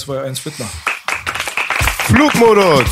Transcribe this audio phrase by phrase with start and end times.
[0.00, 0.66] 2, 1, Fitner.
[2.06, 2.88] Flugmodus.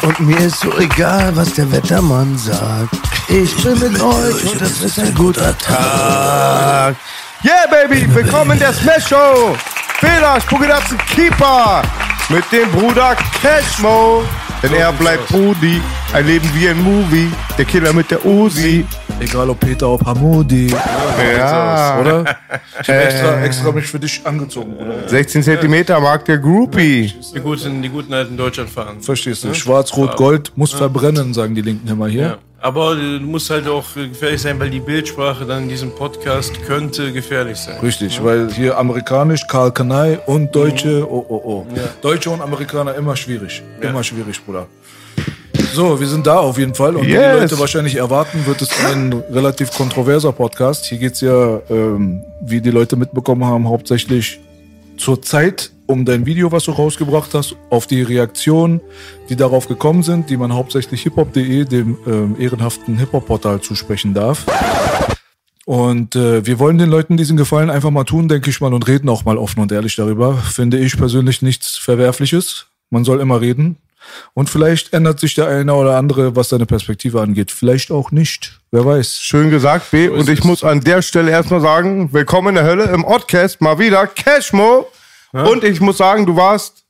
[0.00, 2.96] Und mir ist so egal, was der Wettermann sagt.
[3.28, 6.96] Ich bin mit euch und das ist ein guter Tag.
[7.44, 9.54] Yeah, Baby, willkommen in der Smash Show.
[10.00, 11.82] Fehler, Spugedatzen Keeper.
[12.30, 14.24] Mit dem Bruder Cashmo.
[14.62, 15.82] Denn er bleibt Brudi.
[16.14, 17.30] Ein Leben wie ein Movie.
[17.58, 18.86] Der Killer mit der Uzi.
[19.20, 20.68] Egal ob Peter, ob Hamudi.
[21.36, 22.00] Ja.
[22.00, 22.36] Oder?
[22.80, 25.08] Ich habe extra, extra mich für dich angezogen, oder?
[25.08, 27.12] 16 Zentimeter mag der Groupie.
[27.34, 29.00] Die guten, die guten alten Deutschland fahren.
[29.00, 29.54] Verstehst du?
[29.54, 32.22] Schwarz, Rot, Gold muss verbrennen, sagen die Linken immer hier.
[32.22, 32.38] Ja.
[32.62, 37.12] Aber du musst halt auch gefährlich sein, weil die Bildsprache dann in diesem Podcast könnte
[37.12, 37.80] gefährlich sein.
[37.80, 41.66] Richtig, weil hier amerikanisch, Karl Kanai und Deutsche, oh, oh, oh.
[42.02, 43.64] Deutsche und Amerikaner immer schwierig.
[43.80, 44.68] Immer schwierig, Bruder.
[45.72, 46.96] So, wir sind da auf jeden Fall.
[46.96, 47.34] Und wie Yes.
[47.34, 50.84] die Leute wahrscheinlich erwarten, wird es ein relativ kontroverser Podcast.
[50.84, 54.40] Hier geht's ja, ähm, wie die Leute mitbekommen haben, hauptsächlich
[54.98, 58.80] zur Zeit um dein Video, was du rausgebracht hast, auf die Reaktionen,
[59.28, 64.44] die darauf gekommen sind, die man hauptsächlich hiphop.de, dem ähm, ehrenhaften Hip-Hop-Portal, zusprechen darf.
[65.64, 68.86] Und äh, wir wollen den Leuten diesen Gefallen einfach mal tun, denke ich mal, und
[68.88, 70.34] reden auch mal offen und ehrlich darüber.
[70.36, 72.66] Finde ich persönlich nichts Verwerfliches.
[72.90, 73.76] Man soll immer reden.
[74.34, 77.50] Und vielleicht ändert sich der eine oder andere, was seine Perspektive angeht.
[77.50, 78.60] Vielleicht auch nicht.
[78.70, 79.18] Wer weiß.
[79.20, 80.08] Schön gesagt, B.
[80.08, 83.78] Und ich muss an der Stelle erstmal sagen, willkommen in der Hölle im Oddcast, mal
[83.78, 84.86] wieder Cashmo.
[85.32, 86.84] Und ich muss sagen, du warst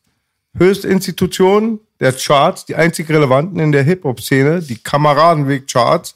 [0.57, 6.15] höchste Institution der Charts, die einzig relevanten in der Hip-Hop-Szene, die Kameradenweg-Charts.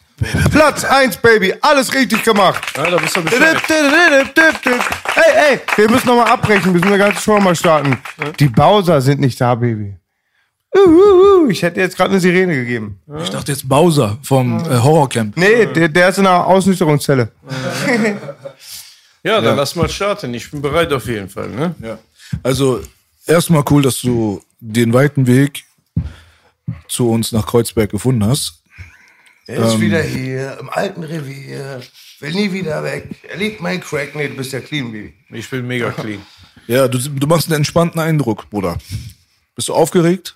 [0.51, 2.63] Platz 1, Baby, alles richtig gemacht.
[2.77, 3.63] Ja, da bist du Dip, bescheuert.
[3.69, 4.81] dip, dip, dip, dip.
[5.15, 7.99] Ey, ey, wir müssen nochmal abbrechen, wir müssen eine ganze Show mal starten.
[8.41, 9.97] Die Bowser sind nicht da, Baby.
[11.49, 13.01] Ich hätte jetzt gerade eine Sirene gegeben.
[13.23, 15.37] Ich dachte jetzt Bowser vom äh, Horrorcamp.
[15.37, 17.31] Nee, der, der ist in einer Ausnüchterungszelle.
[19.23, 20.33] Ja, dann lass mal starten.
[20.35, 21.49] Ich bin bereit auf jeden Fall.
[21.49, 21.75] Ne?
[21.81, 21.99] Ja.
[22.43, 22.81] Also
[23.27, 25.65] erstmal cool, dass du den weiten Weg
[26.89, 28.63] zu uns nach Kreuzberg gefunden hast.
[29.47, 31.81] Er ist wieder hier, im alten Revier,
[32.19, 33.09] will nie wieder weg.
[33.29, 35.15] Er liebt mein Crack, nee, du bist ja clean, Baby.
[35.31, 36.21] Ich bin mega clean.
[36.67, 38.77] Ja, du, du machst einen entspannten Eindruck, Bruder.
[39.55, 40.36] Bist du aufgeregt?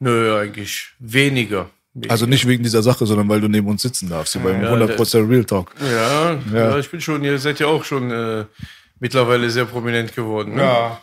[0.00, 1.70] Nö, eigentlich weniger.
[2.08, 5.28] Also nicht wegen dieser Sache, sondern weil du neben uns sitzen darfst, hier beim 100%
[5.28, 5.72] Real Talk.
[5.80, 6.78] Ja, ja.
[6.78, 8.44] ich bin schon, ihr seid ja auch schon äh,
[9.00, 10.54] mittlerweile sehr prominent geworden.
[10.54, 10.62] Ne?
[10.62, 11.00] Ja.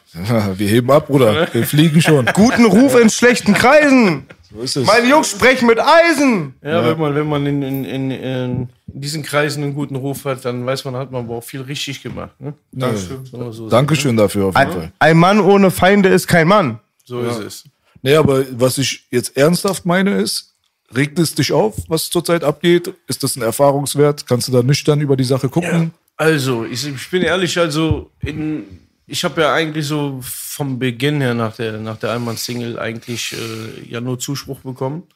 [0.57, 1.47] Wir heben ab, Bruder.
[1.51, 2.25] Wir fliegen schon.
[2.33, 4.25] Guten Ruf in schlechten Kreisen.
[4.53, 4.88] So ist es.
[4.88, 6.56] Meine Jungs sprechen mit Eisen.
[6.63, 10.45] Ja, wenn man, wenn man in, in, in, in diesen Kreisen einen guten Ruf hat,
[10.45, 12.39] dann weiß man, hat man aber auch viel richtig gemacht.
[12.39, 12.53] Ne?
[12.72, 13.25] Dankeschön.
[13.51, 14.81] So Dankeschön dafür auf jeden Fall.
[14.83, 16.79] Ein, ein Mann ohne Feinde ist kein Mann.
[17.03, 17.63] So ist es.
[18.06, 20.54] Nee, aber was ich jetzt ernsthaft meine ist,
[20.96, 22.94] regt es dich auf, was zurzeit abgeht?
[23.08, 24.28] Ist das ein Erfahrungswert?
[24.28, 25.92] Kannst du da nüchtern über die Sache gucken?
[26.16, 28.64] Also, ich, ich bin ehrlich, also in,
[29.08, 33.90] ich habe ja eigentlich so vom Beginn her nach der, nach der Einmann-Single eigentlich äh,
[33.90, 35.08] ja nur Zuspruch bekommen.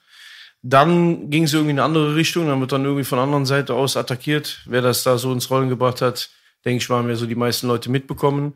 [0.63, 3.45] Dann ging es irgendwie in eine andere Richtung, dann wird dann irgendwie von der anderen
[3.45, 4.63] Seite aus attackiert.
[4.65, 6.31] Wer das da so ins Rollen gebracht hat,
[6.65, 8.55] denke ich mal, haben ja so die meisten Leute mitbekommen.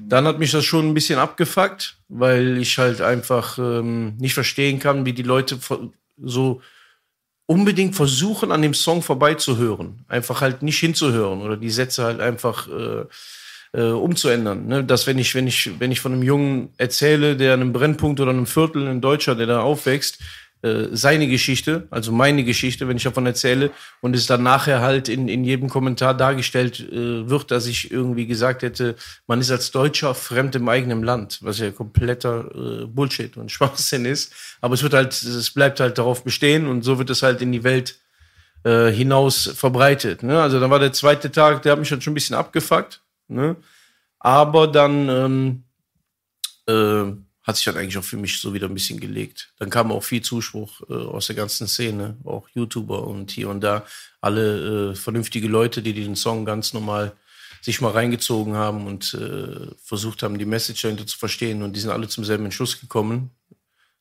[0.00, 4.78] Dann hat mich das schon ein bisschen abgefuckt, weil ich halt einfach ähm, nicht verstehen
[4.78, 5.58] kann, wie die Leute
[6.20, 6.60] so
[7.46, 10.04] unbedingt versuchen, an dem Song vorbeizuhören.
[10.08, 13.04] Einfach halt nicht hinzuhören oder die Sätze halt einfach äh,
[13.72, 14.66] äh, umzuändern.
[14.66, 14.84] Ne?
[14.84, 18.20] Dass wenn ich, wenn ich, wenn ich von einem Jungen erzähle, der an einem Brennpunkt
[18.20, 20.18] oder einem Viertel, ein Deutscher, der da aufwächst,
[20.62, 23.70] äh, seine Geschichte, also meine Geschichte, wenn ich davon erzähle,
[24.00, 28.26] und es dann nachher halt in, in jedem Kommentar dargestellt äh, wird, dass ich irgendwie
[28.26, 28.96] gesagt hätte,
[29.28, 34.04] man ist als Deutscher fremd im eigenen Land, was ja kompletter äh, Bullshit und Schwachsinn
[34.04, 34.32] ist.
[34.60, 37.52] Aber es wird halt, es bleibt halt darauf bestehen und so wird es halt in
[37.52, 38.00] die Welt
[38.64, 40.24] äh, hinaus verbreitet.
[40.24, 40.42] Ne?
[40.42, 43.00] Also dann war der zweite Tag, der hat mich dann schon ein bisschen abgefuckt.
[43.28, 43.54] Ne?
[44.18, 45.62] Aber dann ähm,
[46.66, 47.12] äh,
[47.48, 49.54] hat sich dann eigentlich auch für mich so wieder ein bisschen gelegt.
[49.58, 53.62] Dann kam auch viel Zuspruch äh, aus der ganzen Szene, auch YouTuber und hier und
[53.62, 53.86] da
[54.20, 57.14] alle äh, vernünftige Leute, die den Song ganz normal
[57.62, 61.62] sich mal reingezogen haben und äh, versucht haben, die Message dahinter zu verstehen.
[61.62, 63.30] Und die sind alle zum selben Entschluss gekommen,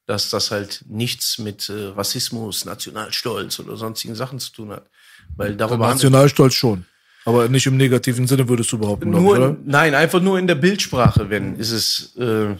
[0.07, 4.89] dass das halt nichts mit äh, Rassismus, Nationalstolz oder sonstigen Sachen zu tun hat.
[5.38, 6.85] Weil darüber Nationalstolz schon.
[7.23, 9.55] Aber nicht im negativen Sinne würdest du behaupten, nur, oder?
[9.63, 12.15] nein, einfach nur in der Bildsprache, wenn ist es.
[12.17, 12.57] Äh,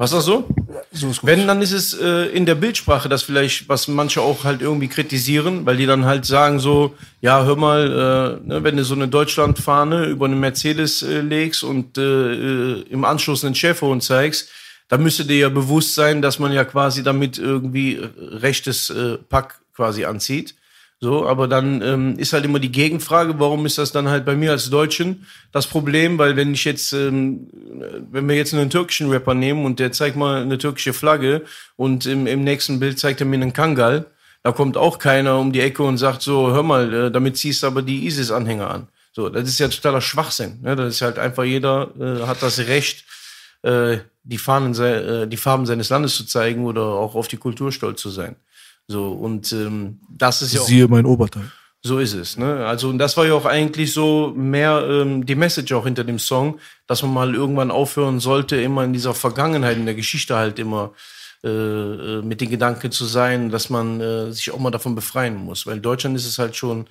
[0.00, 0.48] was das so?
[0.92, 1.12] So.
[1.20, 4.88] Wenn, dann ist es äh, in der Bildsprache, das vielleicht, was manche auch halt irgendwie
[4.88, 8.94] kritisieren, weil die dann halt sagen so, ja, hör mal, äh, ne, wenn du so
[8.94, 14.48] eine Deutschlandfahne über eine Mercedes äh, legst und äh, äh, im Anschluss einen Schäferhund zeigst,
[14.88, 19.60] dann müsste dir ja bewusst sein, dass man ja quasi damit irgendwie rechtes äh, Pack
[19.74, 20.54] quasi anzieht.
[21.02, 24.36] So, aber dann ähm, ist halt immer die Gegenfrage, warum ist das dann halt bei
[24.36, 26.18] mir als Deutschen das Problem?
[26.18, 27.48] Weil wenn ich jetzt, ähm,
[28.10, 31.42] wenn wir jetzt einen türkischen Rapper nehmen und der zeigt mal eine türkische Flagge
[31.76, 34.04] und im, im nächsten Bild zeigt er mir einen Kangal,
[34.42, 37.62] da kommt auch keiner um die Ecke und sagt so, hör mal, äh, damit ziehst
[37.62, 38.88] du aber die ISIS-Anhänger an.
[39.12, 40.60] So, das ist ja totaler Schwachsinn.
[40.60, 40.76] Ne?
[40.76, 43.06] Das ist halt einfach jeder äh, hat das Recht,
[43.62, 47.72] äh, die, Fahnen, äh, die Farben seines Landes zu zeigen oder auch auf die Kultur
[47.72, 48.36] stolz zu sein.
[48.90, 51.44] So, und ähm, das ist ja auch, Siehe mein Oberteil.
[51.80, 52.36] so ist es.
[52.36, 52.66] Ne?
[52.66, 56.18] Also, und das war ja auch eigentlich so mehr ähm, die Message auch hinter dem
[56.18, 56.58] Song,
[56.88, 60.90] dass man mal irgendwann aufhören sollte, immer in dieser Vergangenheit, in der Geschichte halt immer
[61.44, 65.36] äh, äh, mit den Gedanken zu sein, dass man äh, sich auch mal davon befreien
[65.36, 65.66] muss.
[65.66, 66.88] Weil in Deutschland ist es halt schon,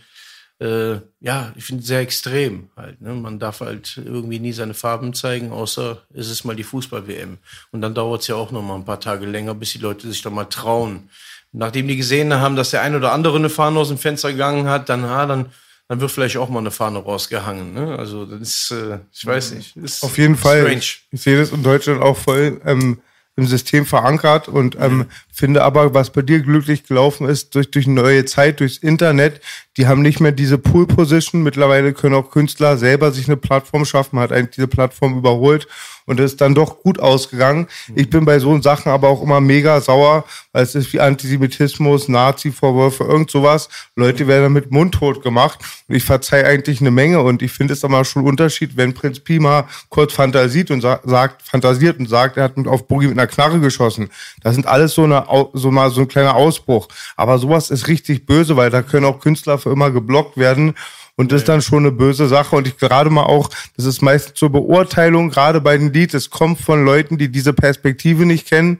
[0.59, 3.01] äh, ja, ich finde sehr extrem halt.
[3.01, 3.13] Ne?
[3.13, 7.39] Man darf halt irgendwie nie seine Farben zeigen, außer es ist mal die Fußball-WM.
[7.71, 10.07] Und dann dauert es ja auch noch mal ein paar Tage länger, bis die Leute
[10.07, 11.09] sich da mal trauen.
[11.51, 14.67] Nachdem die gesehen haben, dass der ein oder andere eine Fahne aus dem Fenster gegangen
[14.67, 15.47] hat, dann, ah, dann,
[15.87, 17.73] dann wird vielleicht auch mal eine Fahne rausgehangen.
[17.73, 17.97] Ne?
[17.97, 19.75] Also das ist, äh, ich weiß nicht.
[19.75, 20.61] ist Auf jeden Fall.
[20.61, 20.77] Strange.
[20.77, 23.01] Ich, ich sehe das in Deutschland auch voll ähm,
[23.35, 25.05] im System verankert und ähm,
[25.39, 29.39] finde aber, was bei dir glücklich gelaufen ist, durch, durch neue Zeit, durchs Internet,
[29.77, 31.41] die haben nicht mehr diese Pool-Position.
[31.41, 35.67] Mittlerweile können auch Künstler selber sich eine Plattform schaffen, hat eigentlich diese Plattform überholt
[36.09, 37.67] und ist dann doch gut ausgegangen.
[37.95, 42.09] Ich bin bei so Sachen aber auch immer mega sauer, weil es ist wie Antisemitismus,
[42.09, 43.69] Nazi-Vorwürfe, irgend sowas.
[43.95, 47.85] Leute werden damit mundtot gemacht und ich verzeihe eigentlich eine Menge und ich finde es
[47.85, 52.37] aber schon ein Unterschied, wenn Prinz Pima kurz fantasiert und sa sagt, fantasiert und sagt,
[52.37, 54.09] er hat auf Boogie mit einer Knarre geschossen.
[54.41, 56.87] Das sind alles so eine, so mal so ein kleiner Ausbruch.
[57.15, 60.75] Aber sowas ist richtig böse, weil da können auch Künstler für immer geblockt werden.
[61.15, 62.55] Und das ist dann schon eine böse Sache.
[62.55, 66.29] Und ich gerade mal auch, das ist meistens zur Beurteilung, gerade bei den Lied, es
[66.29, 68.79] kommt von Leuten, die diese Perspektive nicht kennen.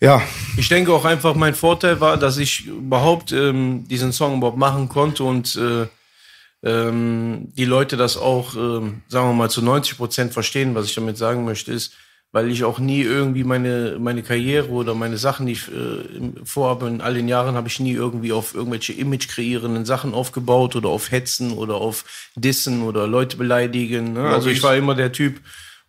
[0.00, 0.22] Ja,
[0.56, 4.88] Ich denke auch einfach, mein Vorteil war, dass ich überhaupt ähm, diesen Song überhaupt machen
[4.88, 5.86] konnte und äh,
[6.62, 10.74] ähm, die Leute das auch, ähm, sagen wir mal, zu 90 Prozent verstehen.
[10.74, 11.94] Was ich damit sagen möchte, ist,
[12.32, 16.86] weil ich auch nie irgendwie meine, meine Karriere oder meine Sachen, die ich äh, vorhabe,
[16.86, 20.88] in all den Jahren habe ich nie irgendwie auf irgendwelche Image kreierenden Sachen aufgebaut oder
[20.90, 24.12] auf Hetzen oder auf Dissen oder Leute beleidigen.
[24.12, 24.28] Ne?
[24.28, 25.40] Also ich war immer der Typ,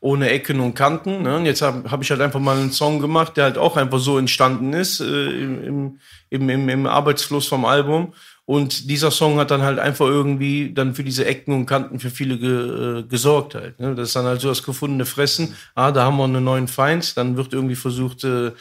[0.01, 1.21] ohne Ecken und Kanten.
[1.21, 1.37] Ne?
[1.37, 3.99] Und jetzt habe hab ich halt einfach mal einen Song gemacht, der halt auch einfach
[3.99, 5.99] so entstanden ist äh, im,
[6.31, 8.13] im, im, im Arbeitsfluss vom Album.
[8.45, 12.09] Und dieser Song hat dann halt einfach irgendwie dann für diese Ecken und Kanten für
[12.09, 13.79] viele ge, äh, gesorgt halt.
[13.79, 13.95] Ne?
[13.95, 15.55] Das ist dann halt so das gefundene Fressen.
[15.75, 17.15] Ah, da haben wir einen neuen Feind.
[17.17, 18.51] Dann wird irgendwie versucht, äh,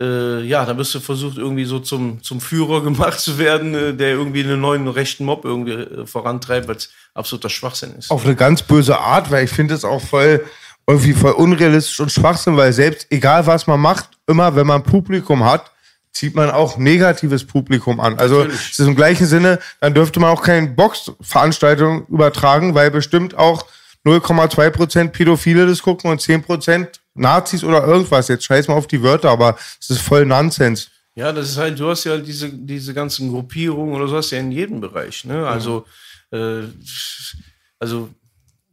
[0.00, 3.94] äh, ja, dann wirst du versucht, irgendwie so zum, zum Führer gemacht zu werden, äh,
[3.94, 8.10] der irgendwie einen neuen rechten Mob irgendwie äh, vorantreibt, weil es absoluter Schwachsinn ist.
[8.10, 10.44] auf eine ganz böse Art, weil ich finde es auch voll
[10.88, 15.44] irgendwie voll unrealistisch und Schwachsinn, weil selbst egal was man macht, immer wenn man Publikum
[15.44, 15.70] hat,
[16.12, 18.18] zieht man auch negatives Publikum an.
[18.18, 18.70] Also Natürlich.
[18.72, 23.64] es ist im gleichen Sinne, dann dürfte man auch keine Boxveranstaltung übertragen, weil bestimmt auch
[24.04, 28.28] 0,2% Pädophile das gucken und 10% Nazis oder irgendwas.
[28.28, 30.90] Jetzt scheiß mal auf die Wörter, aber es ist voll Nonsens.
[31.14, 34.38] Ja, das ist halt, du hast ja diese, diese ganzen Gruppierungen oder so hast ja
[34.38, 35.46] in jedem Bereich, ne?
[35.46, 35.84] Also,
[36.30, 36.62] äh,
[37.78, 38.08] also,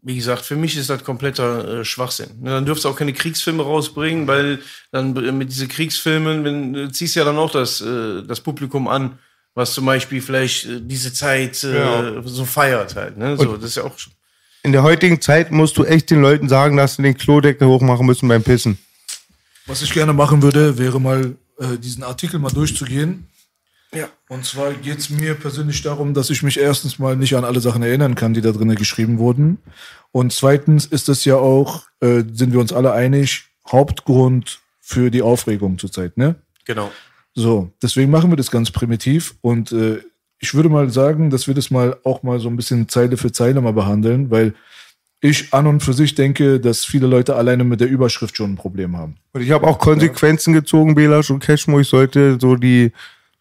[0.01, 2.29] wie gesagt, für mich ist das kompletter äh, Schwachsinn.
[2.41, 4.59] Ne, Dann dürfst du auch keine Kriegsfilme rausbringen, weil
[4.91, 8.87] dann äh, mit diesen Kriegsfilmen, wenn, du ziehst ja dann auch das, äh, das Publikum
[8.87, 9.17] an,
[9.53, 12.21] was zum Beispiel vielleicht äh, diese Zeit äh, Ja.
[12.23, 13.35] so feiert halt, ne?
[13.37, 14.13] So, das ist ja auch schon.
[14.63, 18.05] In der heutigen Zeit musst du echt den Leuten sagen, dass sie den Klodeckel hochmachen
[18.05, 18.77] müssen beim Pissen.
[19.65, 23.27] Was ich gerne machen würde, wäre mal äh, diesen Artikel mal durchzugehen.
[23.93, 24.09] Ja.
[24.27, 27.61] Und zwar geht es mir persönlich darum, dass ich mich erstens mal nicht an alle
[27.61, 29.59] Sachen erinnern kann, die da drinnen geschrieben wurden.
[30.11, 35.21] Und zweitens ist es ja auch, äh, sind wir uns alle einig, Hauptgrund für die
[35.21, 36.35] Aufregung zurzeit, ne?
[36.65, 36.91] Genau.
[37.33, 40.01] So, deswegen machen wir das ganz primitiv und äh,
[40.39, 43.31] ich würde mal sagen, dass wir das mal auch mal so ein bisschen Zeile für
[43.31, 44.53] Zeile mal behandeln, weil
[45.19, 48.55] ich an und für sich denke, dass viele Leute alleine mit der Überschrift schon ein
[48.55, 49.15] Problem haben.
[49.33, 51.79] Und ich habe auch Konsequenzen gezogen, Belasch und Cashmo.
[51.79, 52.91] Ich sollte so die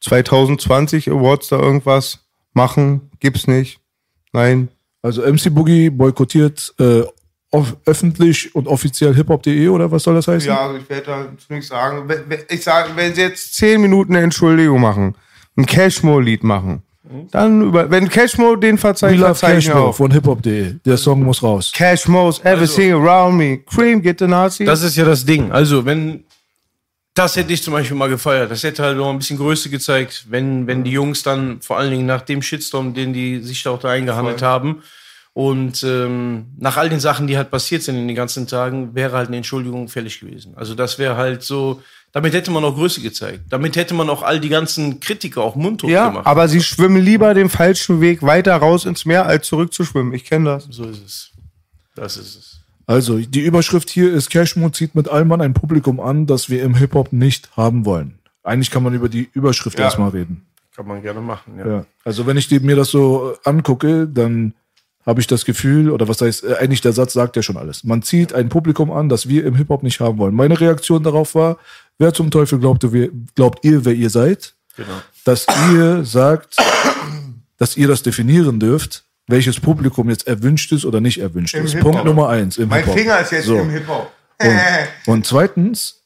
[0.06, 2.20] 2020 Awards da irgendwas
[2.52, 3.10] machen.
[3.20, 3.80] Gibt's nicht.
[4.32, 4.68] Nein.
[5.02, 7.02] Also MC Boogie boykottiert äh,
[7.84, 10.48] öffentlich und offiziell hiphop.de oder was soll das heißen?
[10.48, 12.08] Ja, also ich werde da nichts sagen.
[12.48, 15.14] Ich sage, wenn sie jetzt zehn Minuten eine Entschuldigung machen,
[15.56, 16.82] ein Cashmo-Lied machen,
[17.30, 19.94] dann über, wenn Cashmo den verzeiht, auch.
[19.94, 20.74] von hiphop.de.
[20.84, 21.72] Der Song muss raus.
[21.72, 23.58] Cashmo's everything around me.
[23.58, 24.64] Cream, get the Nazi.
[24.64, 25.52] Das ist ja das Ding.
[25.52, 26.24] Also, wenn.
[27.16, 28.50] Das hätte ich zum Beispiel mal gefeiert.
[28.50, 31.90] Das hätte halt noch ein bisschen Größe gezeigt, wenn, wenn die Jungs dann, vor allen
[31.90, 34.82] Dingen nach dem Shitstorm, den die sich da auch da eingehandelt haben,
[35.32, 39.16] und ähm, nach all den Sachen, die halt passiert sind in den ganzen Tagen, wäre
[39.16, 40.54] halt eine Entschuldigung fällig gewesen.
[40.56, 41.82] Also das wäre halt so,
[42.12, 43.40] damit hätte man auch Größe gezeigt.
[43.50, 46.26] Damit hätte man auch all die ganzen Kritiker auch mundtot ja, gemacht.
[46.26, 50.14] aber sie schwimmen lieber den falschen Weg weiter raus ins Meer, als zurückzuschwimmen.
[50.14, 50.68] Ich kenne das.
[50.70, 51.30] so ist es.
[51.94, 52.60] Das ist es.
[52.86, 56.74] Also, die Überschrift hier ist Cashmo zieht mit Allmann ein Publikum an, das wir im
[56.76, 58.18] Hip-Hop nicht haben wollen.
[58.44, 59.86] Eigentlich kann man über die Überschrift Ja.
[59.86, 60.46] erstmal reden.
[60.76, 61.66] Kann man gerne machen, ja.
[61.66, 61.86] Ja.
[62.04, 64.54] Also wenn ich die, mir das so angucke, dann
[65.04, 67.82] habe ich das Gefühl, oder was heißt, äh, eigentlich der Satz sagt ja schon alles.
[67.82, 70.34] Man zieht ein Publikum an, das wir im Hip-Hop nicht haben wollen.
[70.34, 71.58] Meine Reaktion darauf war,
[71.98, 72.86] wer zum Teufel glaubt,
[73.34, 74.54] glaubt ihr, wer ihr seid?
[74.76, 74.88] Genau.
[75.24, 76.56] Dass ihr sagt,
[77.56, 81.78] dass ihr das definieren dürft, welches Publikum jetzt erwünscht ist oder nicht erwünscht Im ist.
[81.80, 82.84] Punkt Nummer eins im Mein.
[82.84, 83.58] Finger ist jetzt So.
[83.58, 84.10] im Hip-Hop.
[84.40, 84.58] Und,
[85.06, 86.02] und zweitens,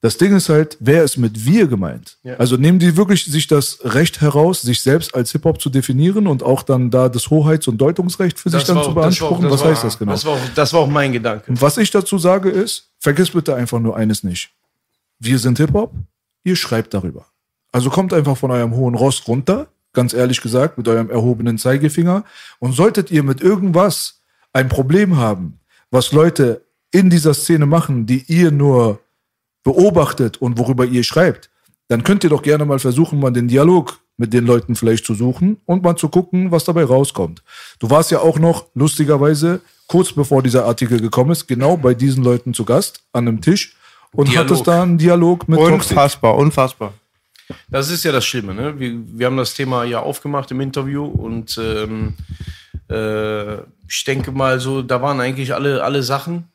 [0.00, 2.18] das Ding ist halt, wer ist mit wir gemeint?
[2.36, 6.42] Also nehmen die wirklich sich das Recht heraus, sich selbst als Hip-Hop zu definieren und
[6.42, 9.42] auch dann da das Hoheits- und Deutungsrecht für sich dann zu auch- das auch- beanspruchen?
[9.44, 10.12] das Was war- heißt das genau?
[10.12, 11.50] Das war, auch, das war auch mein Gedanke.
[11.50, 14.50] Und was ich dazu sage ist, vergiss bitte einfach nur eines nicht.
[15.20, 15.94] Wir sind Hip-Hop,
[16.42, 17.26] ihr schreibt darüber.
[17.70, 22.24] Also kommt einfach von eurem hohen Ross runter, ganz ehrlich gesagt, mit eurem erhobenen Zeigefinger.
[22.58, 24.22] Und solltet ihr mit irgendwas
[24.52, 29.00] ein Problem haben, was Leute in dieser Szene machen, die ihr nur
[29.64, 31.50] beobachtet und worüber ihr schreibt,
[31.88, 35.14] dann könnt ihr doch gerne mal versuchen, mal den Dialog mit den Leuten vielleicht zu
[35.14, 37.42] suchen und mal zu gucken, was dabei rauskommt.
[37.78, 42.22] Du warst ja auch noch, lustigerweise, kurz bevor dieser Artikel gekommen ist, genau bei diesen
[42.22, 43.76] Leuten zu Gast an einem Tisch
[44.12, 44.44] und Dialog.
[44.44, 45.90] hattest da einen Dialog mit Toxic.
[45.90, 46.94] Unfassbar, unfassbar.
[47.68, 48.54] Das ist ja das Schlimme.
[48.54, 48.78] Ne?
[48.78, 52.14] Wir, wir haben das Thema ja aufgemacht im Interview und ähm,
[52.88, 56.48] äh, ich denke mal so, da waren eigentlich alle, alle Sachen,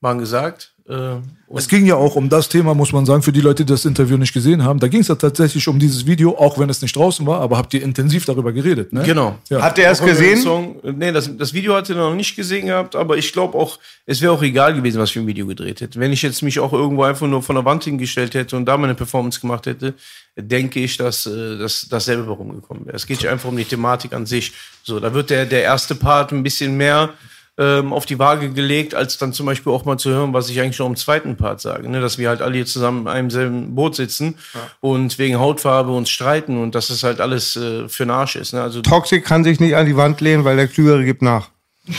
[0.00, 0.74] waren gesagt.
[0.88, 3.64] Äh, und Es ging ja auch um das Thema, muss man sagen, für die Leute,
[3.64, 4.80] die das Interview nicht gesehen haben.
[4.80, 7.58] Da ging es ja tatsächlich um dieses Video, auch wenn es nicht draußen war, aber
[7.58, 9.02] habt ihr intensiv darüber geredet, ne?
[9.02, 9.36] Genau.
[9.50, 9.62] Ja.
[9.62, 10.42] Hat er es Auch über den gesehen?
[10.42, 13.78] Song, nee, das, das Video hat er noch nicht gesehen gehabt, aber ich glaube auch,
[14.06, 16.00] es wäre auch egal gewesen, was für ein Video gedreht hätte.
[16.00, 18.76] Wenn ich jetzt mich auch irgendwo einfach nur von der Wand hingestellt hätte und da
[18.76, 19.94] meine Performance gemacht hätte,
[20.36, 22.96] denke ich, dass äh, dass dasselbe rumgekommen wäre.
[22.96, 24.52] Es geht ja einfach um die Thematik an sich.
[24.82, 27.10] So, da wird der, der erste Part ein bisschen mehr
[27.58, 30.60] ähm, auf die Waage gelegt, als dann zum Beispiel auch mal zu hören, was ich
[30.60, 31.88] eigentlich noch im zweiten Part sage.
[31.88, 32.00] Ne?
[32.00, 34.38] Dass wir halt alle hier zusammen in einem selben Boot sitzen
[34.80, 38.52] und wegen Hautfarbe uns streiten und dass es halt alles äh, für den Arsch ist.
[38.52, 38.62] Ne?
[38.62, 41.48] Also Toxic kann sich nicht an die Wand lehnen, weil der Klügere gibt nach.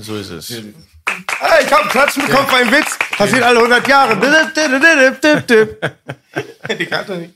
[0.00, 0.52] so ist es.
[1.40, 2.96] Ah, ich hab Klatschen bekommen für einen Witz.
[3.16, 4.16] Passiert alle 100 Jahre.
[6.78, 7.34] Die kann doch nicht.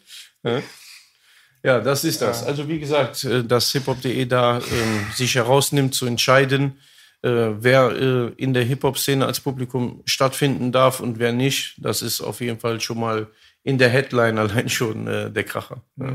[1.62, 2.45] Ja, das ist das.
[2.45, 6.78] Also wie gesagt, äh, dass hiphop.de da ähm, sich herausnimmt zu entscheiden,
[7.22, 11.76] äh, wer äh, in der Hip-Hop-Szene als Publikum stattfinden darf und wer nicht.
[11.78, 13.28] Das ist auf jeden Fall schon mal
[13.62, 15.82] in der Headline allein schon äh, der Kracher.
[15.96, 16.14] Ja.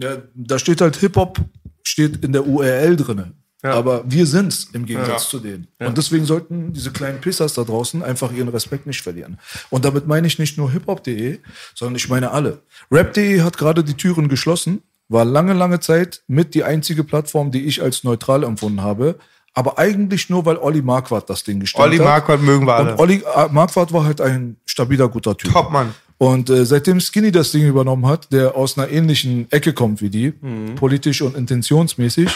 [0.00, 1.38] Ja, da steht halt Hip-Hop,
[1.82, 3.32] steht in der URL drinne.
[3.62, 5.66] Aber wir sind's im Gegensatz zu denen.
[5.80, 9.38] Und deswegen sollten diese kleinen Pissers da draußen einfach ihren Respekt nicht verlieren.
[9.70, 11.40] Und damit meine ich nicht nur hiphop.de,
[11.74, 12.62] sondern ich meine alle.
[12.90, 17.64] Rap.de hat gerade die Türen geschlossen, war lange, lange Zeit mit die einzige Plattform, die
[17.64, 19.18] ich als neutral empfunden habe.
[19.56, 22.04] Aber eigentlich nur, weil Olli Marquardt das Ding gestellt Olli hat.
[22.04, 22.92] Marquardt mögen wir alle.
[22.92, 25.50] Und Olli äh, Marquardt war halt ein stabiler, guter Typ.
[25.50, 25.94] Topmann.
[26.18, 30.10] Und äh, seitdem Skinny das Ding übernommen hat, der aus einer ähnlichen Ecke kommt wie
[30.10, 30.32] die,
[30.76, 32.30] politisch und intentionsmäßig,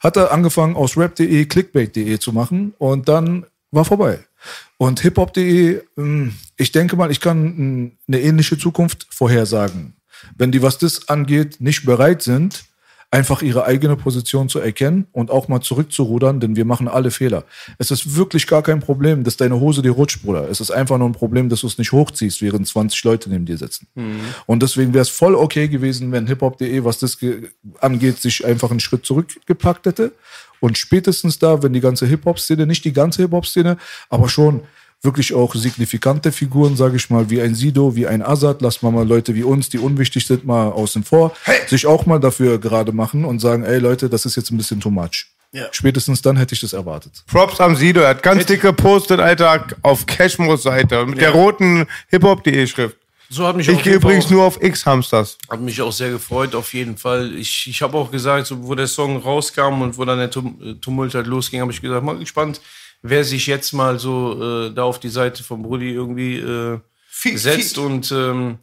[0.00, 4.20] hat er angefangen aus rap.de clickbait.de zu machen und dann war vorbei.
[4.78, 9.94] Und hiphop.de, mh, ich denke mal, ich kann eine ähnliche Zukunft vorhersagen.
[10.36, 12.64] Wenn die, was das angeht, nicht bereit sind,
[13.12, 17.44] einfach ihre eigene Position zu erkennen und auch mal zurückzurudern, denn wir machen alle Fehler.
[17.76, 20.48] Es ist wirklich gar kein Problem, dass deine Hose dir rutscht, Bruder.
[20.50, 23.44] Es ist einfach nur ein Problem, dass du es nicht hochziehst, während 20 Leute neben
[23.44, 23.86] dir sitzen.
[24.46, 27.50] Und deswegen wäre es voll okay gewesen, wenn hiphop.de, was das ge-
[27.80, 30.12] angeht, sich einfach einen Schritt zurückgepackt hätte.
[30.60, 33.76] Und spätestens da, wenn die ganze Hip-Hop-Szene, nicht die ganze Hip-Hop-Szene,
[34.08, 34.62] aber schon
[35.02, 38.92] wirklich auch signifikante Figuren, sage ich mal, wie ein Sido, wie ein Azad, lass mal
[38.92, 41.32] mal Leute wie uns, die unwichtig sind, mal außen vor,
[41.66, 44.80] sich auch mal dafür gerade machen und sagen, ey Leute, das ist jetzt ein bisschen
[44.80, 45.26] too much.
[45.72, 47.24] Spätestens dann hätte ich das erwartet.
[47.26, 51.84] Props am Sido, er hat ganz dick gepostet, Alter, auf Cashmos Seite mit der roten
[52.08, 52.96] hiphop.de Schrift.
[53.28, 55.36] So hat mich Ich gehe übrigens auch- nur auf X-Hamsters.
[55.50, 57.34] Hat mich auch sehr gefreut, auf jeden Fall.
[57.34, 60.74] Ich, ich habe auch gesagt, so, wo der Song rauskam und wo dann der äh,
[60.80, 62.60] Tumult halt losging, habe ich gesagt, mal gespannt,
[63.02, 66.78] wer sich jetzt mal so äh, da auf die Seite von Brudi irgendwie äh,
[67.08, 67.74] Viel- setzt.
[67.74, 68.58] viel- Und ähm,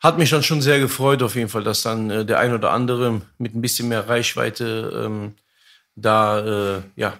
[0.00, 2.72] hat mich dann schon sehr gefreut, auf jeden Fall, dass dann äh, der ein oder
[2.72, 5.34] andere mit ein bisschen mehr Reichweite ähm,
[5.94, 7.12] da äh, ja,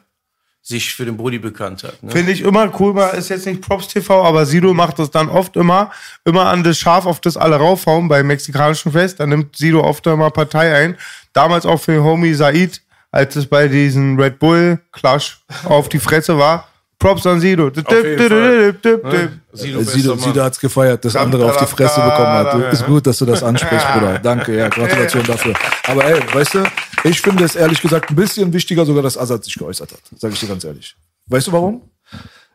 [0.62, 2.02] sich für den Brudi bekannt hat.
[2.02, 2.10] Ne?
[2.12, 5.28] Finde ich immer cool, mal ist jetzt nicht Props TV, aber Sido macht das dann
[5.28, 5.90] oft immer,
[6.24, 9.20] immer an das Schaf, auf das alle raufhauen beim mexikanischen Fest.
[9.20, 10.96] Da nimmt Sido oft immer Partei ein.
[11.32, 12.80] Damals auch für den Homie Said,
[13.12, 16.66] als es bei diesem Red Bull Clash auf die Fresse war.
[16.98, 17.68] Props an Sido.
[17.68, 19.40] Ne?
[19.52, 20.16] Sido, Sido.
[20.16, 22.54] Sido hat's gefeiert, dass andere auf die Fresse bekommen hat.
[22.54, 24.18] Du- Ist gut, dass du das ansprichst, Bruder.
[24.20, 25.54] Danke, ja, Gratulation dafür.
[25.88, 26.64] Aber ey, weißt du,
[27.04, 30.00] ich finde es ehrlich gesagt ein bisschen wichtiger sogar, dass Azad sich geäußert hat.
[30.16, 30.94] Sage ich dir ganz ehrlich.
[31.26, 31.82] Weißt du warum?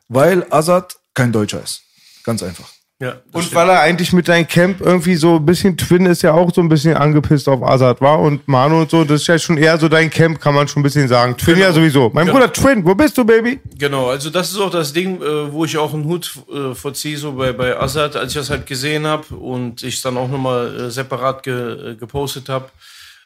[0.08, 1.82] Weil Azad kein Deutscher ist.
[2.24, 2.70] Ganz einfach.
[3.00, 3.54] Ja, Und stimmt.
[3.56, 6.62] weil er eigentlich mit deinem Camp irgendwie so ein bisschen Twin ist ja auch so
[6.62, 9.78] ein bisschen angepisst auf Azad war und Manu und so, das ist ja schon eher
[9.78, 11.38] so dein Camp, kann man schon ein bisschen sagen.
[11.38, 12.10] Twin ja sowieso.
[12.12, 12.40] Mein Genau.
[12.40, 13.60] Bruder Twin, wo bist du, Baby?
[13.78, 17.18] Genau, also das ist auch das Ding, äh, wo ich auch einen Hut äh, vorziehe,
[17.20, 20.86] so bei, bei Assad, als ich das halt gesehen habe und ich dann auch nochmal
[20.88, 22.70] äh, separat ge, gepostet habe,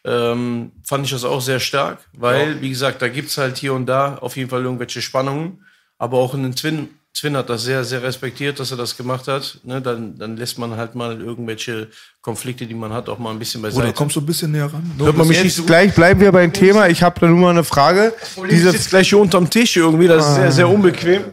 [0.04, 3.86] ähm, fand ich das auch sehr stark, weil, wie gesagt, da gibt's halt hier und
[3.86, 5.64] da auf jeden Fall irgendwelche Spannungen,
[5.98, 9.28] aber auch in den Twin, Twin hat das sehr, sehr respektiert, dass er das gemacht
[9.28, 9.60] hat.
[9.64, 9.82] Ne?
[9.82, 11.90] Dann, dann lässt man halt mal irgendwelche
[12.22, 13.82] Konflikte, die man hat, auch mal ein bisschen beiseite.
[13.82, 14.90] Bruder, kommst du ein bisschen näher ran?
[14.98, 16.88] Hört man mich nicht so Gleich bleiben wir beim Thema.
[16.88, 18.14] Ich habe da nur mal eine Frage.
[18.38, 21.26] Die Diese, sitzt gleich hier unterm Tisch irgendwie, das ist sehr, sehr unbequem.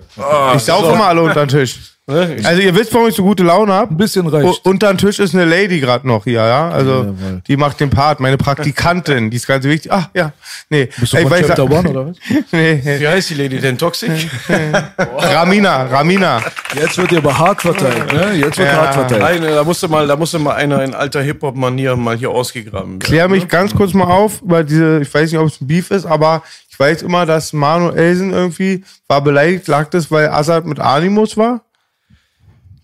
[0.57, 1.98] ich saufe immer alle unter den Tisch.
[2.09, 2.37] Ne?
[2.43, 3.93] Also ihr wisst, warum ich so gute Laune habe.
[3.93, 4.47] Ein bisschen reicht.
[4.47, 6.71] U- Unter dem Tisch ist eine Lady gerade noch hier, ja.
[6.71, 7.43] Also Jawohl.
[7.47, 8.19] die macht den Part.
[8.19, 9.93] Meine Praktikantin, die ist ganz wichtig.
[9.93, 10.33] Ach ja,
[10.71, 10.89] nee.
[10.97, 12.17] Bist du Ey, von Chapter One oder was?
[12.53, 12.81] nee.
[12.83, 13.77] Wie heißt die Lady denn?
[13.77, 14.11] Toxic?
[14.99, 16.41] Ramina, Ramina.
[16.75, 18.33] Jetzt wird dir aber hart verteilt, ne?
[18.35, 18.77] Jetzt wird Ja.
[18.77, 19.23] hart verteilt.
[19.23, 22.99] Eine, da musste mal, da musste mal einer in alter Hip-Hop-Manier mal hier ausgegraben werden.
[23.01, 25.91] Klär mich ganz kurz mal auf über diese, ich weiß nicht, ob es ein Beef
[25.91, 29.69] ist, aber ich weiß immer, dass Manu Elsen irgendwie war beleidigt.
[29.69, 31.61] Lag das, weil Assad mit Animus war?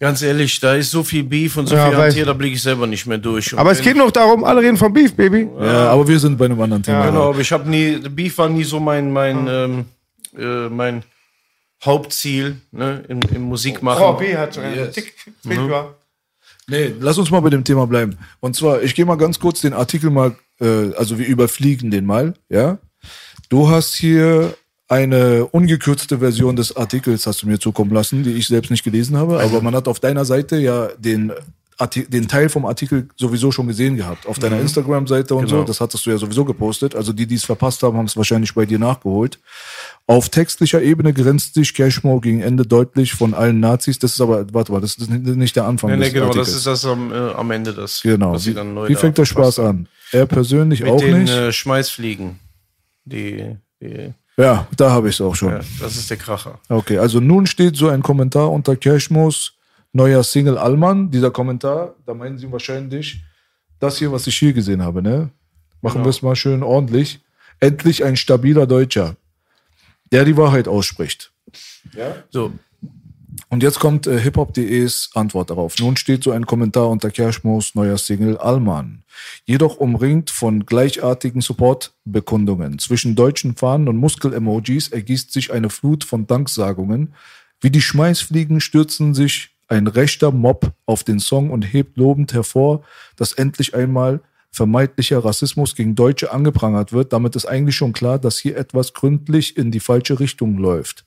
[0.05, 2.55] Ganz ehrlich, da ist so viel Beef und so Ja, viel weiß- Hantier, da blicke
[2.57, 3.55] ich selber nicht mehr durch.
[3.55, 5.49] Und Aber es wenn- geht noch darum, alle reden vom Beef, Baby.
[5.59, 7.07] Ja, aber wir sind bei einem anderen Thema.
[7.07, 9.85] Genau, aber ich habe nie, Beef war nie so mein, mein, ähm,
[10.39, 11.05] äh, mein
[11.83, 14.03] Hauptziel ne, im, im Musikmachen.
[14.05, 15.15] Oh, B hat so einen Tick.
[15.43, 15.95] Februar.
[16.67, 18.19] Nee, lass uns mal bei dem Thema bleiben.
[18.41, 22.05] Und zwar, ich gehe mal ganz kurz den Artikel mal, äh, also wir überfliegen den
[22.05, 22.77] mal, ja.
[23.49, 24.55] Du hast hier
[24.95, 29.17] eine ungekürzte Version des Artikels, hast du mir zukommen lassen, die ich selbst nicht gelesen
[29.17, 31.33] habe, aber man hat auf deiner Seite ja den,
[31.77, 34.27] Arti den Teil vom Artikel sowieso schon gesehen gehabt.
[34.29, 35.67] Auf deiner Instagram-Seite und so, Genau.
[35.67, 36.95] das hattest du ja sowieso gepostet.
[36.95, 39.41] Also die, die es verpasst haben, haben es wahrscheinlich bei dir nachgeholt.
[40.07, 43.99] Auf textlicher Ebene grenzt sich Cashmore gegen Ende deutlich von allen Nazis.
[43.99, 46.49] Das ist aber, warte mal, das ist nicht der Anfang Nee, nee, genau, Artikels.
[46.51, 48.33] das ist das am, äh, am Ende, das, Genau.
[48.35, 49.89] was Wie, dann neu wie fängt der Spaß an?
[50.13, 51.33] Er persönlich Mit auch den nicht.
[51.35, 52.39] Äh, Schmeißfliegen.
[53.05, 55.51] Die, die, ja, da habe ich es auch schon.
[55.53, 56.59] ja, das ist der Kracher.
[56.69, 59.53] Okay, also nun steht so ein Kommentar unter Cashmos
[59.93, 61.11] neuer Single Allmann.
[61.11, 63.23] Dieser Kommentar, da meinen sie wahrscheinlich
[63.79, 65.31] das hier, was ich hier gesehen habe, ne?
[65.83, 66.07] Machen Genau.
[66.07, 67.21] wir es mal schön ordentlich.
[67.61, 69.17] Endlich ein stabiler Deutscher,
[70.11, 71.33] der die Wahrheit ausspricht.
[72.31, 72.53] So,
[73.49, 75.79] Und jetzt kommt äh, hiphop.de's Antwort darauf.
[75.79, 79.03] Nun steht so ein Kommentar unter Kerschmos neuer Single Allmann.
[79.45, 82.79] Jedoch umringt von gleichartigen Supportbekundungen.
[82.79, 87.15] Zwischen deutschen Fahnen und Muskel-Emojis ergießt sich eine Flut von Danksagungen.
[87.61, 92.83] Wie die Schmeißfliegen stürzen sich ein rechter Mob auf den Song und hebt lobend hervor,
[93.17, 94.21] dass endlich einmal
[94.51, 97.13] vermeintlicher Rassismus gegen Deutsche angeprangert wird.
[97.13, 101.05] Damit ist eigentlich schon klar, dass hier etwas gründlich in die falsche Richtung läuft.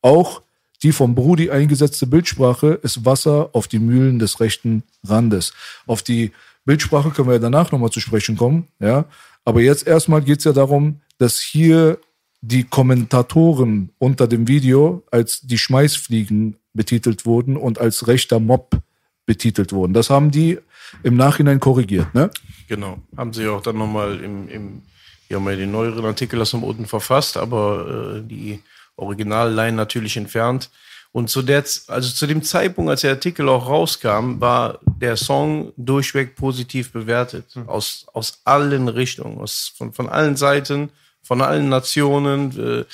[0.00, 0.42] Auch
[0.84, 5.54] die vom Brudi eingesetzte Bildsprache ist Wasser auf die Mühlen des rechten Randes.
[5.86, 6.30] Auf die
[6.66, 8.68] Bildsprache können wir ja danach nochmal zu sprechen kommen.
[8.78, 9.06] Ja?
[9.44, 11.98] Aber jetzt erstmal geht es ja darum, dass hier
[12.42, 18.76] die Kommentatoren unter dem Video als die Schmeißfliegen betitelt wurden und als rechter Mob
[19.24, 19.94] betitelt wurden.
[19.94, 20.58] Das haben die
[21.02, 22.14] im Nachhinein korrigiert.
[22.14, 22.28] Ne?
[22.68, 22.98] Genau.
[23.16, 24.82] Haben sie auch dann nochmal im, im,
[25.30, 28.60] die haben ja den neueren Artikel aus dem unten verfasst, aber äh, die
[28.96, 30.70] Originalline natürlich entfernt.
[31.12, 35.72] Und zu der, also zu dem Zeitpunkt, als der Artikel auch rauskam, war der Song
[35.76, 37.54] durchweg positiv bewertet.
[37.66, 40.90] Aus, aus allen Richtungen, aus, von, von allen Seiten,
[41.22, 42.84] von allen Nationen.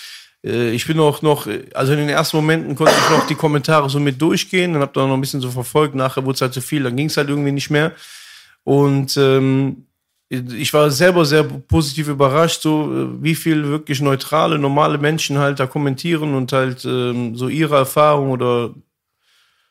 [0.44, 3.34] Äh, äh, ich bin auch noch, also in den ersten Momenten konnte ich noch die
[3.34, 6.40] Kommentare so mit durchgehen, dann hab da noch ein bisschen so verfolgt, nachher wurde es
[6.42, 7.92] halt zu viel, dann ging es halt irgendwie nicht mehr.
[8.64, 9.86] Und ähm,
[10.30, 15.58] ich war selber sehr positiv überrascht, so äh, wie viel wirklich neutrale, normale Menschen halt
[15.58, 18.70] da kommentieren und halt ähm, so ihre Erfahrung oder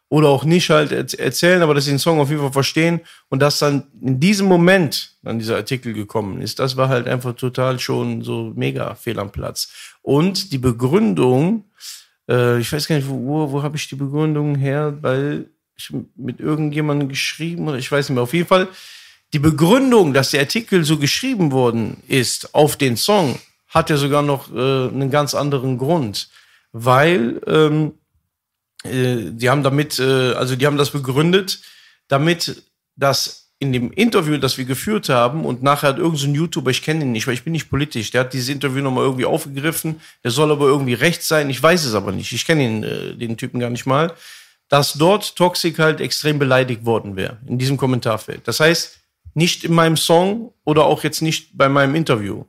[0.09, 3.43] oder auch nicht halt erzählen, aber dass sie den Song auf jeden Fall verstehen und
[3.43, 7.79] dass dann in diesem Moment dann dieser Artikel gekommen ist, das war halt einfach total
[7.79, 9.71] schon so mega fehl am Platz.
[10.01, 11.65] Und die Begründung,
[12.27, 15.45] äh, ich weiß gar nicht, wo, wo, habe ich die Begründung her, weil
[15.77, 18.67] ich mit irgendjemandem geschrieben oder ich weiß nicht mehr, auf jeden Fall
[19.33, 24.21] die Begründung, dass der Artikel so geschrieben worden ist auf den Song, hat ja sogar
[24.23, 26.29] noch äh, einen ganz anderen Grund,
[26.71, 27.93] weil ähm,
[28.83, 31.61] äh, die haben damit, äh, also die haben das begründet,
[32.07, 32.63] damit
[32.95, 36.81] das in dem Interview, das wir geführt haben, und nachher hat irgendein so YouTuber, ich
[36.81, 39.99] kenne ihn nicht, weil ich bin nicht politisch, der hat dieses Interview nochmal irgendwie aufgegriffen,
[40.23, 43.15] der soll aber irgendwie rechts sein, ich weiß es aber nicht, ich kenne ihn, äh,
[43.15, 44.13] den Typen gar nicht mal,
[44.69, 48.47] dass dort Toxic halt extrem beleidigt worden wäre, in diesem Kommentarfeld.
[48.47, 48.98] Das heißt,
[49.39, 52.43] nicht in meinem Song oder auch jetzt nicht bei meinem Interview.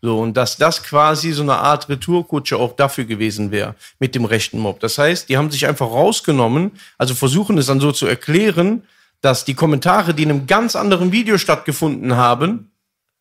[0.00, 4.24] So, und dass das quasi so eine Art Retourkutsche auch dafür gewesen wäre mit dem
[4.24, 4.78] rechten Mob.
[4.80, 8.82] Das heißt, die haben sich einfach rausgenommen, also versuchen es dann so zu erklären,
[9.20, 12.70] dass die Kommentare, die in einem ganz anderen Video stattgefunden haben,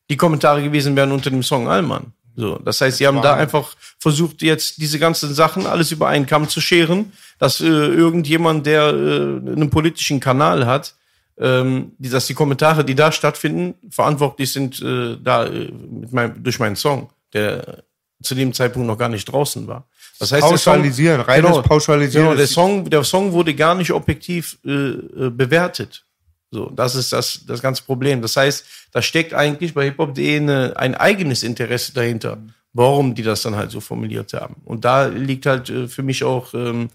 [0.09, 2.13] die Kommentare gewesen wären unter dem Song Allmann.
[2.35, 6.27] So, das heißt, sie haben da einfach versucht, jetzt diese ganzen Sachen alles über einen
[6.27, 10.95] Kamm zu scheren, dass äh, irgendjemand, der äh, einen politischen Kanal hat,
[11.37, 16.43] ähm, die, dass die Kommentare, die da stattfinden, verantwortlich sind äh, da äh, mit meinem,
[16.43, 17.83] durch meinen Song, der
[18.23, 19.85] zu dem Zeitpunkt noch gar nicht draußen war.
[20.19, 22.27] Das heißt, pauschalisieren, Song, reines genau, Pauschalisieren.
[22.27, 26.05] Genau, der Song, der Song wurde gar nicht objektiv äh, äh, bewertet.
[26.51, 28.21] So, das ist das, das ganze Problem.
[28.21, 32.37] Das heißt, da steckt eigentlich bei hiphop.de ein eigenes Interesse dahinter,
[32.71, 34.55] warum die das dann halt so formuliert haben.
[34.63, 36.89] Und da liegt halt äh, für mich auch ähm, äh,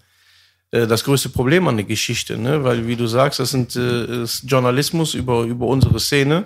[0.71, 2.63] das größte Problem an der Geschichte, ne?
[2.63, 6.45] weil wie du sagst, das sind äh, ist Journalismus über über unsere Szene.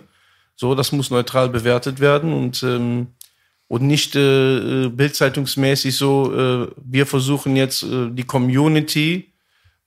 [0.56, 3.08] So, das muss neutral bewertet werden und ähm,
[3.68, 6.34] und nicht äh, äh bildzeitungsmäßig so.
[6.34, 9.32] Äh, wir versuchen jetzt äh, die Community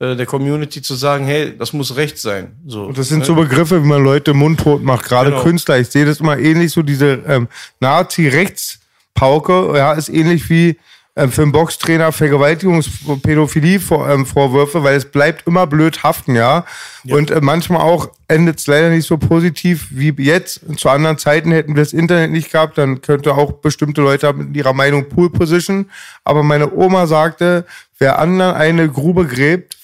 [0.01, 2.53] äh, der Community zu sagen, hey, das muss recht sein.
[2.65, 3.25] So, und das sind ne?
[3.25, 5.43] so Begriffe, wie man Leute mundtot macht, gerade genau.
[5.43, 5.81] Künstler.
[5.81, 7.49] Ich sehe das immer ähnlich, so diese ähm,
[7.81, 10.79] Nazi-Rechtspauke, ja, ist ähnlich wie
[11.31, 16.65] für einen Boxtrainer Vergewaltigungspädophilie-Vorwürfe, ähm, weil es bleibt immer blöd haften, ja.
[17.05, 17.17] ja.
[17.17, 20.61] Und äh, manchmal auch endet es leider nicht so positiv wie jetzt.
[20.77, 24.57] Zu anderen Zeiten hätten wir das Internet nicht gehabt, dann könnte auch bestimmte Leute mit
[24.57, 25.91] ihrer Meinung Pool Position.
[26.25, 27.67] Aber meine Oma sagte,
[27.99, 29.77] wer anderen eine Grube gräbt,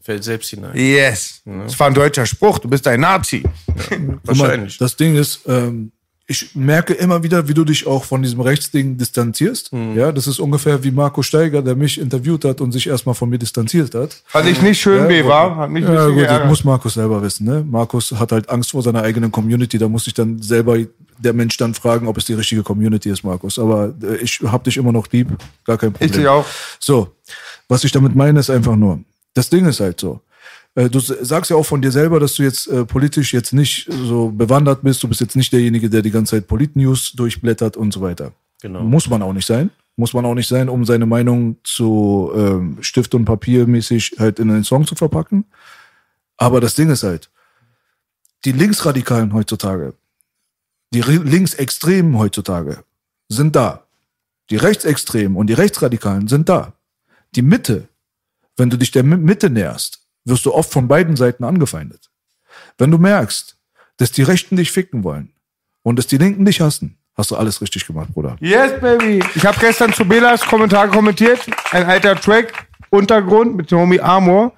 [0.00, 0.76] fällt selbst hinein.
[0.76, 1.42] Yes.
[1.44, 1.64] Ja.
[1.64, 3.42] Das war ein deutscher Spruch, du bist ein Nazi.
[3.90, 4.78] Ja, wahrscheinlich.
[4.78, 5.92] das Ding ist, ähm,
[6.26, 9.72] ich merke immer wieder, wie du dich auch von diesem Rechtsding distanzierst.
[9.72, 9.94] Mhm.
[9.94, 13.28] Ja, das ist ungefähr wie Marco Steiger, der mich interviewt hat und sich erstmal von
[13.28, 14.22] mir distanziert hat.
[14.26, 15.56] Fand ich nicht schön, ja, B, war?
[15.56, 17.62] Hat mich ja, gut, das muss Markus selber wissen, ne?
[17.68, 20.78] Markus hat halt Angst vor seiner eigenen Community, da muss ich dann selber
[21.18, 23.58] der Mensch dann fragen, ob es die richtige Community ist, Markus.
[23.58, 25.28] Aber äh, ich hab dich immer noch lieb,
[25.64, 26.10] gar kein Problem.
[26.10, 26.46] Ich dich auch.
[26.80, 27.08] So,
[27.68, 29.00] was ich damit meine, ist einfach nur,
[29.34, 30.20] das Ding ist halt so.
[30.74, 33.88] Äh, du sagst ja auch von dir selber, dass du jetzt äh, politisch jetzt nicht
[33.90, 35.02] so bewandert bist.
[35.02, 38.32] Du bist jetzt nicht derjenige, der die ganze Zeit Polit-News durchblättert und so weiter.
[38.60, 38.82] Genau.
[38.82, 39.70] Muss man auch nicht sein.
[39.96, 44.40] Muss man auch nicht sein, um seine Meinung zu ähm, Stift und Papier mäßig halt
[44.40, 45.44] in einen Song zu verpacken.
[46.36, 47.30] Aber das Ding ist halt,
[48.44, 49.94] die Linksradikalen heutzutage,
[50.92, 52.84] die Linksextremen heutzutage
[53.28, 53.86] sind da.
[54.50, 56.74] Die Rechtsextremen und die Rechtsradikalen sind da.
[57.34, 57.88] Die Mitte,
[58.56, 62.10] wenn du dich der Mitte näherst, wirst du oft von beiden Seiten angefeindet.
[62.78, 63.56] Wenn du merkst,
[63.96, 65.32] dass die Rechten dich ficken wollen
[65.82, 68.36] und dass die Linken dich hassen, hast du alles richtig gemacht, Bruder.
[68.40, 69.22] Yes, baby.
[69.34, 71.40] Ich habe gestern zu Belas Kommentar kommentiert.
[71.70, 74.52] Ein alter Track, Untergrund mit Homie Amor.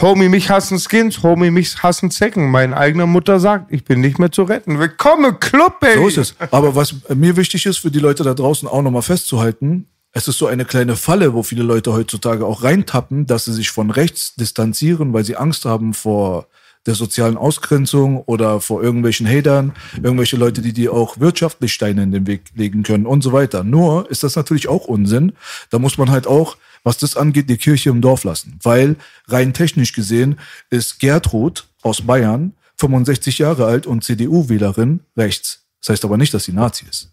[0.00, 2.50] Homie, mich hassen Skins, Homie, mich hassen Zecken.
[2.50, 4.78] Meine eigene Mutter sagt, ich bin nicht mehr zu retten.
[4.78, 6.00] Willkommen, Club, baby.
[6.00, 6.34] So ist es.
[6.50, 10.38] Aber was mir wichtig ist, für die Leute da draußen auch nochmal festzuhalten, es ist
[10.38, 14.34] so eine kleine Falle, wo viele Leute heutzutage auch reintappen, dass sie sich von rechts
[14.34, 16.46] distanzieren, weil sie Angst haben vor
[16.84, 19.72] der sozialen Ausgrenzung oder vor irgendwelchen Hatern,
[20.02, 23.62] irgendwelche Leute, die dir auch wirtschaftlich Steine in den Weg legen können und so weiter.
[23.64, 25.32] Nur ist das natürlich auch Unsinn.
[25.70, 28.58] Da muss man halt auch, was das angeht, die Kirche im Dorf lassen.
[28.62, 28.96] Weil
[29.28, 35.66] rein technisch gesehen ist Gertrud aus Bayern 65 Jahre alt und CDU-Wählerin rechts.
[35.80, 37.11] Das heißt aber nicht, dass sie Nazi ist.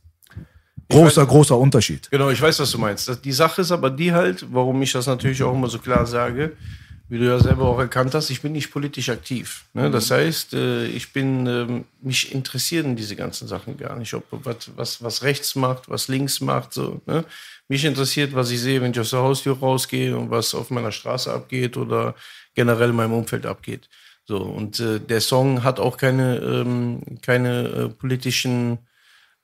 [0.89, 2.10] Großer, weiß, großer Unterschied.
[2.10, 3.23] Genau, ich weiß, was du meinst.
[3.23, 6.54] Die Sache ist aber die halt, warum ich das natürlich auch immer so klar sage,
[7.10, 9.65] wie du ja selber auch erkannt hast, ich bin nicht politisch aktiv.
[9.73, 9.89] Ne?
[9.89, 14.69] Das heißt, äh, ich bin, ähm, mich interessieren diese ganzen Sachen gar nicht, ob was,
[14.75, 16.73] was, was rechts macht, was links macht.
[16.73, 17.25] So, ne?
[17.67, 20.91] Mich interessiert, was ich sehe, wenn ich aus der Haustür rausgehe und was auf meiner
[20.91, 22.13] Straße abgeht oder
[22.54, 23.89] generell in meinem Umfeld abgeht.
[24.25, 28.78] So, und äh, der Song hat auch keine, ähm, keine äh, politischen,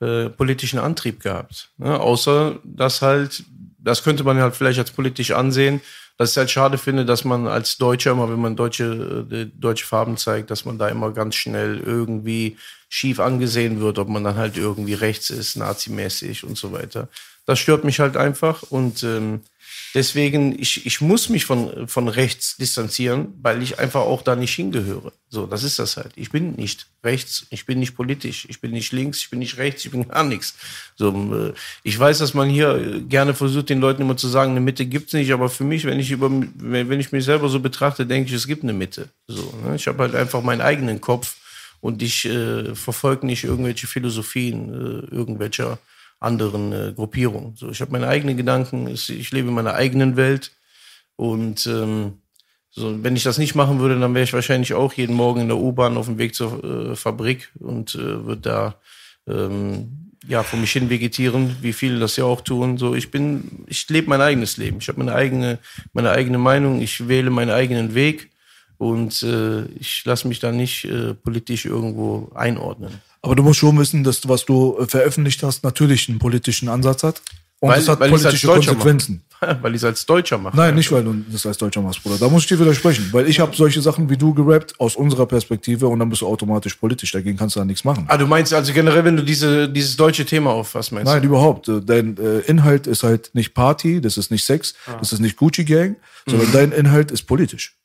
[0.01, 1.69] äh, politischen Antrieb gehabt.
[1.77, 1.99] Ne?
[1.99, 3.43] Außer, dass halt,
[3.79, 5.81] das könnte man halt vielleicht als politisch ansehen,
[6.17, 9.85] dass ich halt schade finde, dass man als Deutscher immer, wenn man deutsche, äh, deutsche
[9.85, 12.57] Farben zeigt, dass man da immer ganz schnell irgendwie
[12.89, 17.09] schief angesehen wird, ob man dann halt irgendwie rechts ist, nazimäßig und so weiter.
[17.45, 19.41] Das stört mich halt einfach und ähm,
[19.93, 24.53] deswegen, ich, ich muss mich von, von rechts distanzieren, weil ich einfach auch da nicht
[24.53, 25.11] hingehöre.
[25.29, 26.11] So, das ist das halt.
[26.15, 29.57] Ich bin nicht rechts, ich bin nicht politisch, ich bin nicht links, ich bin nicht
[29.57, 30.55] rechts, ich bin gar nichts.
[30.95, 34.61] So, äh, ich weiß, dass man hier gerne versucht, den Leuten immer zu sagen, eine
[34.61, 38.05] Mitte gibt's nicht, aber für mich, wenn ich über, wenn ich mich selber so betrachte,
[38.05, 39.09] denke ich, es gibt eine Mitte.
[39.27, 39.75] So, ne?
[39.75, 41.35] Ich habe halt einfach meinen eigenen Kopf
[41.81, 45.79] und ich äh, verfolge nicht irgendwelche Philosophien äh, irgendwelcher
[46.25, 47.55] anderen äh, Gruppierungen.
[47.55, 50.51] So, ich habe meine eigenen Gedanken, ich lebe in meiner eigenen Welt
[51.15, 52.19] und ähm,
[52.77, 55.47] so, wenn ich das nicht machen würde, dann wäre ich wahrscheinlich auch jeden Morgen in
[55.47, 58.75] der U-Bahn auf dem Weg zur äh, Fabrik und äh, würde da
[59.27, 62.77] ähm, ja vor mich hin vegetieren, wie viele das ja auch tun.
[62.77, 64.79] So, ich bin, ich lebe mein eigenes Leben.
[64.81, 65.59] Ich habe meine eigene,
[65.93, 66.81] meine eigene Meinung.
[66.81, 68.29] Ich wähle meinen eigenen Weg
[68.77, 73.01] und äh, ich lasse mich da nicht äh, politisch irgendwo einordnen.
[73.25, 77.03] Aber du musst schon wissen, dass was du äh, veröffentlicht hast, natürlich einen politischen Ansatz
[77.03, 77.21] hat.
[77.59, 79.23] Und Weil- es hat politische Konsequenzen.
[79.61, 80.55] Weil ich es als Deutscher mache.
[80.55, 82.17] Nein, nicht weil du das als Deutscher machst, Bruder.
[82.17, 83.09] Da muss ich dir widersprechen.
[83.11, 86.27] Weil ich habe solche Sachen wie du gerappt aus unserer Perspektive und dann bist du
[86.27, 87.11] automatisch politisch.
[87.11, 88.05] Dagegen kannst du da nichts machen.
[88.07, 91.27] Ah, du meinst also generell, wenn du diese, dieses deutsche Thema auffasst, meinst Nein, du?
[91.27, 91.67] überhaupt.
[91.67, 94.95] Äh, Dein äh, Inhalt ist halt nicht Party, das ist nicht Sex, Ah.
[94.99, 97.77] das ist nicht Gucci Gang, sondern dein Inhalt ist politisch.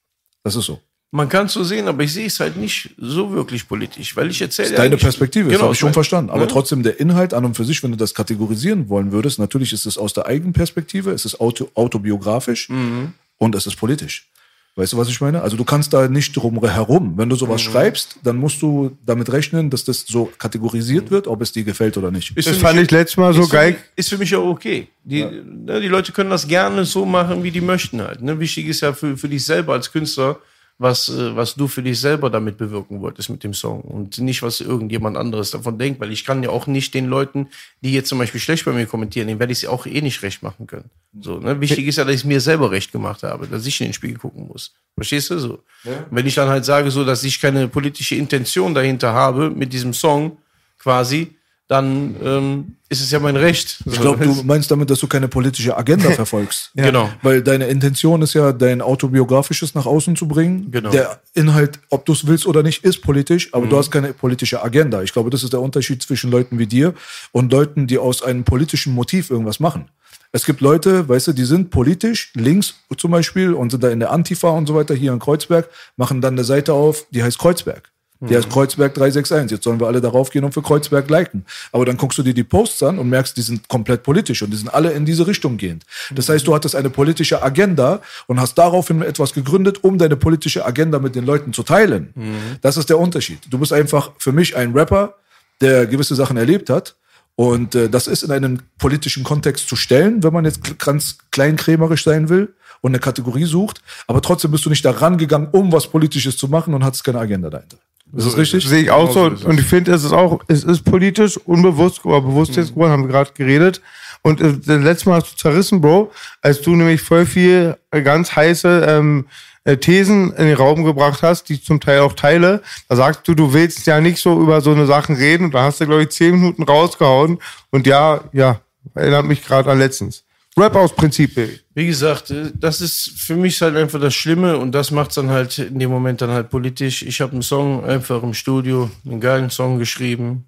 [0.44, 0.80] Das ist so.
[1.12, 4.30] Man kann es so sehen, aber ich sehe es halt nicht so wirklich politisch, weil
[4.30, 4.68] ich erzähle.
[4.68, 6.30] Das ist deine Perspektive, das Genau, habe ich schon verstanden.
[6.30, 6.46] Aber Ja.
[6.46, 9.86] trotzdem der Inhalt an und für sich, wenn du das kategorisieren wollen würdest, natürlich ist
[9.86, 13.14] es aus der eigenen Perspektive, es ist auto, autobiografisch Mhm.
[13.38, 14.28] und es ist politisch.
[14.76, 15.42] Weißt du, was ich meine?
[15.42, 17.14] Also du kannst da nicht drum herum.
[17.16, 17.70] Wenn du sowas Mhm.
[17.72, 21.96] schreibst, dann musst du damit rechnen, dass das so kategorisiert wird, ob es dir gefällt
[21.98, 22.36] oder nicht.
[22.36, 23.70] Ist Das für fand mich- ich letztes Mal so ist für geil.
[23.72, 24.86] mich- Ist für mich ja okay.
[25.02, 28.22] Die, ne, die Leute können das gerne so machen, wie die möchten halt.
[28.22, 28.38] Ne?
[28.38, 30.38] Wichtig ist ja für, für dich selber als Künstler,
[30.80, 34.42] was, äh, was du für dich selber damit bewirken wolltest mit dem Song und nicht,
[34.42, 37.48] was irgendjemand anderes davon denkt, weil ich kann ja auch nicht den Leuten,
[37.82, 40.22] die jetzt zum Beispiel schlecht bei mir kommentieren, denen werde ich es auch eh nicht
[40.22, 40.88] recht machen können.
[41.20, 41.60] So, ne?
[41.60, 43.92] Wichtig ist ja, dass ich es mir selber recht gemacht habe, dass ich in den
[43.92, 44.72] Spiegel gucken muss.
[44.94, 45.62] Verstehst du so?
[45.84, 49.74] Und wenn ich dann halt sage, so, dass ich keine politische Intention dahinter habe mit
[49.74, 50.38] diesem Song
[50.78, 51.36] quasi,
[51.70, 53.78] dann ähm, ist es ja mein Recht.
[53.86, 56.72] Ich glaube, du meinst damit, dass du keine politische Agenda verfolgst.
[56.74, 57.08] Genau.
[57.22, 60.72] Weil deine Intention ist ja, dein Autobiografisches nach außen zu bringen.
[60.72, 60.90] Genau.
[60.90, 64.64] Der Inhalt, ob du es willst oder nicht, ist politisch, aber du hast keine politische
[64.64, 65.00] Agenda.
[65.02, 66.92] Ich glaube, das ist der Unterschied zwischen Leuten wie dir
[67.30, 69.84] und Leuten, die aus einem politischen Motiv irgendwas machen.
[70.32, 74.00] Es gibt Leute, weißt du, die sind politisch, links zum Beispiel, und sind da in
[74.00, 77.38] der Antifa und so weiter, hier in Kreuzberg, machen dann eine Seite auf, die heißt
[77.38, 77.92] Kreuzberg.
[78.28, 79.50] Die heißt Kreuzberg 361.
[79.50, 81.46] Jetzt sollen wir alle darauf gehen und für Kreuzberg liken.
[81.72, 84.50] Aber dann guckst du dir die Posts an und merkst, die sind komplett politisch und
[84.50, 85.84] die sind alle in diese Richtung gehend.
[86.14, 90.66] Das heißt, du hattest eine politische Agenda und hast daraufhin etwas gegründet, um deine politische
[90.66, 92.12] Agenda mit den Leuten zu teilen.
[92.60, 93.40] Das ist der Unterschied.
[93.48, 95.14] Du bist einfach für mich ein Rapper,
[95.62, 96.96] der gewisse Sachen erlebt hat.
[97.36, 102.04] Und äh, das ist in einem politischen Kontext zu stellen, wenn man jetzt ganz kleinkrämerisch
[102.04, 103.80] sein will und eine Kategorie sucht.
[104.06, 107.18] Aber trotzdem bist du nicht da rangegangen, um was Politisches zu machen und hattest keine
[107.18, 107.78] Agenda dahinter.
[108.16, 108.66] Ist das richtig?
[108.66, 109.24] Sehe ich auch so.
[109.24, 109.48] Genau so.
[109.48, 113.02] Und ich finde, es ist auch, es ist politisch, unbewusst, aber bewusst jetzt geworden, haben
[113.04, 113.80] wir gerade geredet.
[114.22, 118.02] Und äh, das letzte Mal hast du zerrissen, Bro, als du nämlich voll viel äh,
[118.02, 119.26] ganz heiße ähm,
[119.64, 122.62] äh, Thesen in den Raum gebracht hast, die ich zum Teil auch teile.
[122.88, 125.44] Da sagst du, du willst ja nicht so über so eine Sachen reden.
[125.44, 127.38] Und da hast du, glaube ich, zehn Minuten rausgehauen.
[127.70, 128.60] Und ja, ja,
[128.94, 130.24] erinnert mich gerade an letztens.
[130.60, 131.36] Rap aus Prinzip.
[131.74, 135.30] Wie gesagt, äh, das ist für mich halt einfach das Schlimme und das macht's dann
[135.30, 137.02] halt in dem Moment dann halt politisch.
[137.02, 140.44] Ich habe einen Song einfach im Studio, einen geilen Song geschrieben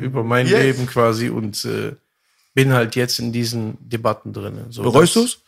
[0.00, 0.60] über mein Yes.
[0.62, 1.92] Leben quasi und äh,
[2.54, 4.58] bin halt jetzt in diesen Debatten drin.
[4.70, 5.38] So, Bereust das- du's?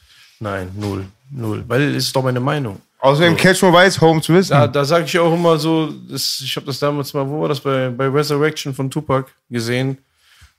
[0.40, 2.80] Nein, null, null, weil es ist doch meine Meinung.
[2.98, 4.50] Außerdem Catch More Weiß, Home zu wissen.
[4.52, 7.48] Da, da sage ich auch immer so, das, ich habe das damals mal, wo war
[7.48, 9.98] das, bei, bei Resurrection von Tupac gesehen,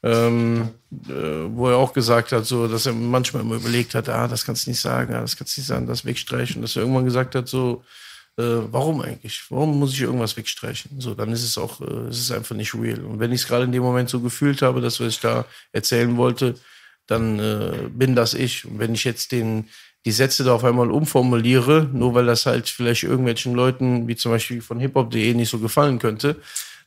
[0.04, 1.12] ähm, äh,
[1.50, 4.66] wo er auch gesagt hat, so, dass er manchmal immer überlegt hat, ah, das kannst
[4.66, 7.36] du nicht sagen, ah, das kannst du nicht sagen, das wegstreichen, dass er irgendwann gesagt
[7.36, 7.84] hat, so,
[8.38, 9.42] äh, warum eigentlich?
[9.50, 11.02] Warum muss ich irgendwas wegstreichen?
[11.02, 13.04] So, dann ist es auch, äh, es ist einfach nicht real.
[13.04, 15.46] Und wenn ich es gerade in dem Moment so gefühlt habe, dass was ich da
[15.72, 16.54] erzählen wollte,
[17.08, 18.66] dann äh, bin das ich.
[18.66, 19.70] Und wenn ich jetzt den,
[20.06, 24.32] die Sätze da auf einmal umformuliere, nur weil das halt vielleicht irgendwelchen Leuten, wie zum
[24.32, 26.36] Beispiel von hiphop.de, nicht so gefallen könnte,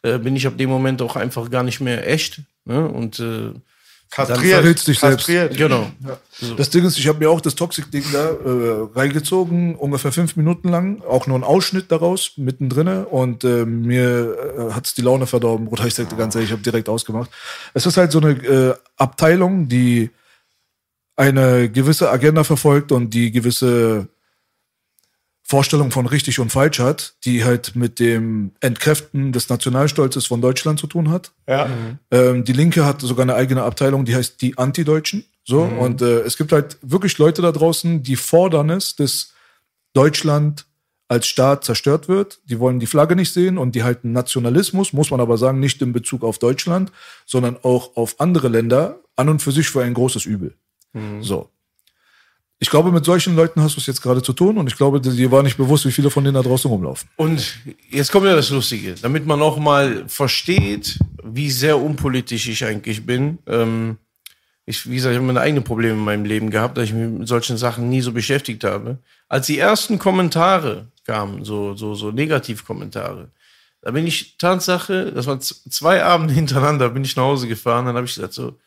[0.03, 2.41] äh, bin ich ab dem Moment auch einfach gar nicht mehr echt.
[2.65, 2.89] Ne?
[2.89, 3.53] Und äh,
[4.11, 4.61] Kastriert.
[4.61, 5.27] verrätst dich selbst.
[5.27, 5.57] Kastriert.
[5.57, 5.89] Genau.
[6.57, 10.69] Das Ding ist, ich habe mir auch das Toxic-Ding da äh, reingezogen, ungefähr fünf Minuten
[10.69, 12.89] lang, auch nur ein Ausschnitt daraus, mittendrin.
[13.05, 15.87] Und äh, mir äh, hat's die Laune verdorben, Bruder.
[15.87, 17.31] Ich sagte ganz ehrlich, ich habe direkt ausgemacht.
[17.73, 20.11] Es ist halt so eine äh, Abteilung, die
[21.15, 24.09] eine gewisse Agenda verfolgt und die gewisse
[25.51, 30.79] Vorstellung von richtig und falsch hat, die halt mit dem Entkräften des Nationalstolzes von Deutschland
[30.79, 31.33] zu tun hat.
[31.49, 31.69] Ja.
[32.13, 35.25] Ähm, die Linke hat sogar eine eigene Abteilung, die heißt die Anti-Deutschen.
[35.45, 39.33] So, und äh, es gibt halt wirklich Leute da draußen, die fordern es, dass
[39.93, 40.67] Deutschland
[41.09, 42.39] als Staat zerstört wird.
[42.45, 45.83] Die wollen die Flagge nicht sehen und die halten Nationalismus, muss man aber sagen, nicht
[45.83, 46.93] in Bezug auf Deutschland,
[47.27, 50.55] sondern auch auf andere Länder an und für sich für ein großes Übel.
[51.23, 51.51] So.
[52.63, 55.01] Ich glaube, mit solchen Leuten hast du es jetzt gerade zu tun und ich glaube,
[55.01, 57.09] dir war nicht bewusst, wie viele von denen da draußen rumlaufen.
[57.17, 62.63] Und jetzt kommt ja das Lustige, damit man auch mal versteht, wie sehr unpolitisch ich
[62.63, 63.39] eigentlich bin.
[63.47, 63.97] Ähm,
[64.67, 67.09] ich, wie gesagt, ich habe meine eigenen Probleme in meinem Leben gehabt, dass ich mich
[67.09, 68.99] mit solchen Sachen nie so beschäftigt habe.
[69.27, 73.31] Als die ersten Kommentare kamen, so, so, so Negativkommentare,
[73.81, 77.97] da bin ich Tatsache, das waren zwei Abende hintereinander, bin ich nach Hause gefahren, dann
[77.97, 78.59] habe ich gesagt so,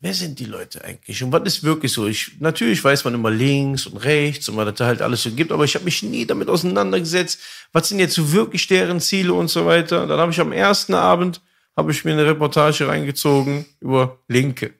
[0.00, 1.22] wer sind die Leute eigentlich?
[1.22, 2.06] Und was ist wirklich so?
[2.06, 5.52] Ich, natürlich weiß man immer links und rechts und was da halt alles so gibt,
[5.52, 7.40] aber ich habe mich nie damit auseinandergesetzt,
[7.72, 10.06] was sind jetzt so wirklich deren Ziele und so weiter.
[10.06, 11.40] Dann habe ich am ersten Abend,
[11.76, 14.74] habe ich mir eine Reportage reingezogen über Linke.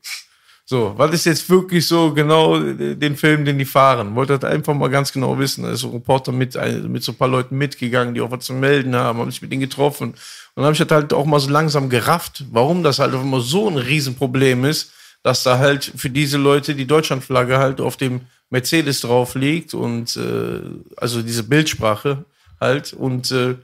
[0.71, 4.15] So, was ist jetzt wirklich so genau den Film, den die fahren?
[4.15, 5.65] Wollte das einfach mal ganz genau wissen.
[5.65, 8.53] Da ist ein Reporter mit, mit so ein paar Leuten mitgegangen, die auch was zu
[8.53, 10.11] melden haben, haben sich mit ihnen getroffen.
[10.11, 10.17] Und
[10.57, 13.41] dann habe ich das halt auch mal so langsam gerafft, warum das halt auf immer
[13.41, 18.23] so ein Riesenproblem ist, dass da halt für diese Leute die Deutschlandflagge halt auf dem
[18.51, 20.61] Mercedes drauf liegt und äh,
[20.97, 22.25] also diese Bildsprache
[22.61, 22.93] halt.
[22.93, 23.57] Und äh,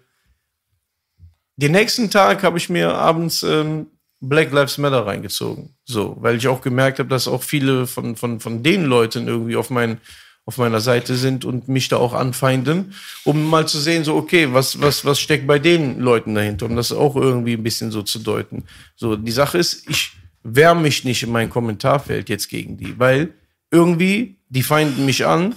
[1.57, 3.87] den nächsten Tag habe ich mir abends ähm,
[4.21, 5.75] Black Lives Matter reingezogen.
[5.85, 9.57] So, weil ich auch gemerkt habe, dass auch viele von, von, von den Leuten irgendwie
[9.57, 9.99] auf, mein,
[10.47, 14.49] auf meiner Seite sind und mich da auch anfeinden, um mal zu sehen, so, okay,
[14.53, 18.03] was, was, was steckt bei den Leuten dahinter, um das auch irgendwie ein bisschen so
[18.03, 18.65] zu deuten.
[18.97, 20.13] So, die Sache ist, ich
[20.45, 23.35] wehre mich nicht in mein Kommentarfeld jetzt gegen die, weil
[23.71, 25.55] irgendwie, die feinden mich an.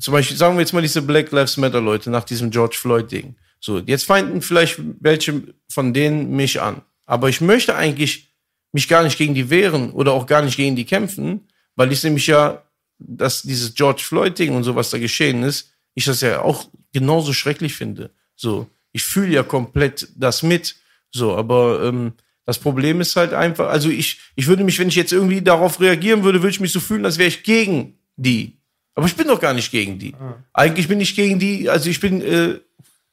[0.00, 3.10] Zum Beispiel, sagen wir jetzt mal diese Black Lives Matter Leute nach diesem George Floyd
[3.10, 3.34] Ding.
[3.60, 6.82] So, jetzt feinden vielleicht welche von denen mich an.
[7.06, 8.32] Aber ich möchte eigentlich
[8.72, 12.02] mich gar nicht gegen die wehren oder auch gar nicht gegen die kämpfen, weil ich
[12.02, 12.62] nämlich ja,
[12.98, 17.32] dass dieses George Floyd-Ding und so, was da geschehen ist, ich das ja auch genauso
[17.32, 18.10] schrecklich finde.
[18.36, 20.76] So, ich fühle ja komplett das mit.
[21.10, 22.12] So, aber ähm,
[22.46, 25.80] das Problem ist halt einfach, also ich, ich würde mich, wenn ich jetzt irgendwie darauf
[25.80, 28.56] reagieren würde, würde ich mich so fühlen, als wäre ich gegen die.
[28.94, 30.14] Aber ich bin doch gar nicht gegen die.
[30.52, 32.60] Eigentlich bin ich gegen die, also ich bin äh,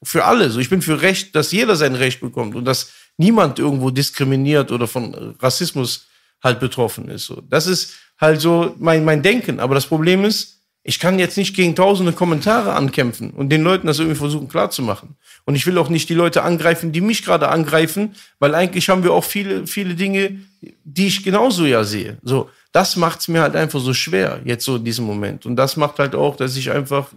[0.04, 0.50] für alle.
[0.52, 4.72] So, ich bin für Recht, dass jeder sein Recht bekommt und dass niemand irgendwo diskriminiert
[4.72, 6.08] oder von Rassismus
[6.44, 7.26] halt betroffen ist.
[7.26, 9.60] So, das ist halt so mein, mein Denken.
[9.60, 13.88] Aber das Problem ist, ich kann jetzt nicht gegen tausende Kommentare ankämpfen und den Leuten
[13.88, 15.16] das irgendwie versuchen klarzumachen.
[15.46, 19.04] Und ich will auch nicht die Leute angreifen, die mich gerade angreifen, weil eigentlich haben
[19.04, 20.40] wir auch viele, viele Dinge,
[20.84, 22.18] die ich genauso ja sehe.
[22.24, 25.46] So, das macht's mir halt einfach so schwer, jetzt so in diesem Moment.
[25.46, 27.10] Und das macht halt auch, dass ich einfach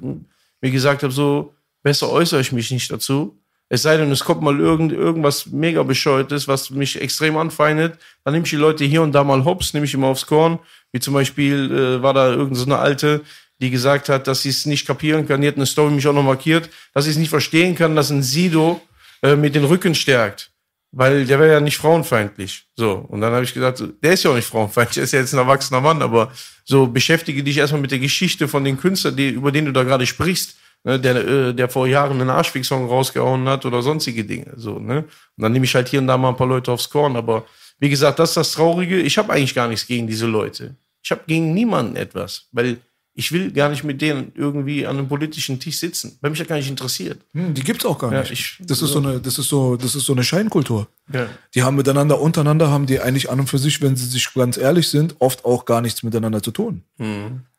[0.60, 3.38] mir gesagt habe, so, besser äußere ich mich nicht dazu.
[3.68, 7.98] Es sei denn, es kommt mal irgend, irgendwas mega bescheuertes, was mich extrem anfeindet.
[8.24, 10.60] Dann nehme ich die Leute hier und da mal hops, nehme ich immer aufs Korn.
[10.92, 13.22] Wie zum Beispiel äh, war da irgendeine so eine Alte,
[13.60, 15.40] die gesagt hat, dass sie es nicht kapieren kann.
[15.40, 18.10] Die hat eine Story mich auch noch markiert, dass sie es nicht verstehen kann, dass
[18.10, 18.80] ein Sido
[19.22, 20.50] äh, mit den Rücken stärkt.
[20.92, 22.66] Weil der wäre ja nicht frauenfeindlich.
[22.76, 22.92] So.
[23.08, 25.32] Und dann habe ich gesagt, der ist ja auch nicht frauenfeindlich, der ist ja jetzt
[25.32, 26.32] ein erwachsener Mann, aber
[26.64, 29.82] so beschäftige dich erstmal mit der Geschichte von den Künstlern, die, über den du da
[29.82, 34.54] gerade sprichst ne, der, äh, der vor Jahren einen Arschfick-Song rausgehauen hat oder sonstige Dinge.
[34.56, 34.98] So, ne?
[35.36, 37.16] Und dann nehme ich halt hier und da mal ein paar Leute aufs Korn.
[37.16, 37.44] Aber
[37.78, 39.00] wie gesagt, das ist das Traurige.
[39.00, 40.76] Ich habe eigentlich gar nichts gegen diese Leute.
[41.02, 42.78] Ich habe gegen niemanden etwas, weil
[43.18, 46.46] ich will gar nicht mit denen irgendwie an einem politischen Tisch sitzen, weil mich das
[46.48, 47.18] gar nicht interessiert.
[47.32, 48.30] Hm, die gibt's auch gar Ja, nicht.
[48.32, 50.86] ich- das ist so eine, das ist so, das ist so eine Scheinkultur.
[51.12, 51.26] Ja.
[51.54, 54.58] Die haben miteinander, untereinander haben die eigentlich an und für sich, wenn sie sich ganz
[54.58, 56.82] ehrlich sind, oft auch gar nichts miteinander zu tun.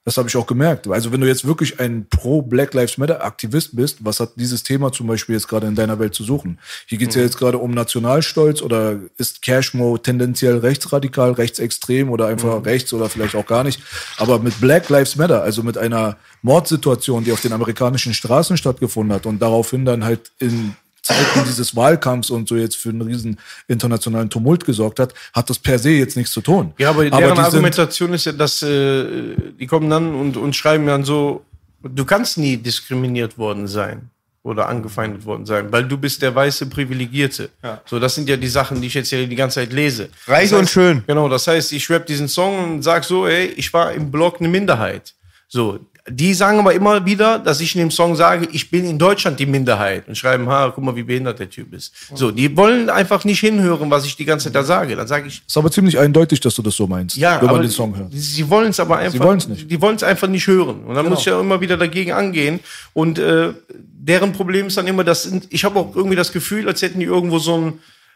[0.08, 0.88] Das habe ich auch gemerkt.
[0.88, 4.64] Also wenn du jetzt wirklich ein pro Black Lives Matter Aktivist bist, was hat dieses
[4.64, 6.60] Thema zum Beispiel jetzt gerade in deiner Welt zu suchen?
[6.86, 12.64] Hier geht's ja jetzt gerade um Nationalstolz oder ist Cashmo tendenziell rechtsradikal, rechtsextrem oder einfach
[12.64, 13.82] rechts oder vielleicht auch gar nicht.
[14.16, 19.14] Aber mit Black Lives Matter, also mit einer Mordsituation, die auf den amerikanischen Straßen stattgefunden
[19.14, 20.78] hat und daraufhin dann halt in
[21.08, 23.38] Zeiten dieses Wahlkampfs und so jetzt für einen riesen
[23.68, 26.74] internationalen Tumult gesorgt hat, hat das per se jetzt nichts zu tun.
[26.78, 30.86] Ja, aber, aber deren Argumentation ist ja, dass äh, die kommen dann und, und schreiben
[30.86, 31.44] dann so,
[31.84, 34.10] du kannst nie diskriminiert worden sein.
[34.44, 37.50] oder angefeindet worden sein, weil du bist der weiße Privilegierte.
[37.86, 40.08] So, das sind ja die Sachen, die ich jetzt hier die ganze Zeit lese.
[40.26, 41.04] Reich das und heißt, schön.
[41.06, 44.38] Genau, das heißt, ich rap diesen Song und sag so, ey, ich war im Blog
[44.40, 45.14] eine Minderheit.
[45.50, 45.80] So,
[46.10, 49.40] die sagen aber immer wieder, dass ich in dem Song sage, ich bin in Deutschland
[49.40, 51.94] die Minderheit und schreiben, ha, guck mal, wie behindert der Typ ist.
[52.16, 54.96] So, die wollen einfach nicht hinhören, was ich die ganze Zeit da sage.
[54.96, 57.62] Dann sage ich, Ist aber ziemlich eindeutig, dass du das so meinst, ja, wenn man
[57.62, 58.10] den Song hört.
[58.14, 59.20] Sie wollen es aber einfach.
[59.20, 59.70] wollen's nicht.
[59.70, 60.84] Die wollen es einfach nicht hören.
[60.86, 61.10] Und dann Genau.
[61.10, 62.62] muss ich ja immer wieder dagegen angehen.
[62.94, 66.82] Und äh, deren Problem ist dann immer, dass ich habe auch irgendwie das Gefühl, als
[66.82, 67.74] hätten die irgendwo so ein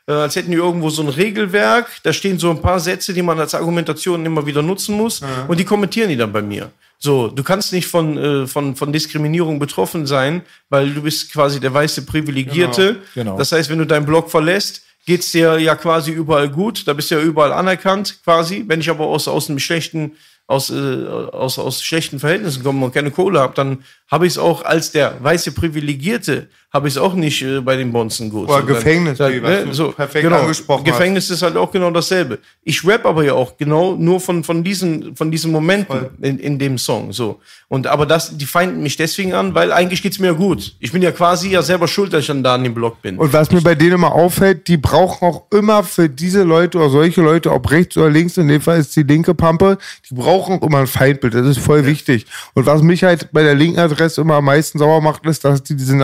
[0.07, 3.21] äh, als hätten die irgendwo so ein Regelwerk, da stehen so ein paar Sätze, die
[3.21, 6.71] man als Argumentation immer wieder nutzen muss und die kommentieren die dann bei mir.
[7.03, 11.59] So, du kannst nicht von, äh, von, von Diskriminierung betroffen sein, weil du bist quasi
[11.59, 12.97] der weiße Privilegierte.
[13.15, 13.37] Genau.
[13.39, 17.09] Das heißt, wenn du deinen Blog verlässt, geht's dir ja quasi überall gut, da bist
[17.09, 18.65] du ja überall anerkannt quasi.
[18.67, 20.11] Wenn ich aber aus, aus einem schlechten,
[20.45, 24.37] aus, äh, aus, aus schlechten Verhältnissen komme und keine Kohle habe, dann habe ich es
[24.37, 28.47] auch als der weiße Privilegierte, habe ich es auch nicht äh, bei den Bonzen gut.
[28.47, 30.97] Oder Gefängnis, da, wie, ne, so, perfekt genau, angesprochen hast.
[30.97, 32.39] Gefängnis ist halt auch genau dasselbe.
[32.63, 36.59] Ich rap aber ja auch genau nur von, von diesen, von diesen Momenten in, in
[36.59, 37.41] dem Song, so.
[37.67, 40.75] Und, aber das, die feinden mich deswegen an, weil eigentlich geht's mir ja gut.
[40.79, 43.17] Ich bin ja quasi ja selber schuld, dass ich dann da an dem Blog bin.
[43.17, 46.89] Und was mir bei denen immer auffällt, die brauchen auch immer für diese Leute oder
[46.89, 49.77] solche Leute, ob rechts oder links, in dem Fall ist die linke Pampe,
[50.09, 51.33] die brauchen auch immer ein Feindbild.
[51.33, 52.25] Das ist voll wichtig.
[52.53, 55.63] Und was mich halt bei der linken Adresse immer am meisten sauer macht, ist, dass
[55.63, 56.01] die diesen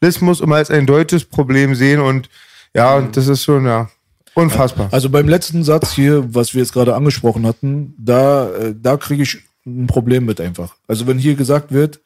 [0.00, 2.00] Nationalismus immer als ein deutsches Problem sehen.
[2.00, 2.28] Und
[2.74, 3.88] ja, und das ist schon, ja,
[4.34, 4.88] unfassbar.
[4.90, 9.22] Also beim letzten Satz hier, was wir jetzt gerade angesprochen hatten, da, äh, da kriege
[9.22, 10.74] ich ein Problem mit einfach.
[10.88, 12.00] Also wenn hier gesagt wird,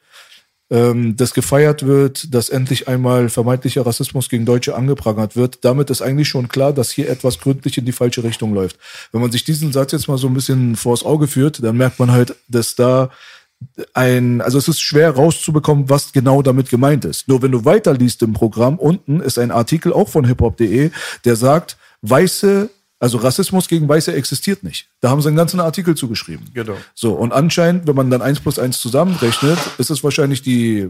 [0.71, 6.01] ähm, dass gefeiert wird, dass endlich einmal vermeintlicher Rassismus gegen Deutsche angeprangert wird, damit ist
[6.01, 8.77] eigentlich schon klar, dass hier etwas gründlich in die falsche Richtung läuft.
[9.11, 11.97] Wenn man sich diesen Satz jetzt mal so ein bisschen vors Auge führt, dann merkt
[11.99, 13.09] man halt, dass da
[13.93, 17.27] ein, also es ist schwer rauszubekommen, was genau damit gemeint ist.
[17.27, 20.91] Nur wenn du weiterliest im Programm, unten ist ein Artikel auch von hiphop.de,
[21.25, 24.87] der sagt, weiße, also Rassismus gegen Weiße existiert nicht.
[24.99, 26.47] Da haben sie einen ganzen Artikel zugeschrieben.
[26.53, 26.75] Genau.
[26.93, 30.89] So, und anscheinend, wenn man dann eins plus eins zusammenrechnet, ist es wahrscheinlich die,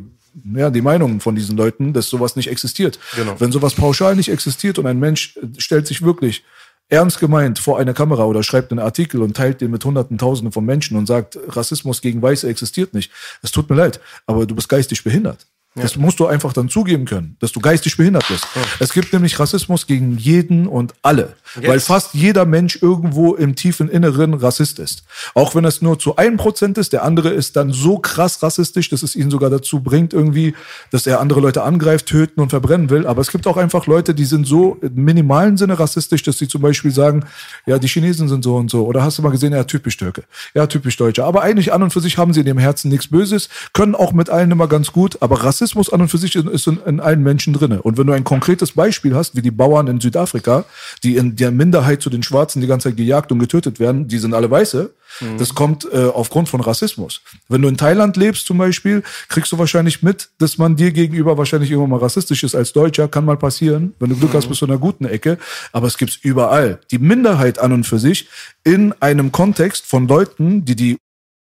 [0.56, 3.00] ja, die Meinung von diesen Leuten, dass sowas nicht existiert.
[3.16, 3.36] Genau.
[3.40, 6.44] Wenn sowas pauschal nicht existiert und ein Mensch stellt sich wirklich
[6.90, 10.52] ernst gemeint vor einer Kamera oder schreibt einen Artikel und teilt den mit Hunderten, Tausenden
[10.52, 13.12] von Menschen und sagt, Rassismus gegen Weiße existiert nicht.
[13.42, 15.46] Es tut mir leid, aber du bist geistig behindert.
[15.76, 18.48] Das musst du einfach dann zugeben können, dass du geistig behindert bist.
[18.80, 23.88] Es gibt nämlich Rassismus gegen jeden und alle, weil fast jeder Mensch irgendwo im tiefen
[23.88, 25.04] Inneren Rassist ist.
[25.36, 28.90] Auch wenn es nur zu einem Prozent ist, der andere ist dann so krass rassistisch,
[28.90, 30.56] dass es ihn sogar dazu bringt irgendwie,
[30.92, 33.06] dass er andere Leute angreift, töten und verbrennen will.
[33.06, 36.48] Aber es gibt auch einfach Leute, die sind so im minimalen Sinne rassistisch, dass sie
[36.48, 37.26] zum Beispiel sagen,
[37.68, 38.86] ja, die Chinesen sind so und so.
[38.86, 40.24] Oder hast du mal gesehen, ja, typisch Türke.
[40.56, 41.24] Ja, typisch Deutsche.
[41.24, 44.14] Aber eigentlich an und für sich haben sie in ihrem Herzen nichts Böses, können auch
[44.14, 45.22] mit allen immer ganz gut.
[45.22, 47.82] Aber Rassismus an und für sich ist in, in allen Menschen drinne.
[47.82, 50.66] Und wenn du ein konkretes Beispiel hast, wie die Bauern in Südafrika,
[51.04, 54.18] die in der Minderheit zu den Schwarzen die ganze Zeit gejagt und getötet werden, die
[54.18, 54.92] sind alle Weiße.
[55.38, 57.22] Das kommt äh, aufgrund von Rassismus.
[57.48, 61.38] Wenn du in Thailand lebst zum Beispiel, kriegst du wahrscheinlich mit, dass man dir gegenüber
[61.38, 63.08] wahrscheinlich irgendwann mal rassistisch ist als Deutscher.
[63.08, 63.94] Kann mal passieren.
[64.00, 65.38] Wenn du Glück hast, bist du in einer guten Ecke.
[65.72, 66.80] Aber es gibt's überall.
[66.92, 68.30] Die Minderheit an und für sich
[68.64, 70.98] in einem Kontext von Leuten, die die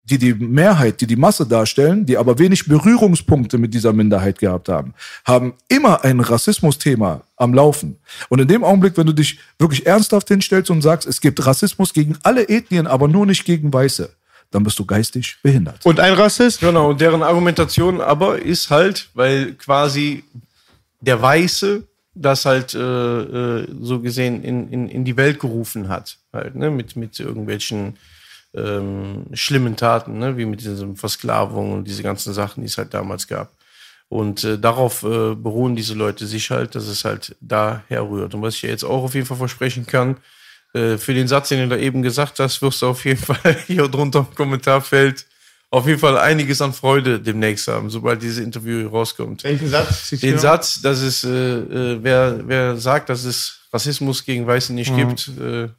[0.09, 4.69] die die Mehrheit, die die Masse darstellen, die aber wenig Berührungspunkte mit dieser Minderheit gehabt
[4.69, 4.95] haben,
[5.25, 7.99] haben immer ein Rassismusthema am Laufen.
[8.29, 11.93] Und in dem Augenblick, wenn du dich wirklich ernsthaft hinstellst und sagst, es gibt Rassismus
[11.93, 14.09] gegen alle Ethnien, aber nur nicht gegen Weiße,
[14.53, 15.85] dann bist du geistig behindert.
[15.85, 16.61] Und ein Rassist?
[16.61, 20.23] Genau, und deren Argumentation aber ist halt, weil quasi
[21.01, 21.83] der Weiße
[22.15, 26.71] das halt äh, äh, so gesehen in, in, in die Welt gerufen hat, halt, ne,
[26.71, 27.99] mit, mit irgendwelchen
[28.57, 32.95] ähm, schlimmen Taten, ne, wie mit dieser Versklavung und diese ganzen Sachen, die es halt
[32.95, 33.51] damals gab.
[34.09, 38.35] Und äh, darauf äh, beruhen diese Leute sich halt, dass es halt da herrührt.
[38.35, 40.17] Und was ich jetzt auch auf jeden Fall versprechen kann,
[40.75, 43.57] äh, für den Satz, den du da eben gesagt hast, wirst du auf jeden Fall
[43.67, 45.27] hier drunter im Kommentarfeld
[45.71, 49.43] auf jeden Fall einiges an Freude demnächst haben, sobald dieses Interview rauskommt.
[49.45, 50.11] Welchen Satz?
[50.11, 54.95] Den Satz, dass es, äh, äh, wer, wer sagt, dass es Rassismus gegen Weiße nicht
[54.95, 55.71] gibt, äh, äh,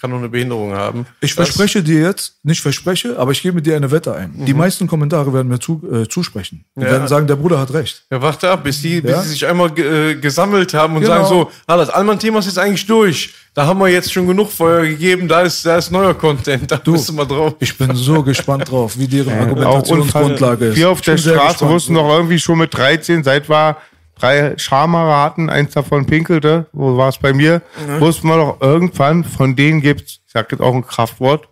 [0.00, 1.06] kann nur eine Behinderung haben.
[1.20, 4.32] Ich Das- verspreche dir jetzt, nicht verspreche, aber ich gebe dir eine Wette ein.
[4.46, 6.64] Die meisten Kommentare werden mir zu, äh, zusprechen.
[6.76, 6.90] Die Ja.
[6.90, 8.04] werden sagen, der Bruder hat recht.
[8.10, 9.22] Ja, warte ab, bis die, bis Ja?
[9.22, 11.14] die sich einmal äh, gesammelt haben und Genau.
[11.14, 13.34] sagen so, ah, das Allmann-Thema ist jetzt eigentlich durch.
[13.52, 16.76] Da haben wir jetzt schon genug Feuer gegeben, da ist, da ist neuer Content, da
[16.76, 17.54] Du, bist du mal drauf.
[17.58, 20.76] Ich bin so gespannt drauf, wie deren Argumentationsgrundlage ist.
[20.76, 23.76] Wir auf Ich der Straße wussten noch irgendwie schon mit 13, seit wir
[24.20, 27.62] drei Schamhaare hatten, eins davon pinkelte, wo war es bei mir,
[27.98, 31.48] wussten wir doch irgendwann, von denen gibt's, ich sag jetzt auch ein Kraftwort,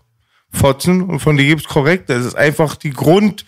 [0.50, 2.14] Fotzen und von denen gibt's korrekte.
[2.14, 3.44] Es ist einfach die Grund,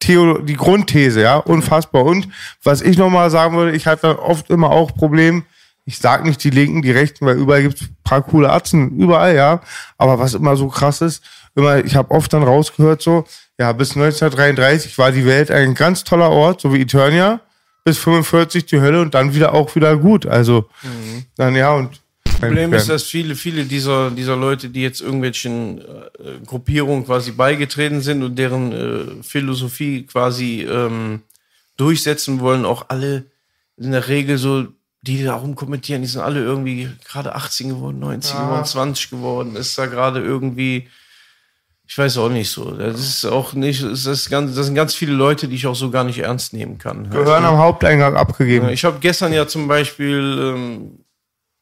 [0.00, 2.04] Theo die Grundthese, ja, unfassbar.
[2.04, 2.28] Und
[2.62, 5.44] was ich nochmal sagen würde, ich hatte oft immer auch Problem,
[5.84, 9.34] ich sag nicht die Linken, die Rechten, weil überall gibt's ein paar coole Atzen, überall,
[9.34, 9.60] ja.
[9.98, 11.22] Aber was immer so krass ist,
[11.54, 13.24] immer, ich habe oft dann rausgehört so,
[13.58, 17.40] ja, bis 1933 war die Welt ein ganz toller Ort, so wie Eternia,
[17.84, 20.26] bis 45 die Hölle und dann wieder auch wieder gut.
[20.26, 20.68] Also,
[21.36, 22.00] dann ja, und
[22.40, 28.00] Problem ist, dass viele, viele dieser, dieser Leute, die jetzt irgendwelchen äh, Gruppierungen quasi beigetreten
[28.00, 31.22] sind und deren äh, Philosophie quasi ähm,
[31.76, 33.24] durchsetzen wollen, auch alle
[33.76, 34.68] in der Regel so,
[35.02, 39.78] die da rumkommentieren, die sind alle irgendwie gerade 18 geworden, 19 geworden, 20 geworden, ist
[39.78, 40.88] da gerade irgendwie,
[41.90, 42.70] ich weiß auch nicht so.
[42.70, 45.74] Das ist auch nicht, das, ist ganz, das sind ganz viele Leute, die ich auch
[45.74, 47.10] so gar nicht ernst nehmen kann.
[47.10, 48.68] Gehören am Haupteingang abgegeben.
[48.68, 51.00] Ich habe gestern ja zum Beispiel, ähm,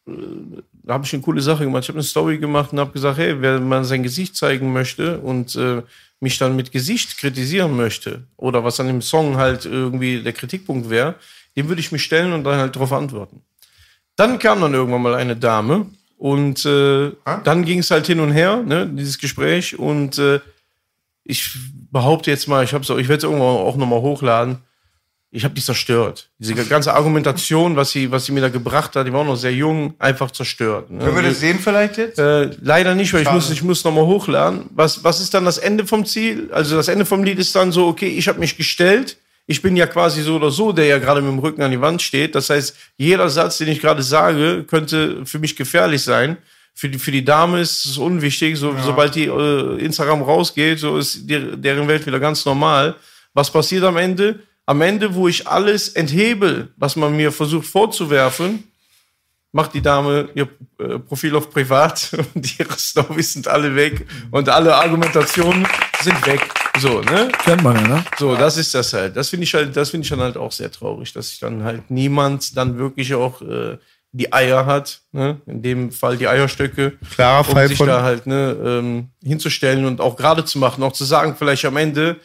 [0.07, 1.85] äh, da habe ich eine coole Sache gemacht.
[1.85, 5.19] Ich habe eine Story gemacht und habe gesagt, hey, wer mal sein Gesicht zeigen möchte
[5.19, 5.81] und äh,
[6.21, 10.91] mich dann mit Gesicht kritisieren möchte oder was an dem Song halt irgendwie der Kritikpunkt
[10.91, 11.15] wäre,
[11.57, 13.41] dem würde ich mich stellen und dann halt darauf antworten.
[14.17, 15.87] Dann kam dann irgendwann mal eine Dame
[16.19, 17.13] und äh,
[17.45, 20.41] dann ging es halt hin und her, ne, dieses Gespräch und äh,
[21.25, 21.57] ich
[21.93, 24.59] behaupte jetzt mal, ich habe ich werde es irgendwann auch nochmal hochladen.
[25.31, 26.31] Ich habe die zerstört.
[26.39, 29.37] Diese ganze Argumentation, was sie, was sie mir da gebracht hat, die war auch noch
[29.37, 30.91] sehr jung, einfach zerstört.
[30.91, 31.05] Ne?
[31.05, 32.19] Können wir das sehen vielleicht jetzt?
[32.19, 34.71] Äh, leider nicht, weil ich muss, ich muss nochmal hochladen.
[34.71, 36.49] Was, was ist dann das Ende vom Ziel?
[36.51, 39.19] Also das Ende vom Lied ist dann so, okay, ich habe mich gestellt.
[39.51, 41.81] Ich bin ja quasi so oder so, der ja gerade mit dem Rücken an die
[41.81, 42.35] Wand steht.
[42.35, 46.37] Das heißt, jeder Satz, den ich gerade sage, könnte für mich gefährlich sein.
[46.75, 48.59] Für die, für die Dame ist es unwichtig.
[48.59, 52.95] So, Sobald die äh, Instagram rausgeht, so ist die, deren Welt wieder ganz normal.
[53.33, 54.41] Was passiert am Ende?
[54.67, 58.68] Am Ende, wo ich alles enthebel, was man mir versucht vorzuwerfen,
[59.53, 64.49] macht die Dame ihr äh, Profil auf privat und ihre Storys sind alle weg und
[64.49, 65.67] alle Argumentationen
[66.03, 66.41] sind weg.
[66.79, 67.29] So, ne?
[67.45, 68.05] Kennt man ja, ne?
[68.19, 69.17] So, das ist das halt.
[69.17, 71.65] Das finde ich halt, das finde ich dann halt auch sehr traurig, dass sich dann
[71.65, 73.79] halt niemand dann wirklich auch äh,
[74.13, 75.41] die Eier hat, ne?
[75.47, 79.85] In dem Fall die Eierstöcke, Klarer um Fall sich von- da halt ne, ähm, hinzustellen
[79.87, 82.17] und auch gerade zu machen, auch zu sagen, vielleicht am Ende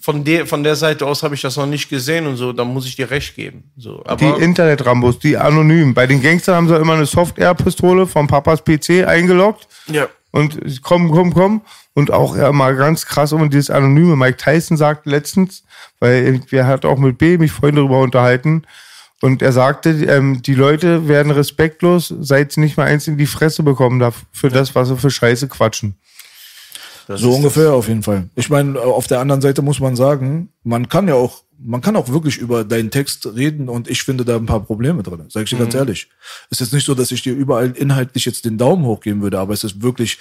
[0.00, 2.68] von der von der Seite aus habe ich das noch nicht gesehen und so, dann
[2.68, 3.70] muss ich dir recht geben.
[3.76, 5.94] So, Die aber Internet-Rambos, die anonym.
[5.94, 9.68] Bei den Gangstern haben sie immer eine Soft-Air-Pistole vom Papas PC eingeloggt.
[9.86, 10.08] ja.
[10.32, 11.62] Und komm, komm, komm.
[11.92, 14.14] Und auch ja, mal ganz krass um dieses Anonyme.
[14.14, 15.64] Mike Tyson sagte letztens,
[15.98, 18.62] weil wir hat auch mit B mich vorhin darüber unterhalten.
[19.22, 23.26] Und er sagte, ähm, die Leute werden respektlos, seit sie nicht mal eins in die
[23.26, 25.96] Fresse bekommen darf für das, was sie für Scheiße quatschen.
[27.10, 28.30] Das So ungefähr auf jeden Fall.
[28.36, 31.96] Ich meine, auf der anderen Seite muss man sagen, man kann ja auch, man kann
[31.96, 35.24] auch wirklich über deinen Text reden und ich finde da ein paar Probleme drin.
[35.28, 35.60] Sag ich dir Mhm.
[35.62, 36.08] ganz ehrlich.
[36.50, 39.52] Es ist nicht so, dass ich dir überall inhaltlich jetzt den Daumen hochgeben würde, aber
[39.54, 40.18] es ist wirklich,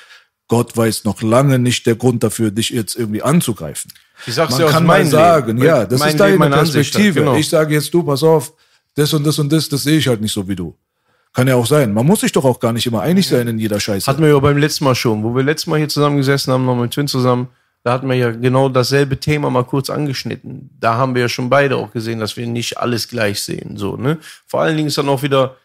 [0.47, 3.93] Gott weiß noch lange nicht der Grund dafür, dich jetzt irgendwie anzugreifen.
[4.25, 5.67] Ich sag's Man dir aus kann mal meinem sagen, Leben.
[5.67, 7.19] ja, das Mein ist deine Perspektive.
[7.19, 7.35] genau.
[7.35, 8.51] Ich sage jetzt, du, pass auf,
[8.95, 10.75] das und das und das, das sehe ich halt nicht so wie du.
[11.33, 11.93] Kann ja auch sein.
[11.93, 14.07] Man muss sich doch auch gar nicht immer einig sein in jeder Scheiße.
[14.07, 16.75] Hatten wir ja beim letzten Mal schon, wo wir letztes Mal hier zusammengesessen haben, noch
[16.75, 17.49] mit Twin zusammen,
[17.83, 20.69] da hatten wir ja genau dasselbe Thema mal kurz angeschnitten.
[20.79, 23.77] Da haben wir ja schon beide auch gesehen, dass wir nicht alles gleich sehen.
[23.77, 24.17] So, ne?
[24.47, 25.55] Vor allen Dingen ist dann auch wieder,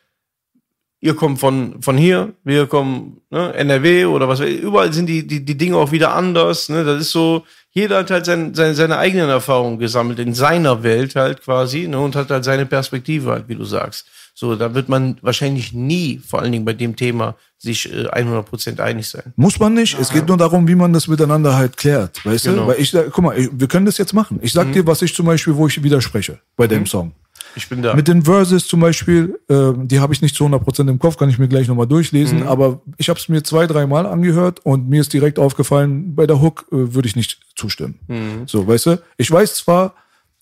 [1.01, 5.45] ihr kommt von, von hier, wir kommen ne, NRW oder was, überall sind die, die,
[5.45, 6.69] die Dinge auch wieder anders.
[6.69, 6.85] Ne?
[6.85, 11.17] Das ist so, jeder hat halt sein, seine, seine eigenen Erfahrungen gesammelt in seiner Welt
[11.17, 11.99] halt quasi ne?
[11.99, 14.07] und hat halt seine Perspektive halt, wie du sagst.
[14.37, 18.81] So, da wird man wahrscheinlich nie, vor allen Dingen bei dem Thema, sich äh, 100%
[18.81, 19.33] einig sein.
[19.37, 19.97] Muss man nicht.
[19.99, 22.25] Es geht nur darum, wie man das miteinander halt klärt.
[22.27, 22.63] Weißt Genau.
[22.63, 22.69] du?
[22.69, 24.41] Weil ich, sag- guck mal, ich- wir können das jetzt machen.
[24.43, 27.13] Ich sag dir, was ich zum Beispiel, wo ich widerspreche bei dem Song.
[27.57, 27.95] Ich bin da.
[27.95, 31.31] Mit den Verses zum Beispiel, ähm, die habe ich nicht zu 100% im Kopf, kann
[31.31, 35.01] ich mir gleich nochmal durchlesen, aber ich habe es mir zwei, dreimal angehört und mir
[35.01, 38.01] ist direkt aufgefallen, bei der Hook äh, würde ich nicht zustimmen.
[38.47, 39.03] So, weißt du?
[39.17, 39.95] Ich weiß zwar,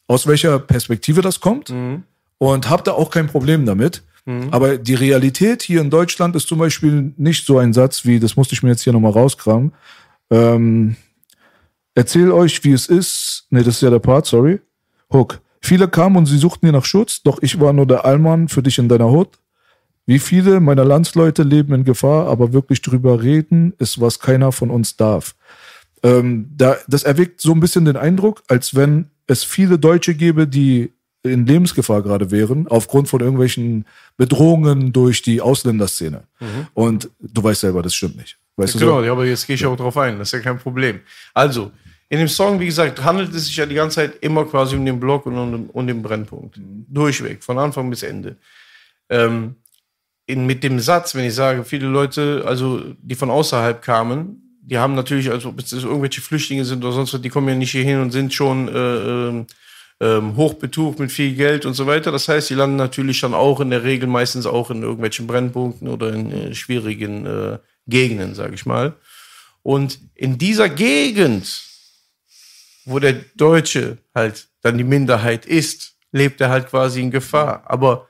[0.06, 1.68] aus welcher Perspektive das kommt
[2.42, 4.02] und habe da auch kein Problem damit,
[4.50, 8.34] aber die Realität hier in Deutschland ist zum Beispiel nicht so ein Satz wie, das
[8.34, 9.70] musste ich mir jetzt hier nochmal rauskramen,
[10.28, 10.96] ähm,
[11.94, 14.60] erzähl euch, wie es ist, nee, das ist ja der Part, sorry,
[15.12, 15.40] Hook.
[15.60, 18.64] Viele kamen und sie suchten dir nach Schutz, doch ich war nur der Allmann für
[18.64, 19.38] dich in deiner Hut.
[20.06, 24.70] Wie viele meiner Landsleute leben in Gefahr, aber wirklich drüber reden ist, was keiner von
[24.70, 25.36] uns darf.
[26.02, 30.48] Ähm, da, das erweckt so ein bisschen den Eindruck, als wenn es viele Deutsche gäbe,
[30.48, 30.92] die
[31.22, 36.24] in Lebensgefahr gerade wären, aufgrund von irgendwelchen Bedrohungen durch die Ausländerszene.
[36.74, 38.36] Und du weißt selber, das stimmt nicht.
[38.56, 39.04] Weißt du Genau, so?
[39.04, 41.00] ja, aber jetzt gehe ich auch drauf ein, das ist ja kein Problem.
[41.32, 41.70] Also,
[42.08, 44.84] in dem Song, wie gesagt, handelt es sich ja die ganze Zeit immer quasi um
[44.84, 46.60] den Block und um, um den Brennpunkt.
[46.60, 48.36] Durchweg, von Anfang bis Ende.
[49.08, 49.56] Ähm,
[50.26, 54.78] in, mit dem Satz, wenn ich sage, viele Leute, also die von außerhalb kamen, die
[54.78, 57.70] haben natürlich, also ob es irgendwelche Flüchtlinge sind oder sonst was, die kommen ja nicht
[57.70, 59.44] hier hin und sind schon äh,
[60.02, 62.10] ähm, hochbetucht mit viel Geld und so weiter.
[62.10, 65.86] Das heißt, die landen natürlich dann auch in der Regel meistens auch in irgendwelchen Brennpunkten
[65.86, 68.96] oder in äh, schwierigen äh, Gegenden, sage ich mal.
[69.62, 71.62] Und in dieser Gegend,
[72.84, 77.62] wo der Deutsche halt dann die Minderheit ist, lebt er halt quasi in Gefahr.
[77.66, 78.08] Aber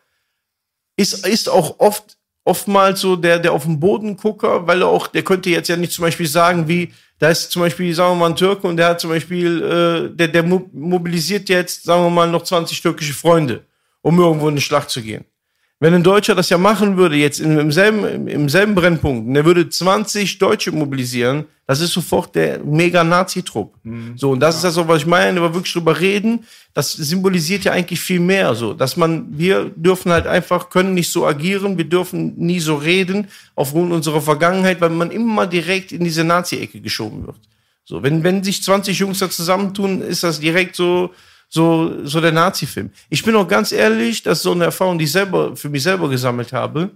[0.96, 5.06] ist, ist auch oft oftmals so der, der auf den Boden gucker, weil er auch,
[5.06, 8.16] der könnte jetzt ja nicht zum Beispiel sagen, wie, da ist zum Beispiel, sagen wir
[8.16, 12.10] mal, ein Türke und der hat zum Beispiel, äh, der, der mobilisiert jetzt, sagen wir
[12.10, 13.64] mal, noch 20 türkische Freunde,
[14.00, 15.24] um irgendwo in eine Schlacht zu gehen.
[15.82, 19.44] Wenn ein Deutscher das ja machen würde, jetzt im selben, im selben Brennpunkt, und der
[19.44, 23.74] würde 20 Deutsche mobilisieren, das ist sofort der mega-Nazi-Trupp.
[23.82, 24.12] Mhm.
[24.16, 24.68] So, und das ja.
[24.68, 26.44] ist das was ich meine, über wirklich drüber reden.
[26.72, 31.10] Das symbolisiert ja eigentlich viel mehr, so, dass man, wir dürfen halt einfach, können nicht
[31.10, 33.26] so agieren, wir dürfen nie so reden,
[33.56, 37.40] aufgrund unserer Vergangenheit, weil man immer direkt in diese Nazi-Ecke geschoben wird.
[37.84, 41.10] So, wenn, wenn sich 20 Jungs da zusammentun, ist das direkt so,
[41.54, 42.88] so, so der Nazi-Film.
[43.10, 45.82] Ich bin auch ganz ehrlich, das ist so eine Erfahrung, die ich selber, für mich
[45.82, 46.90] selber gesammelt habe.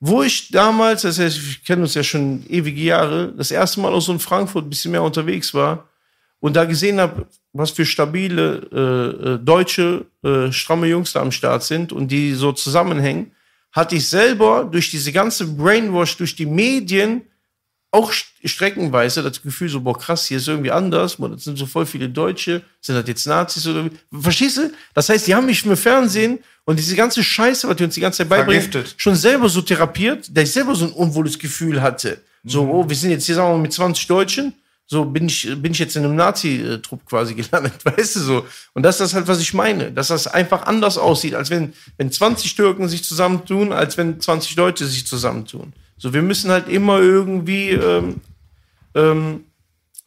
[0.00, 3.94] Wo ich damals, das heißt, wir kennen uns ja schon ewige Jahre, das erste Mal
[3.94, 5.88] aus so in Frankfurt ein bisschen mehr unterwegs war
[6.40, 11.32] und da gesehen habe, was für stabile äh, äh, deutsche, äh, stramme Jungs da am
[11.32, 13.32] Start sind und die so zusammenhängen,
[13.72, 17.22] hatte ich selber durch diese ganze Brainwash, durch die Medien
[17.92, 18.12] auch
[18.44, 21.86] streckenweise das Gefühl so, boah, krass, hier ist irgendwie anders, boah, das sind so voll
[21.86, 23.90] viele Deutsche, sind das jetzt Nazis oder wie?
[24.20, 24.72] Verstehst du?
[24.94, 28.00] Das heißt, die haben mich im Fernsehen und diese ganze Scheiße, was die uns die
[28.00, 28.94] ganze Zeit beibringen, Vergiftet.
[28.96, 32.20] schon selber so therapiert, dass ich selber so ein unwohles Gefühl hatte.
[32.44, 34.54] So, oh, wir sind jetzt hier, sagen wir mal, mit 20 Deutschen,
[34.86, 38.46] so bin ich, bin ich jetzt in einem Nazi-Trupp quasi gelandet, weißt du so.
[38.72, 41.74] Und das ist das halt, was ich meine, dass das einfach anders aussieht, als wenn,
[41.96, 45.72] wenn 20 Türken sich zusammentun, als wenn 20 Deutsche sich zusammentun.
[46.00, 48.22] So, wir müssen halt immer irgendwie ähm,
[48.94, 49.44] ähm,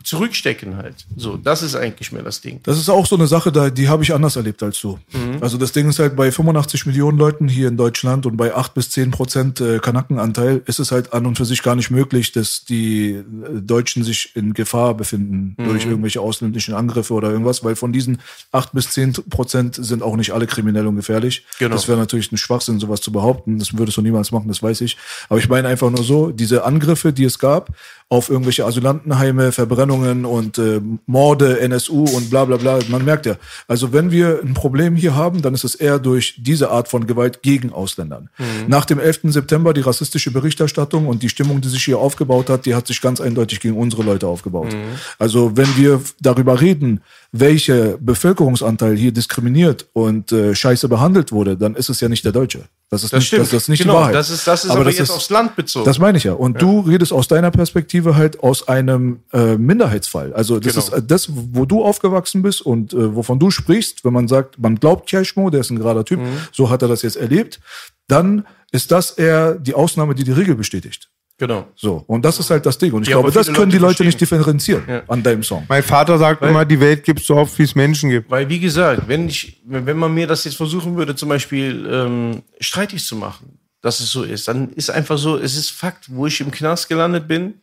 [0.03, 1.05] zurückstecken halt.
[1.15, 2.59] So, das ist eigentlich mehr das Ding.
[2.63, 4.99] Das ist auch so eine Sache, da, die habe ich anders erlebt als du.
[5.11, 5.37] Mhm.
[5.41, 8.73] Also das Ding ist halt bei 85 Millionen Leuten hier in Deutschland und bei 8
[8.73, 12.31] bis 10 Prozent äh, Kanackenanteil ist es halt an und für sich gar nicht möglich,
[12.33, 13.23] dass die äh,
[13.61, 15.65] Deutschen sich in Gefahr befinden mhm.
[15.65, 18.19] durch irgendwelche ausländischen Angriffe oder irgendwas, weil von diesen
[18.51, 21.45] 8 bis 10 Prozent sind auch nicht alle kriminell und gefährlich.
[21.59, 21.75] Genau.
[21.75, 23.59] Das wäre natürlich ein Schwachsinn, sowas zu behaupten.
[23.59, 24.97] Das würdest du niemals machen, das weiß ich.
[25.29, 27.69] Aber ich meine einfach nur so, diese Angriffe, die es gab,
[28.13, 32.77] auf irgendwelche Asylantenheime, Verbrennungen und äh, Morde, NSU und bla bla bla.
[32.89, 33.37] Man merkt ja,
[33.67, 37.07] also wenn wir ein Problem hier haben, dann ist es eher durch diese Art von
[37.07, 38.29] Gewalt gegen Ausländern.
[38.37, 38.67] Mhm.
[38.67, 39.21] Nach dem 11.
[39.33, 43.01] September die rassistische Berichterstattung und die Stimmung, die sich hier aufgebaut hat, die hat sich
[43.01, 44.71] ganz eindeutig gegen unsere Leute aufgebaut.
[44.73, 44.99] Mhm.
[45.17, 47.01] Also wenn wir darüber reden,
[47.31, 52.31] welcher Bevölkerungsanteil hier diskriminiert und äh, scheiße behandelt wurde, dann ist es ja nicht der
[52.31, 52.65] Deutsche.
[52.93, 53.41] Das ist das nicht, stimmt.
[53.41, 54.15] Das, das ist nicht genau, die Wahrheit.
[54.15, 55.85] Das ist, das ist aber, aber das jetzt ist, aufs Land bezogen.
[55.85, 56.33] Das meine ich ja.
[56.33, 56.59] Und ja.
[56.59, 60.33] du redest aus deiner Perspektive halt aus einem äh, Minderheitsfall.
[60.33, 60.85] Also das genau.
[60.85, 64.59] ist äh, das, wo du aufgewachsen bist und äh, wovon du sprichst, wenn man sagt,
[64.59, 66.37] man glaubt Cashmo, der ist ein gerader Typ, mhm.
[66.51, 67.59] so hat er das jetzt erlebt,
[68.07, 71.09] dann ist das eher die Ausnahme, die die Regel bestätigt.
[71.43, 71.67] Genau.
[71.75, 72.05] So.
[72.07, 72.93] Und das ist halt das Ding.
[72.93, 74.05] Und ich ja, glaube, das können Leute die Leute verstehen.
[74.07, 75.03] nicht differenzieren ja.
[75.09, 75.65] an deinem Song.
[75.67, 78.31] Mein Vater sagt weil, immer, die Welt gibt so oft, wie es Menschen gibt.
[78.31, 82.43] Weil, wie gesagt, wenn ich, wenn man mir das jetzt versuchen würde, zum Beispiel ähm,
[82.61, 86.27] streitig zu machen, dass es so ist, dann ist einfach so, es ist Fakt, wo
[86.27, 87.55] ich im Knast gelandet bin,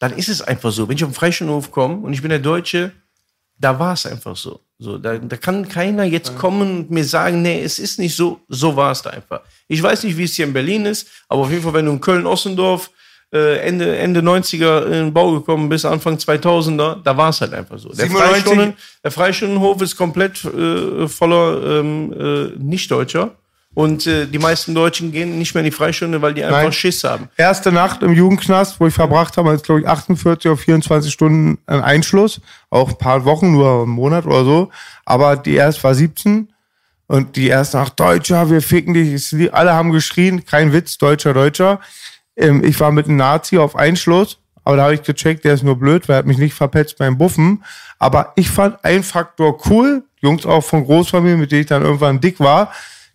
[0.00, 0.88] dann ist es einfach so.
[0.88, 2.90] Wenn ich auf den Freischulhof komme und ich bin der Deutsche,
[3.60, 4.58] da war es einfach so.
[4.80, 8.40] So, da, da kann keiner jetzt kommen und mir sagen, nee, es ist nicht so,
[8.48, 9.42] so war es da einfach.
[9.68, 11.92] Ich weiß nicht, wie es hier in Berlin ist, aber auf jeden Fall, wenn du
[11.92, 12.90] in Köln-Ossendorf
[13.32, 17.54] äh, Ende, Ende 90er in den Bau gekommen bis Anfang 2000er, da war es halt
[17.54, 17.90] einfach so.
[17.90, 18.74] Der, Freistunden,
[19.04, 23.32] der Freistundenhof ist komplett äh, voller ähm, äh, Nicht-Deutscher.
[23.72, 26.72] Und äh, die meisten Deutschen gehen nicht mehr in die Freistunde, weil die einfach Nein.
[26.72, 27.28] Schiss haben.
[27.36, 31.58] Erste Nacht im Jugendknast, wo ich verbracht habe, ist glaube ich 48 auf 24 Stunden
[31.66, 32.40] ein Einschluss.
[32.68, 34.70] Auch ein paar Wochen, nur einen Monat oder so.
[35.04, 36.48] Aber die erste war 17
[37.06, 39.52] und die erste Nacht, Deutscher, wir ficken dich.
[39.52, 41.80] Alle haben geschrien, kein Witz, Deutscher, Deutscher.
[42.40, 45.62] Ähm, ich war mit einem Nazi auf Einschluss, aber da habe ich gecheckt, der ist
[45.62, 47.64] nur blöd, weil er hat mich nicht verpetzt beim Buffen.
[47.98, 52.20] Aber ich fand einen Faktor cool, Jungs auch von Großfamilien, mit denen ich dann irgendwann
[52.20, 52.72] dick war,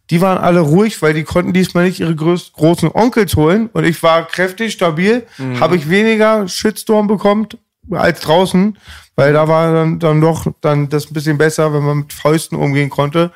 [0.09, 3.69] die waren alle ruhig, weil die konnten diesmal nicht ihre großen Onkels holen.
[3.73, 5.59] Und ich war kräftig, stabil, mhm.
[5.59, 7.47] habe ich weniger Shitstorm bekommen
[7.91, 8.77] als draußen,
[9.15, 12.57] weil da war dann, dann doch dann das ein bisschen besser, wenn man mit Fäusten
[12.57, 13.31] umgehen konnte.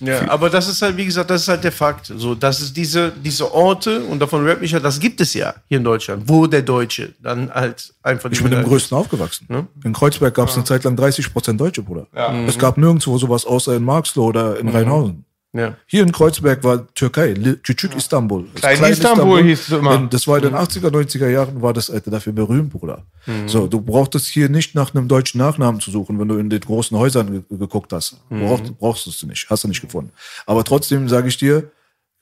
[0.00, 2.12] Ja, aber das ist halt, wie gesagt, das ist halt der Fakt.
[2.14, 5.54] So, dass es diese, diese Orte, und davon rap ich ja, das gibt es ja
[5.66, 8.30] hier in Deutschland, wo der Deutsche dann halt einfach.
[8.30, 9.46] Ich bin im größten aufgewachsen.
[9.48, 9.66] Ne?
[9.84, 10.58] In Kreuzberg gab es ja.
[10.58, 12.06] eine Zeit lang 30 Prozent Deutsche, Bruder.
[12.14, 12.32] Ja.
[12.46, 14.72] Es gab nirgendwo sowas außer in Marxloh oder in mhm.
[14.72, 15.24] Rheinhausen.
[15.54, 15.76] Ja.
[15.86, 18.48] Hier in Kreuzberg war Türkei, Küçük Istanbul.
[18.52, 20.06] Das Klein Istanbul hieß es immer.
[20.06, 23.06] Das war in den 80er, 90er Jahren, war das Alter, dafür berühmt, Bruder.
[23.26, 23.48] Mhm.
[23.48, 26.60] So, du brauchtest hier nicht nach einem deutschen Nachnamen zu suchen, wenn du in den
[26.60, 28.18] großen Häusern ge geguckt hast.
[28.28, 28.40] Mhm.
[28.40, 30.12] Brauchst, brauchst du es nicht, hast du nicht gefunden.
[30.44, 31.70] Aber trotzdem sage ich dir,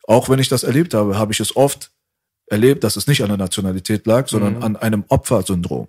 [0.06, 1.90] auch wenn ich das erlebt habe, habe ich es oft
[2.46, 5.88] erlebt, dass es nicht an der Nationalität lag, sondern an einem Opfersyndrom.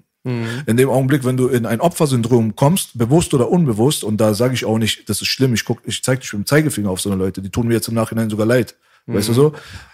[0.66, 4.54] In dem Augenblick, wenn du in ein Opfersyndrom kommst, bewusst oder unbewusst, und da sage
[4.54, 7.02] ich auch nicht, das ist schlimm, ich guck, ich zeige dich mit dem Zeigefinger auf
[7.02, 8.76] so eine Leute, die tun mir jetzt im Nachhinein sogar leid.
[9.08, 9.54] Weißt du so?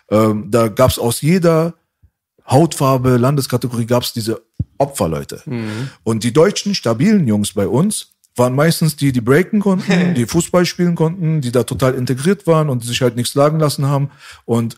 [0.09, 1.75] Ähm, da gab's aus jeder
[2.49, 4.41] Hautfarbe, Landeskategorie gab's diese
[4.77, 5.43] Opferleute.
[6.03, 10.65] Und die deutschen, stabilen Jungs bei uns waren meistens die, die breaken konnten, die Fußball
[10.65, 14.09] spielen konnten, die da total integriert waren und die sich halt nichts sagen lassen haben.
[14.45, 14.77] Und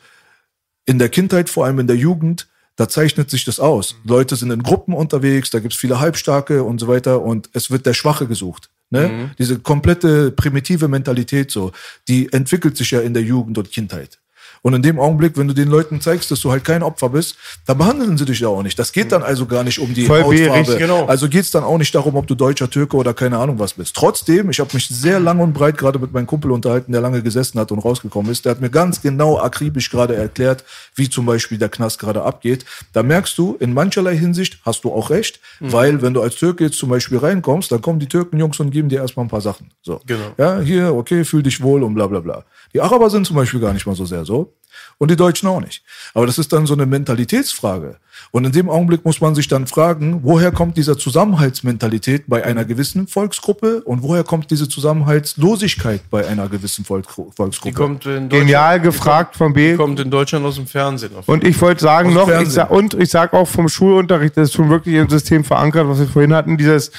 [0.85, 3.95] in der Kindheit, vor allem in der Jugend, da zeichnet sich das aus.
[4.03, 7.85] Leute sind in Gruppen unterwegs, da gibt's viele Halbstarke und so weiter und es wird
[7.85, 8.69] der Schwache gesucht.
[8.89, 9.31] Ne?
[9.39, 11.71] Diese komplette primitive Mentalität so,
[12.07, 14.19] die entwickelt sich ja in der Jugend und Kindheit.
[14.65, 17.35] Und in dem Augenblick, wenn du den Leuten zeigst, dass du halt kein Opfer bist,
[17.67, 18.79] dann behandeln sie dich ja auch nicht.
[18.79, 20.53] Das geht dann also gar nicht um die Voll Hautfarbe.
[20.53, 21.05] richtig, genau.
[21.05, 23.95] Also geht's dann auch nicht darum, ob du Deutscher, Türke oder keine Ahnung was bist.
[23.95, 27.21] Trotzdem, ich habe mich sehr lang und breit gerade mit meinem Kumpel unterhalten, der lange
[27.21, 28.45] gesessen hat und rausgekommen ist.
[28.45, 30.63] Der hat mir ganz genau akribisch gerade erklärt,
[30.95, 32.65] wie zum Beispiel der Knast gerade abgeht.
[32.91, 36.63] Da merkst du, in mancherlei Hinsicht hast du auch recht, weil wenn du als Türke
[36.63, 39.69] jetzt zum Beispiel reinkommst, dann kommen die Türkenjungs und geben dir erstmal ein paar Sachen.
[39.83, 40.01] So.
[40.07, 40.33] Genau.
[40.39, 42.45] Ja, hier, okay, fühl dich wohl und bla bla bla.
[42.75, 44.53] Die Araber sind zum Beispiel gar nicht mal so sehr so.
[44.97, 45.81] Und die Deutschen auch nicht.
[46.13, 48.01] Aber das ist dann so eine Mentalitätsfrage.
[48.31, 52.65] Und in dem Augenblick muss man sich dann fragen, woher kommt diese Zusammenhaltsmentalität bei einer
[52.65, 57.75] gewissen Volksgruppe und woher kommt diese Zusammenhaltslosigkeit bei einer gewissen Volk Die Volksgruppe?
[57.75, 59.71] kommt in Genial gefragt von B.
[59.71, 61.15] Die kommt in Deutschland aus dem Fernsehen.
[61.15, 64.49] Auf Und ich wollte sagen noch, ich sag, und ich sag auch vom Schulunterricht, das
[64.49, 66.91] ist schon wirklich im System verankert, was wir vorhin hatten, dieses,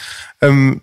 [0.43, 0.83] ähm,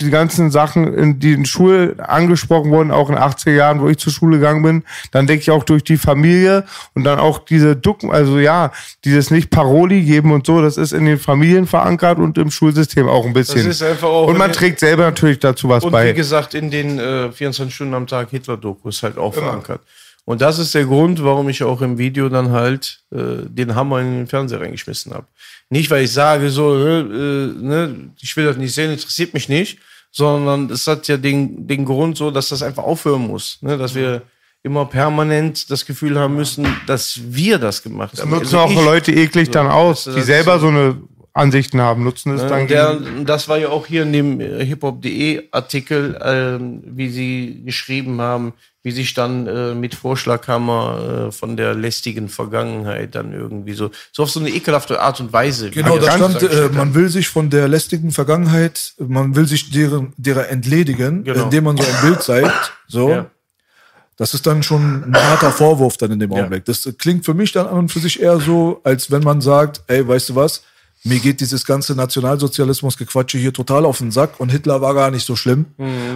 [0.00, 3.88] die, ganzen Sachen, in die in Schule angesprochen wurden, auch in den 80er Jahren, wo
[3.88, 6.64] ich zur Schule gegangen bin, dann denke ich auch durch die Familie
[6.94, 8.72] und dann auch diese Ducken, also ja,
[9.04, 13.08] dieses nicht Paroli geben und so, das ist in den Familien verankert und im Schulsystem
[13.08, 13.66] auch ein bisschen.
[13.66, 16.08] Das ist einfach auch und man trägt selber natürlich dazu was Und bei.
[16.08, 19.80] wie gesagt, in den äh, 24 Stunden am Tag Hitler-Dokus halt auch verankert.
[20.24, 24.00] Und das ist der Grund, warum ich auch im Video dann halt äh, den Hammer
[24.00, 25.26] in den Fernseher reingeschmissen habe.
[25.70, 29.48] Nicht, weil ich sage, so, äh, äh, ne, ich will das nicht sehen, interessiert mich
[29.48, 29.78] nicht,
[30.10, 33.58] sondern es hat ja den, den Grund so, dass das einfach aufhören muss.
[33.60, 33.78] Ne?
[33.78, 34.22] Dass wir
[34.66, 38.30] immer permanent das Gefühl haben müssen, dass wir das gemacht haben.
[38.30, 40.96] nutzen Also auch ich- Leute eklig dann aus, das- die selber so eine
[41.32, 45.48] Ansichten haben, nutzen es dann der, das war ja auch hier in dem äh, hiphop.de
[45.52, 51.74] Artikel, ähm, wie sie geschrieben haben, wie sich dann äh, mit Vorschlaghammer äh, von der
[51.74, 55.70] lästigen Vergangenheit dann irgendwie so, so auf so eine ekelhafte Art und Weise.
[55.70, 59.70] Genau, da das stand, äh, man will sich von der lästigen Vergangenheit, man will sich
[59.70, 61.44] deren, derer entledigen, Genau.
[61.44, 62.72] indem man so ein Bild zeigt.
[62.88, 63.10] So.
[63.10, 63.26] Ja.
[64.16, 66.64] Das ist dann schon ein harter Vorwurf dann in dem Augenblick.
[66.64, 69.82] Das klingt für mich dann an und für sich eher so, als wenn man sagt,
[69.88, 70.62] ey, weißt du was?
[71.04, 75.24] Mir geht dieses ganze Nationalsozialismus-Gequatsche hier total auf den Sack und Hitler war gar nicht
[75.26, 75.66] so schlimm.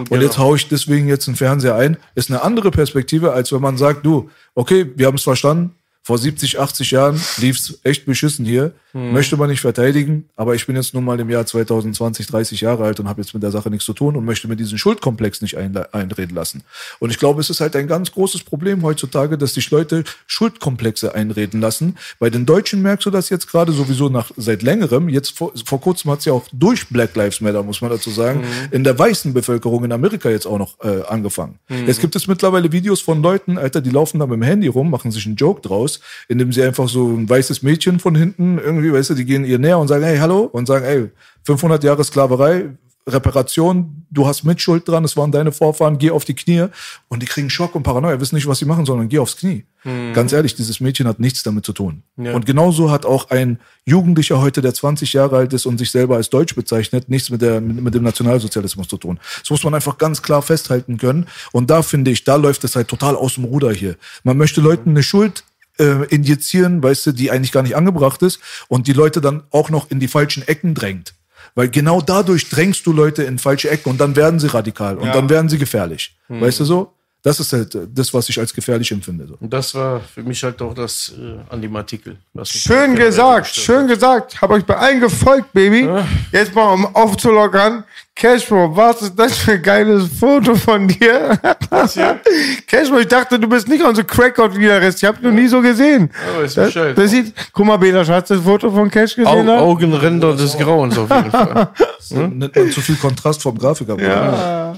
[0.09, 1.95] Und jetzt hau ich deswegen jetzt einen Fernseher ein.
[2.15, 5.75] Ist eine andere Perspektive, als wenn man sagt, du, okay, wir haben es verstanden.
[6.03, 8.73] Vor 70, 80 Jahren lief's echt beschissen hier.
[8.93, 12.83] Möchte man nicht verteidigen, aber ich bin jetzt nun mal im Jahr 2020, 30 Jahre
[12.83, 15.41] alt und habe jetzt mit der Sache nichts zu tun und möchte mir diesen Schuldkomplex
[15.41, 16.63] nicht einle- einreden lassen.
[16.99, 21.13] Und ich glaube, es ist halt ein ganz großes Problem heutzutage, dass sich Leute Schuldkomplexe
[21.15, 21.95] einreden lassen.
[22.19, 25.07] Bei den Deutschen merkst du das jetzt gerade sowieso nach seit längerem.
[25.07, 28.09] Jetzt vor, vor kurzem hat es ja auch durch Black Lives Matter, muss man dazu
[28.09, 31.59] sagen, in der weißen Bevölkerung in Amerika jetzt auch noch äh, angefangen.
[31.69, 34.89] Jetzt gibt es mittlerweile Videos von Leuten, Alter, die laufen da mit dem Handy rum,
[34.89, 35.90] machen sich einen Joke draus,
[36.27, 39.59] indem sie einfach so ein weißes Mädchen von hinten irgendwie, weißt du, die gehen ihr
[39.59, 41.09] näher und sagen, hey, hallo, und sagen, ey,
[41.43, 42.69] 500 Jahre Sklaverei,
[43.07, 46.67] Reparation, du hast Mitschuld dran, es waren deine Vorfahren, geh auf die Knie.
[47.07, 49.65] Und die kriegen Schock und Paranoia, wissen nicht, was sie machen, sondern geh aufs Knie.
[50.13, 52.03] Ganz ehrlich, dieses Mädchen hat nichts damit zu tun.
[52.35, 56.17] Und genauso hat auch ein Jugendlicher heute, der 20 Jahre alt ist und sich selber
[56.17, 59.19] als Deutsch bezeichnet, nichts mit, der, mit dem Nationalsozialismus zu tun.
[59.39, 61.25] Das muss man einfach ganz klar festhalten können.
[61.51, 63.95] Und da finde ich, da läuft es halt total aus dem Ruder hier.
[64.23, 65.43] Man möchte Leuten eine Schuld
[65.79, 69.69] äh, injizieren, weißt du, die eigentlich gar nicht angebracht ist und die Leute dann auch
[69.69, 71.13] noch in die falschen Ecken drängt.
[71.55, 75.07] Weil genau dadurch drängst du Leute in falsche Ecken und dann werden sie radikal und
[75.13, 76.15] dann werden sie gefährlich.
[76.41, 76.93] Weißt du so?
[77.23, 79.27] Das ist halt äh, das, was ich als gefährlich empfinde.
[79.27, 79.35] So.
[79.39, 82.17] Und das war für mich halt auch das äh, an dem Artikel.
[82.43, 84.41] Schön gesagt, schön gesagt.
[84.41, 85.87] Hab euch bei allen gefolgt, Baby.
[86.31, 87.83] Jetzt mal, um aufzulockern.
[88.15, 91.39] Cashmo, was ist das für ein geiles Foto von dir?
[92.67, 95.01] Cashmo, ich dachte, du bist nicht unser Crackout wie der Rest.
[95.01, 96.09] Ich hab noch nie so gesehen.
[96.35, 96.97] Ja, weiß das, Bescheid.
[96.97, 99.47] das sieht, guck mal, Bela, hast du das Foto von Cash Au gesehen?
[99.47, 99.59] da?
[99.59, 101.69] Augenränder des Grauens auf jeden Fall.
[102.11, 102.39] Hm?
[102.39, 103.97] Nimmt man zu viel Kontrast vom Grafiker.
[103.97, 104.75] Ja.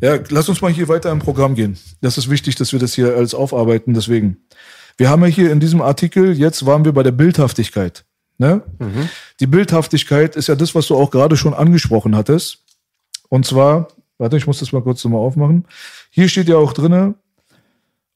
[0.00, 1.78] Ja, lass uns mal hier weiter im Programm gehen.
[2.00, 3.94] Das ist wichtig, dass wir das hier alles aufarbeiten.
[3.94, 4.38] Deswegen,
[4.96, 8.04] wir haben ja hier in diesem Artikel, jetzt waren wir bei der Bildhaftigkeit.
[8.38, 8.62] Ne?
[9.40, 12.64] Die Bildhaftigkeit ist ja das, was du auch gerade schon angesprochen hattest.
[13.28, 13.88] Und zwar,
[14.18, 15.66] warte, ich muss das mal kurz nochmal aufmachen.
[16.10, 17.14] Hier steht ja auch drinne,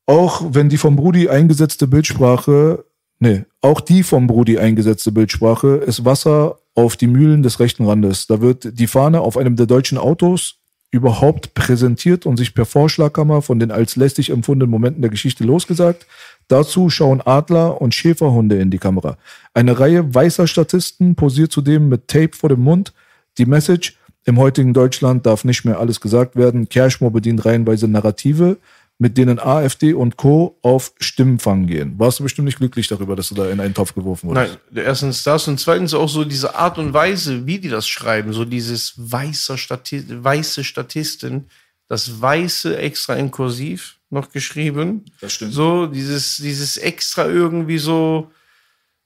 [0.06, 2.84] auch wenn die vom Brudi eingesetzte Bildsprache,
[3.18, 8.26] nee, auch die vom Brudi eingesetzte Bildsprache ist Wasser auf die Mühlen des rechten Randes.
[8.26, 10.56] Da wird die Fahne auf einem der deutschen Autos
[10.90, 16.06] überhaupt präsentiert und sich per Vorschlaghammer von den als lästig empfundenen Momenten der Geschichte losgesagt.
[16.48, 19.18] Dazu schauen Adler und Schäferhunde in die Kamera.
[19.52, 22.94] Eine Reihe weißer Statisten posiert zudem mit Tape vor dem Mund.
[23.36, 26.68] Die Message, im heutigen Deutschland darf nicht mehr alles gesagt werden.
[26.68, 28.58] Cashmore bedient reihenweise Narrative,
[28.98, 30.58] mit denen AfD und Co.
[30.62, 31.94] auf Stimmenfang gehen.
[31.98, 34.58] Warst du bestimmt nicht glücklich darüber, dass du da in einen Topf geworfen wurdest?
[34.72, 38.32] Nein, erstens das und zweitens auch so diese Art und Weise, wie die das schreiben,
[38.32, 41.46] so dieses weiße, Stati weiße Statisten,
[41.86, 45.04] das Weiße extra in Kursiv noch geschrieben.
[45.20, 45.52] Das stimmt.
[45.52, 48.32] So, dieses, dieses extra irgendwie so,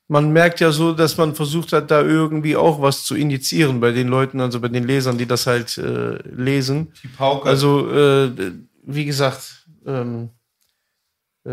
[0.09, 3.93] man merkt ja so, dass man versucht hat, da irgendwie auch was zu initiieren bei
[3.93, 6.93] den Leuten, also bei den Lesern, die das halt äh, lesen.
[7.03, 7.49] Die Pauke.
[7.49, 8.53] Also, äh,
[8.85, 10.31] wie gesagt, ähm,
[11.45, 11.51] äh,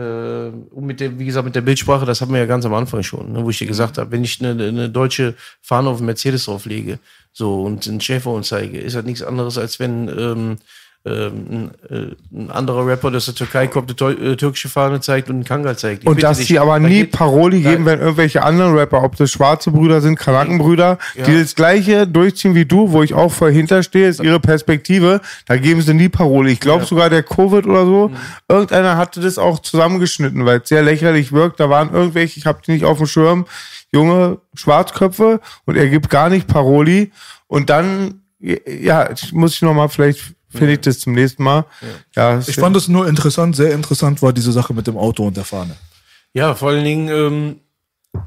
[0.50, 3.02] und mit der, wie gesagt, mit der Bildsprache, das hatten wir ja ganz am Anfang
[3.02, 6.06] schon, ne, wo ich dir gesagt habe, wenn ich eine, eine deutsche Fahne auf einen
[6.06, 7.00] Mercedes drauflege,
[7.32, 10.58] so und einen Schäferhund zeige, ist das nichts anderes, als wenn ähm,
[11.06, 15.00] ähm, ein, äh, ein anderer Rapper, der aus der Türkei kommt, eine äh, türkische Fahne
[15.00, 16.04] zeigt und einen Kangal zeigt.
[16.04, 19.72] Ich Und dass die aber nie Paroli geben, wenn irgendwelche anderen Rapper, ob das schwarze
[19.72, 24.22] Brüder sind, Kanakenbrüder, die das gleiche durchziehen wie du, wo ich auch voll hinterstehe, ist
[24.22, 26.52] ihre Perspektive, da geben sie nie Paroli.
[26.52, 28.12] Ich glaube sogar der Covid oder so,
[28.50, 31.62] irgendeiner hatte das auch zusammengeschnitten, weil es sehr lächerlich wirkt.
[31.62, 33.46] Da waren irgendwelche, ich habe die nicht auf dem Schirm,
[33.94, 37.12] junge Schwarzköpfe und er gibt gar nicht Paroli.
[37.48, 41.66] Und dann, ja, muss ich nochmal, vielleicht finde ich das zum nächsten Mal.
[42.16, 45.38] Ja, Ich fand es nur interessant, sehr interessant war diese Sache mit dem Auto und
[45.38, 45.76] der Fahne.
[46.34, 47.60] Ja, vor allen Dingen, ähm,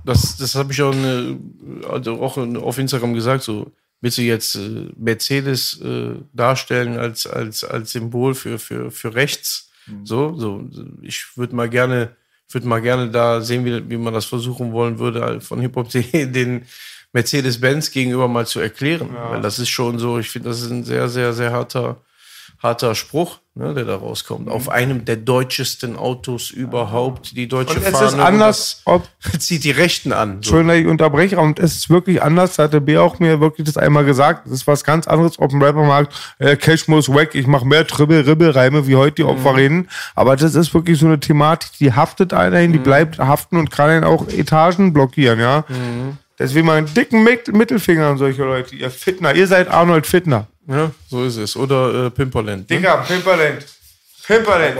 [0.05, 1.39] das, das habe ich auch, ne,
[1.89, 7.65] also auch auf Instagram gesagt, so willst du jetzt äh, Mercedes äh, darstellen als, als,
[7.65, 9.71] als Symbol für, für, für rechts?
[10.05, 10.65] So, so,
[11.03, 12.15] ich würde mal gerne,
[12.51, 16.63] würde mal gerne da sehen, wie, wie man das versuchen wollen würde, von Hip-Hop.de den
[17.13, 19.11] Mercedes-Benz gegenüber mal zu erklären.
[19.31, 22.01] Weil das ist schon so, ich finde, das ist ein sehr, sehr, sehr harter,
[22.63, 24.49] harter Spruch, ne, der da rauskommt.
[24.49, 28.07] Auf einem der deutschesten Autos überhaupt, die deutsche Und es Fahne.
[28.07, 29.09] ist anders, ob
[29.39, 30.29] zieht die Rechten an.
[30.29, 30.35] So.
[30.37, 32.57] Entschuldigung, dass ich unterbreche, und es ist wirklich anders.
[32.57, 34.47] Da hatte B auch mir wirklich das einmal gesagt.
[34.47, 37.67] Es ist was ganz anderes, ob ein Rapper sagt, äh, Cash muss weg, ich mache
[37.67, 39.89] mehr Tribbel-Ribbel-Reime, wie heute die Opfer reden.
[40.15, 43.71] Aber das ist wirklich so eine Thematik, die haftet einer hin, die bleibt haften und
[43.71, 45.65] kann einen auch Etagen blockieren, ja.
[46.39, 49.35] Deswegen mal einen dicken Mit Mittelfinger an solche Leute, ihr Fitner.
[49.35, 50.47] Ihr seid Arnold Fitner.
[50.69, 51.57] Ja, so ist es.
[51.57, 52.71] Oder äh, Pimperland.
[52.71, 52.77] Ne?
[52.77, 53.67] Digga, Pimperland.
[54.27, 54.77] Pimperland.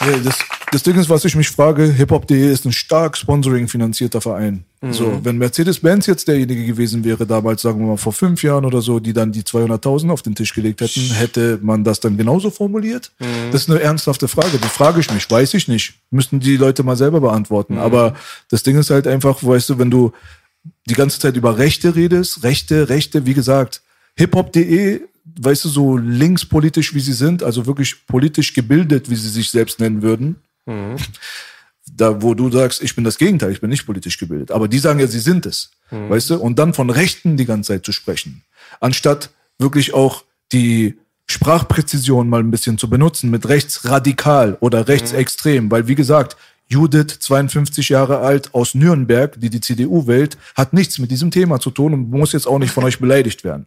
[0.00, 0.38] Ja, das,
[0.72, 4.64] das Ding ist, was ich mich frage, hiphop.de ist ein stark Sponsoring-finanzierter Verein.
[4.92, 8.80] So, wenn Mercedes-Benz jetzt derjenige gewesen wäre, damals, sagen wir mal, vor fünf Jahren oder
[8.80, 12.50] so, die dann die 200.000 auf den Tisch gelegt hätten, hätte man das dann genauso
[12.50, 13.12] formuliert?
[13.52, 14.56] Das ist eine ernsthafte Frage.
[14.56, 15.94] Die frage ich mich, weiß ich nicht.
[16.10, 17.76] Müssten die Leute mal selber beantworten.
[17.76, 18.14] Aber
[18.48, 20.12] das Ding ist halt einfach, weißt du, wenn du
[20.90, 23.82] die ganze Zeit über Rechte redest, Rechte, Rechte, wie gesagt,
[24.16, 25.00] hiphop.de,
[25.40, 29.80] weißt du, so linkspolitisch wie sie sind, also wirklich politisch gebildet, wie sie sich selbst
[29.80, 30.36] nennen würden.
[31.96, 34.50] Da, wo du sagst, ich bin das Gegenteil, ich bin nicht politisch gebildet.
[34.50, 35.70] Aber die sagen ja, sie sind es.
[35.90, 36.36] Weißt du?
[36.36, 38.42] Und dann von Rechten die ganze Zeit zu sprechen.
[38.80, 45.70] Anstatt wirklich auch die Sprachpräzision mal ein bisschen zu benutzen mit rechtsradikal oder rechtsextrem.
[45.70, 46.36] Weil, wie gesagt,
[46.70, 51.58] Judith, 52 Jahre alt, aus Nürnberg, die die CDU wählt, hat nichts mit diesem Thema
[51.58, 53.66] zu tun und muss jetzt auch nicht von euch beleidigt werden.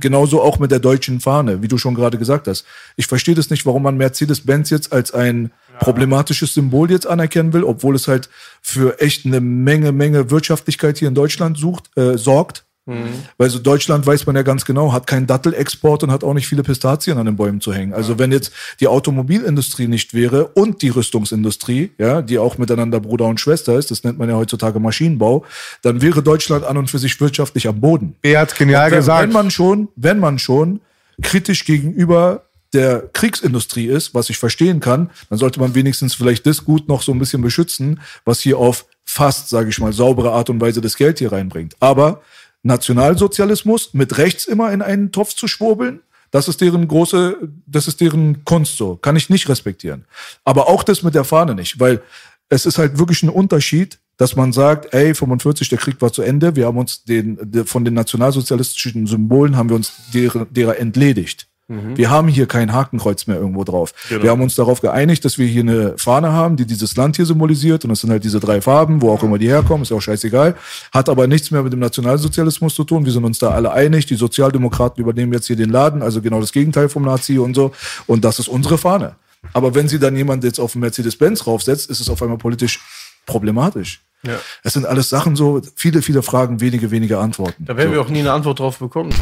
[0.00, 2.64] Genauso auch mit der deutschen Fahne, wie du schon gerade gesagt hast.
[2.96, 7.62] Ich verstehe das nicht, warum man Mercedes-Benz jetzt als ein problematisches Symbol jetzt anerkennen will,
[7.62, 8.28] obwohl es halt
[8.60, 12.64] für echt eine Menge, Menge Wirtschaftlichkeit hier in Deutschland sucht, äh, sorgt.
[12.86, 16.48] Weil so Deutschland weiß man ja ganz genau, hat keinen Dattelexport und hat auch nicht
[16.48, 17.92] viele Pistazien an den Bäumen zu hängen.
[17.92, 23.26] Also wenn jetzt die Automobilindustrie nicht wäre und die Rüstungsindustrie, ja, die auch miteinander Bruder
[23.26, 25.44] und Schwester ist, das nennt man ja heutzutage Maschinenbau,
[25.82, 28.16] dann wäre Deutschland an und für sich wirtschaftlich am Boden.
[28.22, 29.22] B hat's genial wenn, gesagt.
[29.22, 30.80] wenn man schon, wenn man schon
[31.22, 36.64] kritisch gegenüber der Kriegsindustrie ist, was ich verstehen kann, dann sollte man wenigstens vielleicht das
[36.64, 40.50] Gut noch so ein bisschen beschützen, was hier auf fast, sage ich mal, saubere Art
[40.50, 41.74] und Weise das Geld hier reinbringt.
[41.80, 42.22] Aber
[42.62, 46.00] Nationalsozialismus mit rechts immer in einen Topf zu schwurbeln,
[46.30, 47.36] das ist deren große,
[47.66, 48.96] das ist deren Kunst so.
[48.96, 50.04] Kann ich nicht respektieren.
[50.44, 52.02] Aber auch das mit der Fahne nicht, weil
[52.48, 56.22] es ist halt wirklich ein Unterschied, dass man sagt, ey, 45, der Krieg war zu
[56.22, 60.78] Ende, wir haben uns den, de- von den nationalsozialistischen Symbolen haben wir uns derer, derer
[60.78, 61.48] entledigt.
[61.70, 63.94] Wir haben hier kein Hakenkreuz mehr irgendwo drauf.
[64.08, 67.26] Wir haben uns darauf geeinigt, dass wir hier eine Fahne haben, die dieses Land hier
[67.26, 67.84] symbolisiert.
[67.84, 70.00] Und das sind halt diese drei Farben, wo auch immer die herkommen, ist ja auch
[70.00, 70.56] scheißegal.
[70.92, 73.04] Hat aber nichts mehr mit dem Nationalsozialismus zu tun.
[73.04, 74.06] Wir sind uns da alle einig.
[74.06, 77.72] Die Sozialdemokraten übernehmen jetzt hier den Laden, also genau das Gegenteil vom Nazi und so.
[78.06, 79.14] Und das ist unsere Fahne.
[79.52, 82.80] Aber wenn sie dann jemand jetzt auf Mercedes-Benz raufsetzt, ist es auf einmal politisch
[83.26, 84.02] problematisch.
[84.26, 84.38] Ja.
[84.62, 87.64] Es sind alles Sachen so, viele, viele Fragen, wenige, wenige Antworten.
[87.64, 87.94] Da werden so.
[87.94, 89.14] wir auch nie eine Antwort drauf bekommen.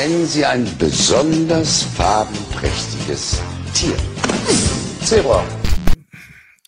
[0.00, 3.42] Nennen Sie ein besonders farbenprächtiges
[3.74, 3.94] Tier.
[5.04, 5.44] Zebra.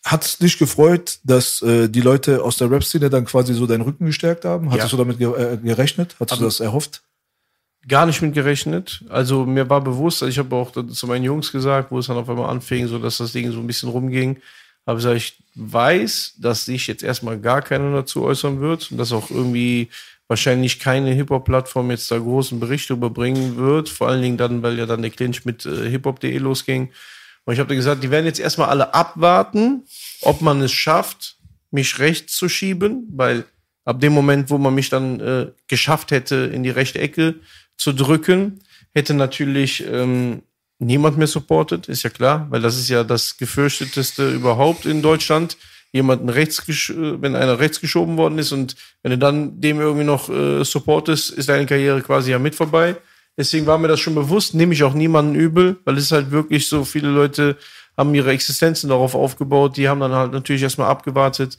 [0.04, 4.04] Hat's dich gefreut, dass äh, die Leute aus der Rap-Szene dann quasi so deinen Rücken
[4.04, 4.70] gestärkt haben?
[4.70, 4.98] Hattest Ja.
[4.98, 6.14] du damit ge äh, gerechnet?
[6.20, 7.04] Hattest du das erhofft?
[7.88, 9.02] gar nicht mit gerechnet.
[9.08, 12.18] Also mir war bewusst, also ich habe auch zu meinen Jungs gesagt, wo es dann
[12.18, 14.42] auf einmal anfing, so dass das Ding so ein bisschen rumging,
[14.86, 19.10] habe gesagt, ich weiß, dass sich jetzt erstmal gar keiner dazu äußern wird und dass
[19.10, 19.88] auch irgendwie
[20.32, 23.90] wahrscheinlich keine Hip-Hop-Plattform jetzt da großen Bericht überbringen wird.
[23.90, 26.90] Vor allen Dingen dann, weil ja dann der Clinch mit äh, hiphop.de losging.
[27.44, 29.84] Und ich habe gesagt, die werden jetzt erstmal alle abwarten,
[30.22, 31.36] ob man es schafft,
[31.70, 33.44] mich rechts zu schieben, weil
[33.84, 37.34] ab dem Moment, wo man mich dann äh, geschafft hätte, in die rechte Ecke
[37.76, 38.60] zu drücken,
[38.94, 40.44] hätte natürlich ähm,
[40.78, 45.58] niemand mehr supportet, ist ja klar, weil das ist ja das gefürchteteste überhaupt in Deutschland.
[45.92, 50.04] Jemanden rechts, äh, wenn einer rechts geschoben worden ist und wenn du dann dem irgendwie
[50.04, 52.96] noch äh, supportest, ist deine Karriere quasi ja mit vorbei.
[53.36, 56.68] Deswegen war mir das schon bewusst, nehme ich auch niemanden übel, weil es halt wirklich
[56.68, 57.56] so, viele Leute
[57.96, 61.58] haben ihre Existenzen darauf aufgebaut, die haben dann halt natürlich erstmal abgewartet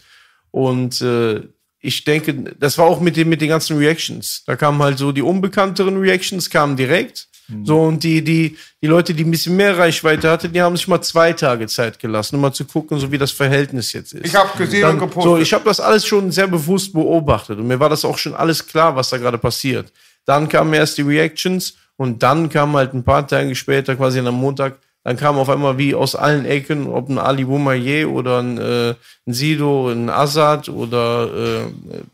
[0.52, 1.42] und äh,
[1.84, 4.44] ich denke, das war auch mit den, mit den ganzen Reactions.
[4.48, 7.28] Da kamen halt so die unbekannteren Reactions, kamen direkt.
[7.64, 10.88] So, und die, die, die Leute, die ein bisschen mehr Reichweite hatten, die haben sich
[10.88, 14.26] mal zwei Tage Zeit gelassen, um mal zu gucken, so wie das Verhältnis jetzt ist.
[14.26, 15.24] Ich habe gesehen Dann, und gepostet.
[15.24, 18.34] so, ich habe das alles schon sehr bewusst beobachtet und mir war das auch schon
[18.34, 19.92] alles klar, was da gerade passiert.
[20.26, 24.36] Dann kamen erst die Reactions und dann kam halt ein paar Tage später, quasi am
[24.36, 28.58] Montag, dann kam auf einmal wie aus allen Ecken, ob ein Ali Boumaier oder ein,
[28.58, 28.96] äh,
[29.28, 31.60] ein Sido, ein Assad oder äh,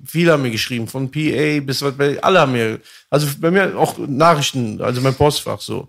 [0.06, 2.80] viele haben mir geschrieben, von PA bis was, alle haben mir,
[3.10, 5.88] also bei mir auch Nachrichten, also mein Postfach so.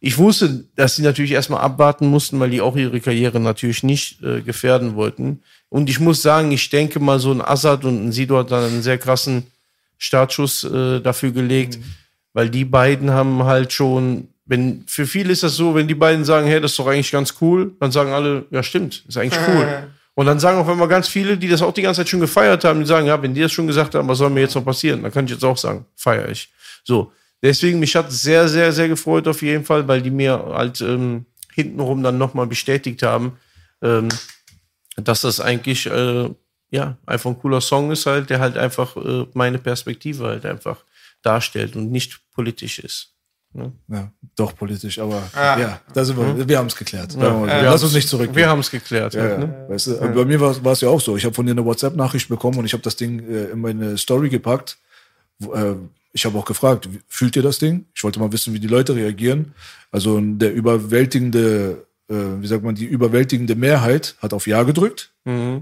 [0.00, 4.22] Ich wusste, dass sie natürlich erstmal abwarten mussten, weil die auch ihre Karriere natürlich nicht
[4.22, 5.42] äh, gefährden wollten.
[5.70, 8.64] Und ich muss sagen, ich denke mal, so ein Assad und ein Sido hat dann
[8.64, 9.48] einen sehr krassen
[9.98, 11.80] Startschuss äh, dafür gelegt,
[12.32, 16.24] weil die beiden haben halt schon, wenn, für viele ist das so, wenn die beiden
[16.24, 19.38] sagen, hey, das ist doch eigentlich ganz cool, dann sagen alle, ja stimmt, ist eigentlich
[19.46, 19.88] cool.
[20.14, 22.64] Und dann sagen auf einmal ganz viele, die das auch die ganze Zeit schon gefeiert
[22.64, 24.64] haben, die sagen, ja, wenn die das schon gesagt haben, was soll mir jetzt noch
[24.64, 25.02] passieren?
[25.02, 26.50] Dann kann ich jetzt auch sagen, feiere ich.
[26.82, 30.80] So, deswegen, mich hat sehr, sehr, sehr gefreut auf jeden Fall, weil die mir halt
[30.80, 33.38] ähm, hintenrum dann nochmal bestätigt haben,
[33.80, 34.08] ähm,
[34.96, 36.28] dass das eigentlich äh,
[36.70, 40.84] ja einfach ein cooler Song ist halt, der halt einfach äh, meine Perspektive halt einfach
[41.22, 43.14] darstellt und nicht politisch ist.
[43.88, 47.12] Ja, doch politisch, aber ja, da sind wir, wir haben es geklärt.
[47.12, 47.18] So.
[47.20, 48.30] Wir Lass uns nicht zurück.
[48.32, 49.14] Wir haben es geklärt.
[49.14, 49.38] Ja, halt, ja.
[49.46, 49.66] ne?
[49.68, 51.16] Weißt du, bei mir war es ja auch so.
[51.16, 53.96] Ich habe von dir eine WhatsApp-Nachricht bekommen und ich habe das Ding äh, in meine
[53.98, 54.78] Story gepackt.
[55.38, 55.74] Wo, Äh,
[56.12, 57.86] ich habe auch gefragt, wie- fühlt ihr das Ding?
[57.94, 59.54] Ich wollte mal wissen, wie die Leute reagieren.
[59.90, 65.10] Also der überwältigende, äh, wie sagt man, die überwältigende Mehrheit hat auf Ja gedrückt.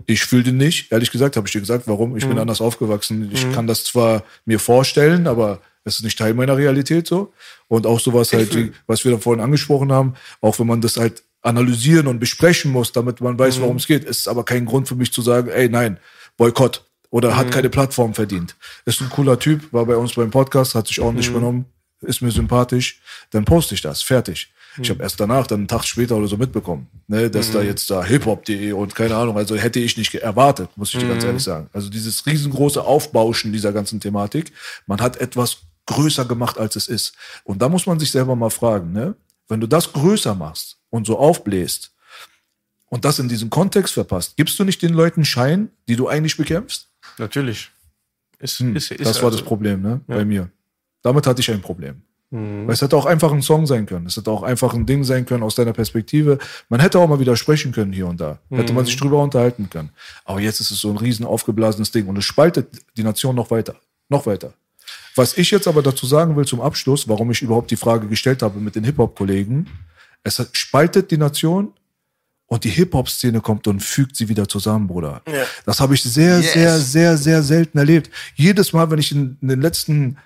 [0.07, 0.93] Ich fühlte nicht.
[0.93, 2.17] Ehrlich gesagt, habe ich dir gesagt, warum?
[2.17, 3.31] Ich bin anders aufgewachsen.
[3.33, 7.33] Ich kann das zwar mir vorstellen, aber es ist nicht Teil meiner Realität so.
[7.69, 10.97] Und auch sowas halt, wie, was wir da vorhin angesprochen haben, auch wenn man das
[10.97, 14.89] halt analysieren und besprechen muss, damit man weiß, worum es geht, ist aber kein Grund
[14.89, 15.99] für mich zu sagen, ey, nein,
[16.37, 16.83] Boykott.
[17.11, 18.57] Oder hat keine Plattform verdient.
[18.85, 21.67] Ist ein cooler Typ, war bei uns beim Podcast, hat sich ordentlich benommen,
[22.01, 24.51] ist mir sympathisch, dann poste ich das, fertig.
[24.83, 27.91] Ich habe erst danach, dann einen Tag später oder so mitbekommen, ne, dass da jetzt
[27.91, 31.43] da hiphop.de und keine Ahnung, also hätte ich nicht erwartet, muss ich dir ganz ehrlich
[31.43, 31.69] sagen.
[31.73, 34.53] Also dieses riesengroße Aufbauschen dieser ganzen Thematik,
[34.87, 37.15] man hat etwas größer gemacht, als es ist.
[37.45, 39.15] Und da muss man sich selber mal fragen, ne,
[39.49, 41.93] wenn du das größer machst und so aufbläst
[42.87, 46.37] und das in diesen Kontext verpasst, gibst du nicht den Leuten Schein, die du eigentlich
[46.37, 46.89] bekämpfst?
[47.19, 47.71] Natürlich.
[48.39, 50.01] Ist, ist, ist Hm, das war also- das Problem, ne?
[50.07, 50.51] Bei mir.
[51.03, 52.03] Damit hatte ich ein Problem.
[52.31, 54.07] Weil es hätte auch einfach ein Song sein können.
[54.07, 56.39] Es hätte auch einfach ein Ding sein können aus deiner Perspektive.
[56.69, 58.41] Man hätte auch mal widersprechen können hier und da.
[58.51, 59.91] Hätte man sich drüber unterhalten können.
[60.25, 63.53] Aber jetzt ist es so ein riesen aufgeblasenes Ding und es spaltet die Nation noch
[63.53, 63.77] weiter.
[64.09, 64.53] Noch weiter.
[65.17, 68.43] Was ich jetzt aber dazu sagen will zum Abschluss, warum ich überhaupt die Frage gestellt
[68.43, 69.67] habe mit den Hip-Hop-Kollegen,
[70.23, 71.73] es spaltet die Nation
[72.47, 75.23] und die Hip-Hop-Szene kommt und fügt sie wieder zusammen, Bruder.
[75.65, 78.11] Das habe ich sehr, sehr, sehr, sehr selten erlebt.
[78.35, 80.19] Jedes Mal, wenn ich in, in den letzten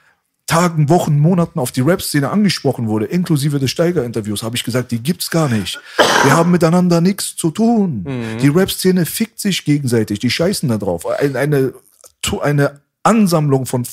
[0.46, 4.98] Tagen, Wochen, Monaten auf die Rap-Szene angesprochen wurde, inklusive des Steiger-Interviews, habe ich gesagt, die
[4.98, 5.80] gibt's gar nicht.
[6.24, 8.04] Wir haben miteinander nichts zu tun.
[8.42, 11.06] Die Rap-Szene fickt sich gegenseitig, die scheißen da drauf.
[11.06, 11.74] Eine, eine,
[12.42, 13.84] eine Ansammlung von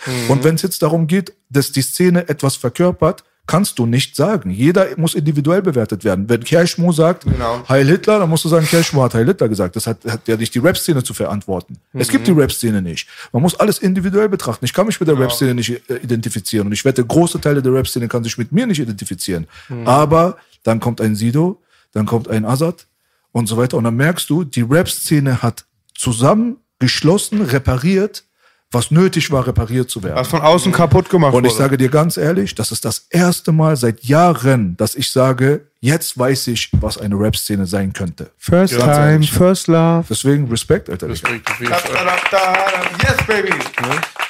[0.00, 0.30] Fake-Friends.
[0.30, 4.50] Und wenn es jetzt darum geht, dass die Szene etwas verkörpert, kannst du nicht sagen.
[4.50, 6.28] Jeder muss individuell bewertet werden.
[6.28, 7.26] Wenn Cashmo sagt,
[7.68, 9.74] Heil Hitler, dann musst du sagen, Cashmo hat Heil Hitler gesagt.
[9.74, 11.78] Das hat, hat ja nicht die Rap-Szene zu verantworten.
[11.92, 13.08] Es gibt die Rap-Szene nicht.
[13.32, 14.64] Man muss alles individuell betrachten.
[14.64, 16.68] Ich kann mich mit der Rap-Szene nicht äh, identifizieren.
[16.68, 19.48] Und ich wette, große Teile der Rap-Szene kann sich mit mir nicht identifizieren.
[19.84, 21.60] Aber dann kommt ein Sido,
[21.92, 22.86] dann kommt ein Azad
[23.32, 23.76] und so weiter.
[23.78, 28.24] Und dann merkst du, die Rap-Szene hat zusammen geschlossen, repariert,
[28.72, 30.16] was nötig war, repariert zu werden.
[30.16, 31.62] Was von außen kaputt gemacht Und ich wurde.
[31.62, 36.16] sage dir ganz ehrlich, das ist das erste Mal seit Jahren, dass ich sage, jetzt
[36.16, 38.30] weiß ich, was eine Rap-Szene sein könnte.
[38.38, 39.32] First Ganz time, ehrlich.
[39.32, 40.04] first love.
[40.08, 41.08] Deswegen Respekt, Alter.
[41.08, 41.48] Respekt.
[41.60, 43.50] Yes, baby.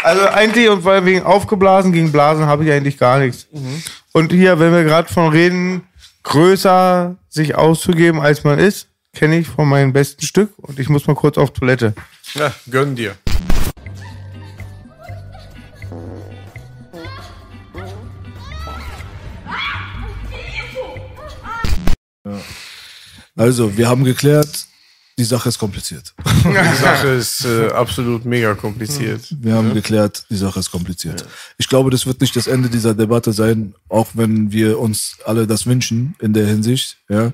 [0.02, 3.46] Also eigentlich und weil wegen aufgeblasen gegen Blasen habe ich eigentlich gar nichts.
[4.12, 5.82] Und hier, wenn wir gerade von reden,
[6.22, 11.06] größer sich auszugeben, als man ist, kenne ich von meinem besten Stück und ich muss
[11.06, 11.92] mal kurz auf Toilette.
[12.34, 13.16] Ja, gönn dir.
[23.40, 24.66] Also, wir haben geklärt,
[25.16, 26.12] die Sache ist kompliziert.
[26.44, 29.34] Die Sache ist äh, absolut mega kompliziert.
[29.40, 31.24] Wir haben geklärt, die Sache ist kompliziert.
[31.56, 35.46] Ich glaube, das wird nicht das Ende dieser Debatte sein, auch wenn wir uns alle
[35.46, 37.32] das wünschen in der Hinsicht, ja.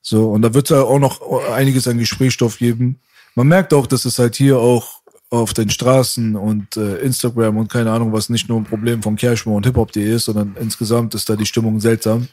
[0.00, 1.20] So, und da wird es ja auch noch
[1.52, 2.98] einiges an Gesprächsstoff geben.
[3.34, 7.70] Man merkt auch, dass es halt hier auch auf den Straßen und äh, Instagram und
[7.70, 11.28] keine Ahnung was nicht nur ein Problem von Cashmo und Hip-Hop.de ist, sondern insgesamt ist
[11.28, 12.28] da die Stimmung seltsam.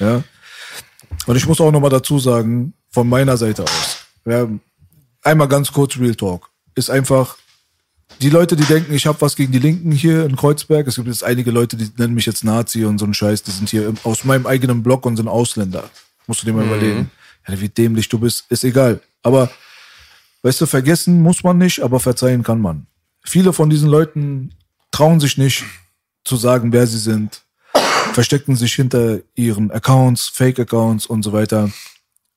[0.00, 0.24] Ja.
[1.26, 4.48] Und ich muss auch nochmal dazu sagen, von meiner Seite aus, ja,
[5.22, 7.36] einmal ganz kurz Real Talk, ist einfach,
[8.20, 11.08] die Leute, die denken, ich habe was gegen die Linken hier in Kreuzberg, es gibt
[11.08, 13.88] jetzt einige Leute, die nennen mich jetzt Nazi und so einen Scheiß, die sind hier
[13.88, 15.84] im, aus meinem eigenen Block und sind Ausländer.
[16.26, 17.10] Musst du dir mal überlegen.
[17.46, 19.00] Ja, wie dämlich du bist, ist egal.
[19.22, 19.50] Aber,
[20.42, 22.86] weißt du, vergessen muss man nicht, aber verzeihen kann man.
[23.24, 24.54] Viele von diesen Leuten
[24.90, 25.64] trauen sich nicht
[26.24, 27.42] zu sagen, wer sie sind,
[28.14, 31.70] verstecken sich hinter ihren Accounts, Fake-Accounts und so weiter.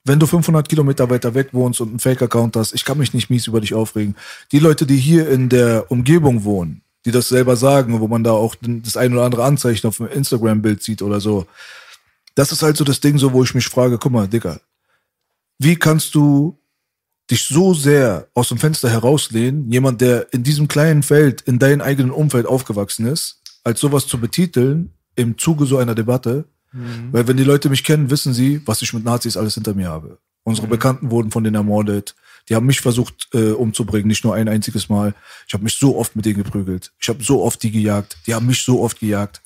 [0.04, 3.30] Wenn du 500 Kilometer weiter weg wohnst und einen Fake-Account hast, ich kann mich nicht
[3.30, 4.16] mies über dich aufregen.
[4.52, 8.32] Die Leute, die hier in der Umgebung wohnen, die das selber sagen, wo man da
[8.32, 11.46] auch das ein oder andere Anzeichen auf dem Instagram-Bild sieht oder so,
[12.36, 14.60] das ist halt so das Ding, so wo ich mich frage, guck mal, Digga,
[15.60, 16.58] wie kannst du
[17.30, 21.82] dich so sehr aus dem Fenster herauslehnen, jemand, der in diesem kleinen Feld, in deinem
[21.82, 26.46] eigenen Umfeld aufgewachsen ist, als sowas zu betiteln im Zuge so einer Debatte,
[27.12, 29.90] weil wenn die Leute mich kennen, wissen sie, was ich mit Nazis alles hinter mir
[29.90, 30.20] habe.
[30.44, 32.16] Unsere Bekannten wurden von denen ermordet.
[32.48, 35.14] Die haben mich versucht äh, umzubringen, nicht nur ein einziges Mal.
[35.48, 36.94] Ich habe mich so oft mit denen geprügelt.
[37.00, 38.18] Ich habe so oft die gejagt.
[38.26, 39.42] Die haben mich so oft gejagt.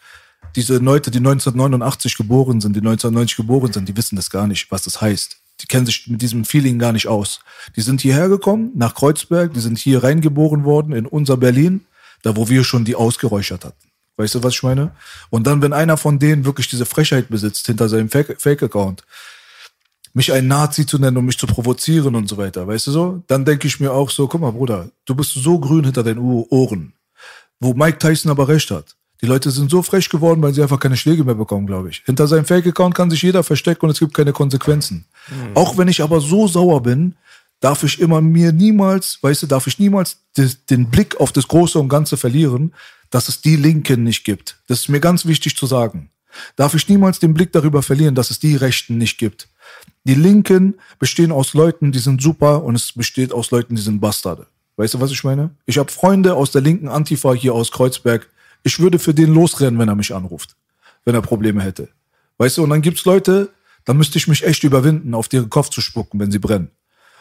[0.55, 4.69] Diese Leute, die 1989 geboren sind, die 1990 geboren sind, die wissen das gar nicht,
[4.69, 5.37] was das heißt.
[5.61, 7.39] Die kennen sich mit diesem Feeling gar nicht aus.
[7.75, 11.85] Die sind hierher gekommen, nach Kreuzberg, die sind hier reingeboren worden in unser Berlin,
[12.23, 13.90] da wo wir schon die ausgeräuchert hatten.
[14.17, 14.91] Weißt du, was ich meine?
[15.29, 19.03] Und dann, wenn einer von denen wirklich diese Frechheit besitzt hinter seinem Fake- Fake-Account,
[20.13, 23.23] mich ein Nazi zu nennen und mich zu provozieren und so weiter, weißt du so?
[23.27, 26.19] Dann denke ich mir auch so, guck mal, Bruder, du bist so grün hinter deinen
[26.19, 26.93] Ohr- Ohren.
[27.59, 28.95] Wo Mike Tyson aber recht hat.
[29.21, 32.01] Die Leute sind so frech geworden, weil sie einfach keine Schläge mehr bekommen, glaube ich.
[32.05, 35.05] Hinter seinem Fake-Account kann sich jeder verstecken und es gibt keine Konsequenzen.
[35.53, 37.15] Auch wenn ich aber so sauer bin,
[37.59, 41.47] darf ich immer mir niemals, weißt du, darf ich niemals des- den Blick auf das
[41.47, 42.73] Große und Ganze verlieren,
[43.11, 44.57] dass es die Linken nicht gibt.
[44.67, 46.09] Das ist mir ganz wichtig zu sagen.
[46.55, 49.49] Darf ich niemals den Blick darüber verlieren, dass es die Rechten nicht gibt.
[50.05, 53.99] Die Linken bestehen aus Leuten, die sind super und es besteht aus Leuten, die sind
[53.99, 54.47] Bastarde.
[54.77, 55.51] Weißt du, was ich meine?
[55.65, 58.27] Ich habe Freunde aus der linken Antifa hier aus Kreuzberg.
[58.63, 60.55] Ich würde für den losrennen, wenn er mich anruft,
[61.05, 61.89] wenn er Probleme hätte.
[62.37, 63.49] Weißt du, und dann gibt's Leute,
[63.85, 66.71] da müsste ich mich echt überwinden, auf deren Kopf zu spucken, wenn sie brennen.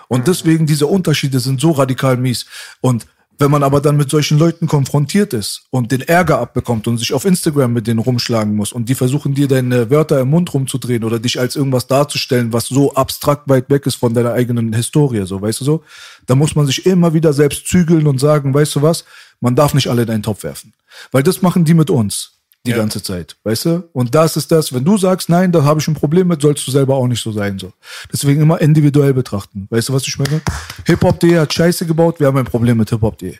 [0.08, 2.46] Und deswegen diese Unterschiede sind so radikal mies.
[2.80, 3.06] Und
[3.40, 7.14] wenn man aber dann mit solchen Leuten konfrontiert ist und den Ärger abbekommt und sich
[7.14, 11.04] auf Instagram mit denen rumschlagen muss und die versuchen dir deine Wörter im Mund rumzudrehen
[11.04, 15.24] oder dich als irgendwas darzustellen, was so abstrakt weit weg ist von deiner eigenen Historie,
[15.24, 15.82] so, weißt du so,
[16.26, 19.04] da muss man sich immer wieder selbst zügeln und sagen, weißt du was,
[19.40, 20.74] man darf nicht alle in einen Topf werfen.
[21.10, 23.88] Weil das machen die mit uns die ganze Zeit, weißt du?
[23.92, 26.66] Und das ist das, wenn du sagst, nein, da habe ich ein Problem mit, sollst
[26.66, 27.72] du selber auch nicht so sein, so.
[28.12, 29.66] Deswegen immer individuell betrachten.
[29.70, 30.42] Weißt du, was ich meine?
[30.84, 33.34] Hip-Hop.de hat Scheiße gebaut, wir haben ein Problem mit Hip-Hop.de.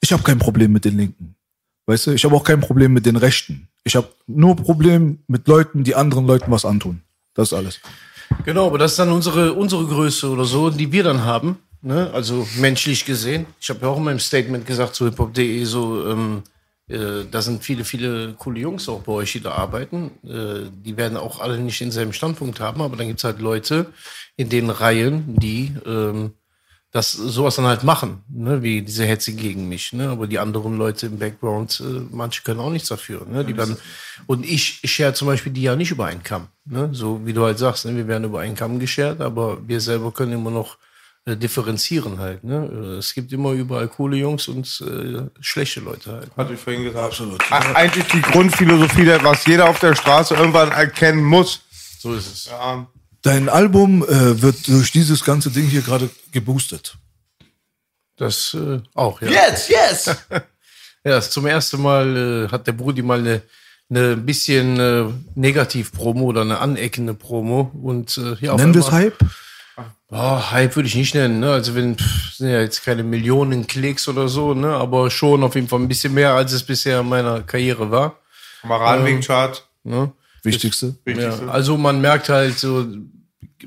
[0.00, 1.36] Ich habe kein Problem mit den Linken.
[1.86, 3.68] Weißt du, ich habe auch kein Problem mit den Rechten.
[3.84, 7.02] Ich habe nur Problem mit Leuten, die anderen Leuten was antun.
[7.34, 7.80] Das ist alles.
[8.44, 11.58] Genau, aber das ist dann unsere, unsere Größe oder so, die wir dann haben.
[11.82, 12.10] Ne?
[12.12, 13.46] Also menschlich gesehen.
[13.60, 16.42] Ich habe ja auch in meinem Statement gesagt zu hiphop.de so, ähm,
[16.88, 20.10] äh, da sind viele, viele coole Jungs auch bei euch, die da arbeiten.
[20.22, 23.86] Äh, die werden auch alle nicht denselben Standpunkt haben, aber dann gibt's halt Leute
[24.36, 26.34] in den Reihen, die ähm,
[26.94, 28.62] das sowas dann halt machen, ne?
[28.62, 29.92] wie diese Hetze gegen mich.
[29.92, 30.10] Ne?
[30.10, 33.26] Aber die anderen Leute im Background, äh, manche können auch nichts dafür.
[33.26, 33.44] Ne?
[33.44, 33.76] Die dann,
[34.26, 36.48] und ich, share zum Beispiel die ja nicht über einen Kamm.
[36.64, 36.90] Ne?
[36.92, 37.96] So wie du halt sagst, ne?
[37.96, 40.76] wir werden über einen Kamm geshared, aber wir selber können immer noch
[41.26, 42.44] äh, differenzieren halt.
[42.44, 42.70] Ne?
[42.72, 46.36] Äh, Es gibt immer überall coole Jungs und äh, schlechte Leute halt.
[46.36, 47.04] Hatte ich vorhin gesagt.
[47.04, 47.52] Absolut.
[47.52, 51.62] Eigentlich die Grundphilosophie, was jeder auf der Straße irgendwann erkennen muss.
[51.98, 52.46] So ist es.
[52.46, 52.86] Ja,
[53.22, 56.98] Dein Album äh, wird durch dieses ganze Ding hier gerade geboostet.
[58.16, 59.28] Das äh, auch, ja.
[59.28, 60.16] Yes, yes!
[61.06, 63.42] Ja, das zum ersten Mal äh, hat der Brudi mal eine,
[63.90, 67.70] eine bisschen äh, Negativ-Promo oder eine aneckende Promo.
[67.82, 69.18] Und äh, ja, Nennen wir es Hype?
[70.16, 71.50] Oh, Hype würde ich nicht nennen, ne?
[71.50, 74.68] Also wenn pff, sind ja jetzt keine Millionen Klicks oder so, ne?
[74.68, 78.20] Aber schon auf jeden Fall ein bisschen mehr, als es bisher in meiner Karriere war.
[78.60, 79.66] Kameradenweg-Chart.
[79.82, 80.12] Ne?
[80.44, 80.94] Wichtigste.
[81.04, 82.86] Ja, also man merkt halt so,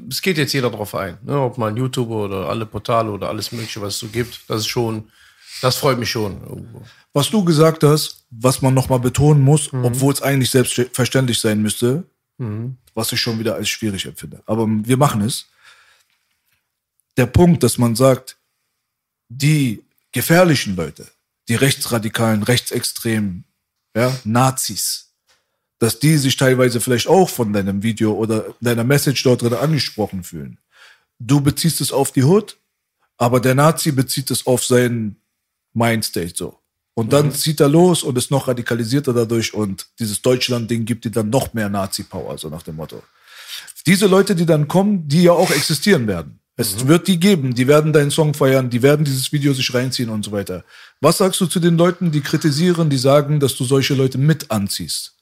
[0.09, 1.37] es geht jetzt jeder drauf ein, ne?
[1.37, 4.39] ob man YouTuber oder alle Portale oder alles mögliche, was es so gibt.
[4.47, 5.09] Das ist schon,
[5.61, 6.81] das freut mich schon irgendwo.
[7.11, 12.03] Was du gesagt hast, was man nochmal betonen muss, obwohl es eigentlich selbstverständlich sein müsste,
[12.93, 14.41] was ich schon wieder als schwierig empfinde.
[14.45, 15.47] Aber wir machen es.
[17.17, 18.37] Der Punkt, dass man sagt,
[19.27, 21.07] die gefährlichen Leute,
[21.49, 23.43] die rechtsradikalen, rechtsextremen,
[23.95, 25.13] ja, Nazis,
[25.79, 30.23] dass die sich teilweise vielleicht auch von deinem Video oder deiner Message dort drin angesprochen
[30.23, 30.59] fühlen.
[31.19, 32.57] Du beziehst es auf die Hood,
[33.17, 35.19] aber der Nazi bezieht es auf seinen
[35.73, 36.59] Mindstate so.
[36.93, 41.11] Und dann zieht er los und ist noch radikalisierter dadurch und dieses Deutschland-Ding gibt dir
[41.11, 43.03] dann noch mehr Nazi-Power, so nach dem Motto.
[43.85, 46.39] Diese Leute, die dann kommen, die ja auch existieren werden.
[46.59, 50.09] Es wird die geben, die werden deinen Song feiern, die werden dieses Video sich reinziehen
[50.09, 50.63] und so weiter.
[50.99, 54.49] Was sagst du zu den Leuten, die kritisieren, die sagen, dass du solche Leute mit
[54.49, 55.13] anziehst?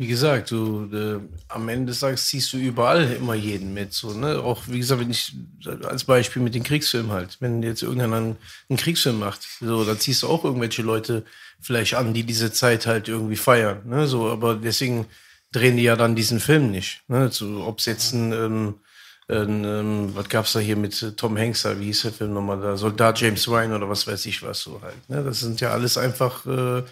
[0.00, 3.92] Wie gesagt, du äh, am Ende des Tages ziehst du überall immer jeden mit.
[3.92, 4.38] So, ne?
[4.38, 5.34] Auch wie gesagt, wenn ich
[5.82, 10.22] als Beispiel mit den Kriegsfilmen halt, wenn jetzt irgendeiner einen, Kriegsfilm macht, so, dann ziehst
[10.22, 11.24] du auch irgendwelche Leute
[11.60, 13.80] vielleicht an, die diese Zeit halt irgendwie feiern.
[13.86, 14.06] Ne?
[14.06, 15.06] So, aber deswegen
[15.52, 17.02] drehen die ja dann diesen Film nicht.
[17.08, 17.30] Ne?
[17.32, 18.74] So, Ob es jetzt ein, ähm, ein
[19.28, 22.76] ähm, was gab's da hier mit äh, Tom Hanks, wie hieß der Film nochmal, da
[22.76, 25.08] Soldat James Ryan oder was weiß ich was so halt.
[25.08, 25.22] Ne?
[25.22, 26.82] Das sind ja alles einfach äh,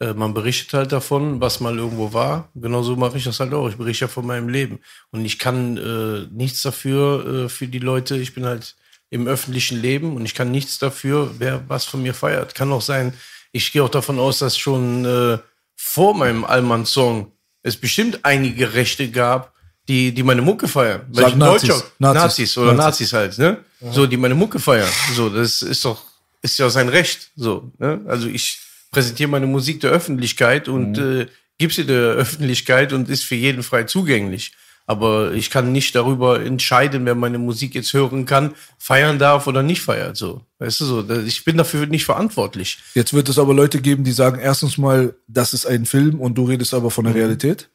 [0.00, 2.48] äh, man berichtet halt davon, was mal irgendwo war.
[2.54, 3.68] Genauso mache ich das halt auch.
[3.68, 4.80] Ich berichte ja von meinem Leben.
[5.10, 8.16] Und ich kann äh, nichts dafür äh, für die Leute.
[8.16, 8.76] Ich bin halt
[9.10, 12.54] im öffentlichen Leben und ich kann nichts dafür, wer was von mir feiert.
[12.54, 13.12] Kann auch sein,
[13.52, 15.38] ich gehe auch davon aus, dass schon äh,
[15.76, 17.32] vor meinem Allmann-Song
[17.62, 19.52] es bestimmt einige Rechte gab,
[19.90, 21.00] die, die meine Mucke feiern.
[21.08, 21.68] Weil Sag ich Nazis.
[21.68, 22.22] Deutscher, Nazis.
[22.22, 23.12] Nazis, oder Nazis.
[23.12, 23.92] Nazis, halt, ne?
[23.92, 24.88] So, die meine Mucke feiern.
[25.14, 26.00] So, das ist doch,
[26.42, 27.30] ist ja sein Recht.
[27.36, 28.00] So, ne?
[28.06, 28.58] Also ich
[28.92, 31.20] präsentiere meine Musik der Öffentlichkeit und Mhm.
[31.22, 31.26] äh,
[31.58, 34.52] gib sie der Öffentlichkeit und ist für jeden frei zugänglich.
[34.90, 39.62] Aber ich kann nicht darüber entscheiden, wer meine Musik jetzt hören kann, feiern darf oder
[39.62, 40.16] nicht feiert.
[40.16, 42.78] So, weißt du so, ich bin dafür nicht verantwortlich.
[42.94, 46.34] Jetzt wird es aber Leute geben, die sagen, erstens mal, das ist ein Film und
[46.34, 47.68] du redest aber von der Realität.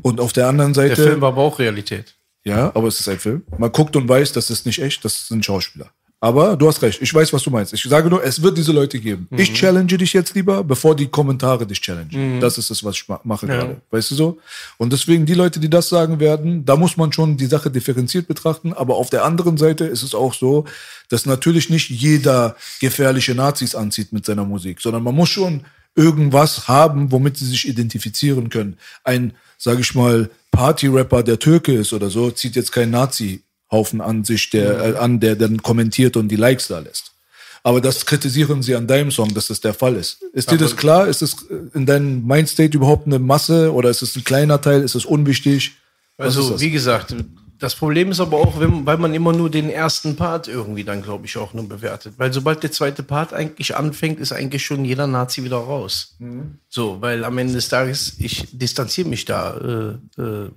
[0.00, 0.76] Und auf der anderen Mhm.
[0.76, 2.14] Der Seite, Film war aber auch Realität.
[2.42, 3.42] ja, aber es ist ein Film.
[3.58, 5.90] Man guckt und weiß, das ist nicht echt, das sind Schauspieler.
[6.24, 7.72] Aber du hast recht, ich weiß, was du meinst.
[7.72, 9.26] Ich sage nur, es wird diese Leute geben.
[9.30, 9.38] Mhm.
[9.40, 12.38] Ich challenge dich jetzt lieber, bevor die Kommentare dich challengen.
[12.40, 13.80] Das ist es, was ich ma- mache gerade.
[13.90, 14.38] Weißt du so?
[14.78, 18.28] Und deswegen die Leute, die das sagen werden, da muss man schon die Sache differenziert
[18.28, 18.72] betrachten.
[18.72, 20.64] Aber auf der anderen Seite ist es auch so,
[21.08, 25.64] dass natürlich nicht jeder gefährliche Nazis anzieht mit seiner Musik, sondern man muss schon
[25.96, 28.76] irgendwas haben, womit sie sich identifizieren können.
[29.02, 32.90] Ein, sage ich mal, Party-Rapper, der Türke ist oder so, zieht jetzt kein
[33.72, 37.12] Nazi-Haufen an sich, der, äh, an, der dann kommentiert und die Likes da lässt.
[37.64, 40.22] Aber das kritisieren sie an deinem Song, dass das der Fall ist.
[40.32, 41.06] Ist dir das klar?
[41.06, 44.82] Ist es äh, in deinem Mindstate überhaupt eine Masse oder ist es ein kleiner Teil?
[44.82, 45.72] Ist es unwichtig?
[46.16, 47.14] Was Also, wie gesagt,
[47.58, 51.02] das Problem ist aber auch, wenn, weil man immer nur den ersten Part irgendwie dann,
[51.02, 52.14] glaube ich, auch nur bewertet.
[52.16, 56.16] Weil sobald der zweite Part eigentlich anfängt, ist eigentlich schon jeder Nazi wieder raus.
[56.68, 60.50] So, weil am Ende des Tages, ich distanziere mich da äh, äh,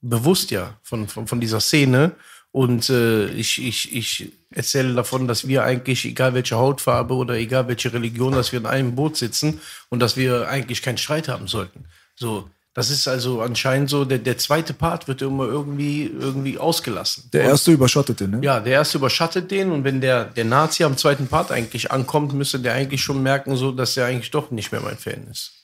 [0.00, 2.12] bewusst ja von, von, von dieser Szene.
[2.50, 7.68] Und äh, ich, ich, ich erzähle davon, dass wir eigentlich, egal welche Hautfarbe oder egal
[7.68, 9.60] welche Religion, dass wir in einem Boot sitzen
[9.90, 11.84] und dass wir eigentlich keinen Streit haben sollten.
[12.16, 17.28] So, das ist also anscheinend so, der, der zweite Part wird immer irgendwie, irgendwie ausgelassen.
[17.32, 18.40] Der Und- erste überschattet den, ne?
[18.42, 22.32] ja, der erste überschattet den und wenn der, der Nazi am zweiten Part eigentlich ankommt,
[22.32, 25.57] müsste der eigentlich schon merken, so, dass er eigentlich doch nicht mehr mein Fan ist.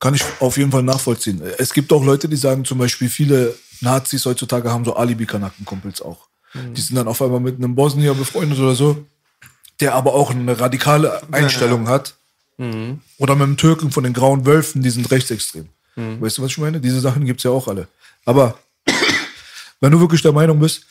[0.00, 1.40] Kann ich auf jeden Fall nachvollziehen.
[1.58, 6.28] Es gibt auch Leute, die sagen zum Beispiel, viele Nazis heutzutage haben so Alibi-Kanaken-Kumpels auch.
[6.76, 9.04] Die sind dann auf einmal mit einem Bosnier befreundet oder so,
[9.80, 12.14] der aber auch eine radikale Einstellung hat.
[13.18, 15.68] Oder mit dem Türken von den grauen Wölfen, die sind rechtsextrem.
[16.20, 16.80] Weißt du, was ich meine?
[16.80, 17.88] Diese Sachen gibt's ja auch alle.
[18.24, 18.58] Aber
[19.80, 20.86] wenn du wirklich der Meinung bist,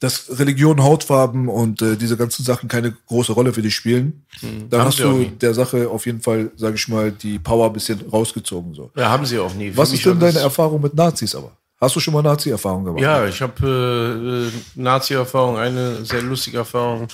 [0.00, 4.24] dass Religion, Hautfarben und äh, diese ganzen Sachen keine große Rolle für dich spielen,
[4.70, 7.72] dann Haben hast du der Sache auf jeden Fall, sage ich mal, die Power ein
[7.72, 8.74] bisschen rausgezogen.
[8.74, 8.90] So.
[8.96, 9.70] Ja, haben sie auch nie.
[9.70, 11.52] Für Was ist denn deine Erfahrung mit Nazis aber?
[11.78, 13.02] Hast du schon mal Nazi-Erfahrung gemacht?
[13.02, 14.50] Ja, ich habe äh, äh,
[14.82, 17.08] Nazi-Erfahrung, eine sehr lustige Erfahrung.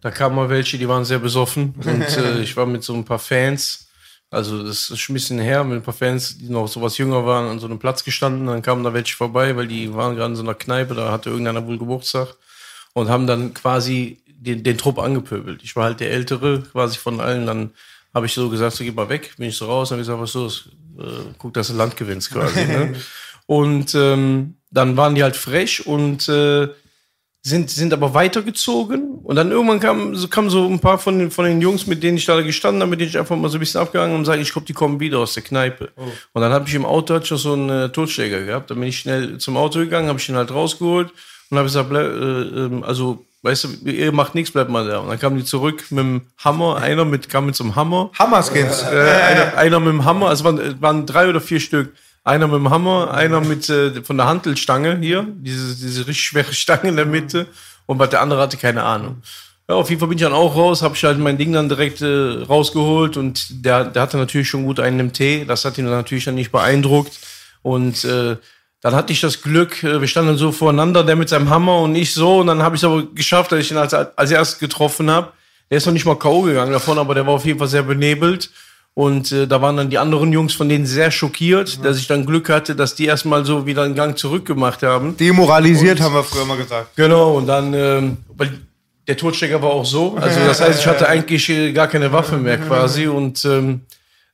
[0.00, 3.04] Da kamen mal welche, die waren sehr besoffen und äh, ich war mit so ein
[3.04, 3.88] paar Fans,
[4.34, 6.98] also das ist schon ein bisschen her, mit ein paar Fans, die noch so was
[6.98, 8.46] jünger waren, an so einem Platz gestanden.
[8.46, 11.30] Dann kamen da welche vorbei, weil die waren gerade in so einer Kneipe, da hatte
[11.30, 12.34] irgendeiner wohl Geburtstag
[12.92, 15.62] und haben dann quasi den, den Trupp angepöbelt.
[15.62, 17.46] Ich war halt der Ältere quasi von allen.
[17.46, 17.70] Dann
[18.12, 20.08] habe ich so gesagt, so geh mal weg, bin ich so raus, dann habe ich
[20.08, 20.68] gesagt, was los?
[20.98, 22.64] Äh, guck, dass du Land gewinnst quasi.
[22.64, 22.94] ne?
[23.46, 26.68] Und ähm, dann waren die halt frech und äh,
[27.46, 29.18] sind, sind aber weitergezogen.
[29.22, 32.02] Und dann irgendwann kam so, kamen so ein paar von den, von den Jungs, mit
[32.02, 34.24] denen ich da gestanden habe, mit denen ich einfach mal so ein bisschen abgegangen und
[34.24, 35.90] sage, ich glaube, die kommen wieder aus der Kneipe.
[36.32, 38.70] Und dann habe ich im Auto hatte ich noch so einen äh, Totschläger gehabt.
[38.70, 41.12] Dann bin ich schnell zum Auto gegangen, habe ich ihn halt rausgeholt
[41.50, 45.00] und habe gesagt, bleib, äh, ähm, also, weißt du, ihr macht nichts, bleibt mal da.
[45.00, 48.10] Und dann kamen die zurück mit dem Hammer, einer mit, kam mit so einem Hammer.
[48.18, 48.82] Hammerskins.
[48.84, 51.92] Äh, einer, einer mit dem Hammer, also waren, waren drei oder vier Stück.
[52.24, 56.52] Einer mit dem Hammer, einer mit äh, von der Hantelstange hier, diese, diese richtig schwere
[56.54, 57.46] Stange in der Mitte.
[57.86, 59.22] Und der andere hatte keine Ahnung.
[59.68, 61.68] Ja, auf jeden Fall bin ich dann auch raus, habe ich halt mein Ding dann
[61.68, 65.44] direkt äh, rausgeholt und der, der hatte natürlich schon gut einen im Tee.
[65.46, 67.18] Das hat ihn natürlich dann nicht beeindruckt.
[67.62, 68.36] Und äh,
[68.82, 71.94] dann hatte ich das Glück, äh, wir standen so voreinander, der mit seinem Hammer und
[71.94, 72.40] ich so.
[72.40, 75.32] Und dann habe ich es aber geschafft, dass ich ihn als, als erstes getroffen habe.
[75.70, 76.42] Der ist noch nicht mal K.O.
[76.42, 78.50] gegangen davon, aber der war auf jeden Fall sehr benebelt.
[78.94, 82.24] Und äh, da waren dann die anderen Jungs von denen sehr schockiert, dass ich dann
[82.24, 85.16] Glück hatte, dass die erstmal so wieder einen Gang zurückgemacht haben.
[85.16, 86.94] Demoralisiert, haben wir früher mal gesagt.
[86.94, 88.52] Genau, und dann, ähm, weil
[89.08, 90.16] der Totstecker war auch so.
[90.16, 93.80] Also das heißt, ich hatte eigentlich äh, gar keine Waffe mehr quasi und ähm,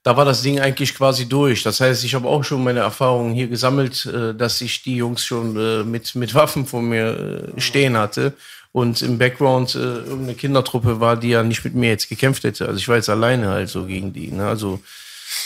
[0.03, 1.63] da war das Ding eigentlich quasi durch.
[1.63, 5.25] Das heißt, ich habe auch schon meine Erfahrungen hier gesammelt, äh, dass ich die Jungs
[5.25, 8.35] schon äh, mit, mit Waffen vor mir äh, stehen hatte.
[8.73, 12.67] Und im Background äh, irgendeine Kindertruppe war, die ja nicht mit mir jetzt gekämpft hätte.
[12.67, 14.31] Also ich war jetzt alleine halt so gegen die.
[14.31, 14.47] Ne?
[14.47, 14.81] Also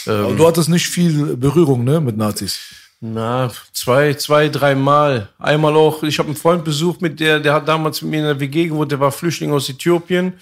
[0.05, 2.59] Aber du hattest nicht viel Berührung ne, mit Nazis.
[2.99, 5.29] na, zwei, zwei, dreimal.
[5.39, 8.25] Einmal auch, ich habe einen Freund besucht, mit der, der hat damals mit mir in
[8.25, 10.33] der WG gewohnt, der war Flüchtling aus Äthiopien,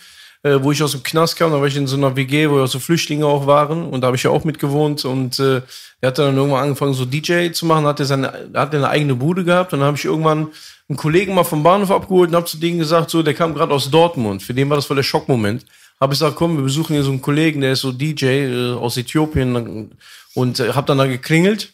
[0.44, 2.60] äh, wo ich aus dem Knast kam, da war ich in so einer WG, wo
[2.60, 5.62] ja so Flüchtlinge auch waren und da habe ich ja auch mit gewohnt und äh,
[6.02, 8.90] der hat dann irgendwann angefangen, so DJ zu machen, hat er seine, hat er eine
[8.90, 10.50] eigene Bude gehabt und dann habe ich irgendwann
[10.90, 13.74] einen Kollegen mal vom Bahnhof abgeholt und habe zu denen gesagt, so, der kam gerade
[13.74, 15.66] aus Dortmund, für den war das voll der Schockmoment.
[16.02, 18.74] Habe ich gesagt, komm, wir besuchen hier so einen Kollegen, der ist so DJ äh,
[18.74, 19.90] aus Äthiopien
[20.34, 21.74] und äh, habe dann da geklingelt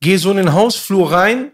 [0.00, 1.52] gehe so in den Hausflur rein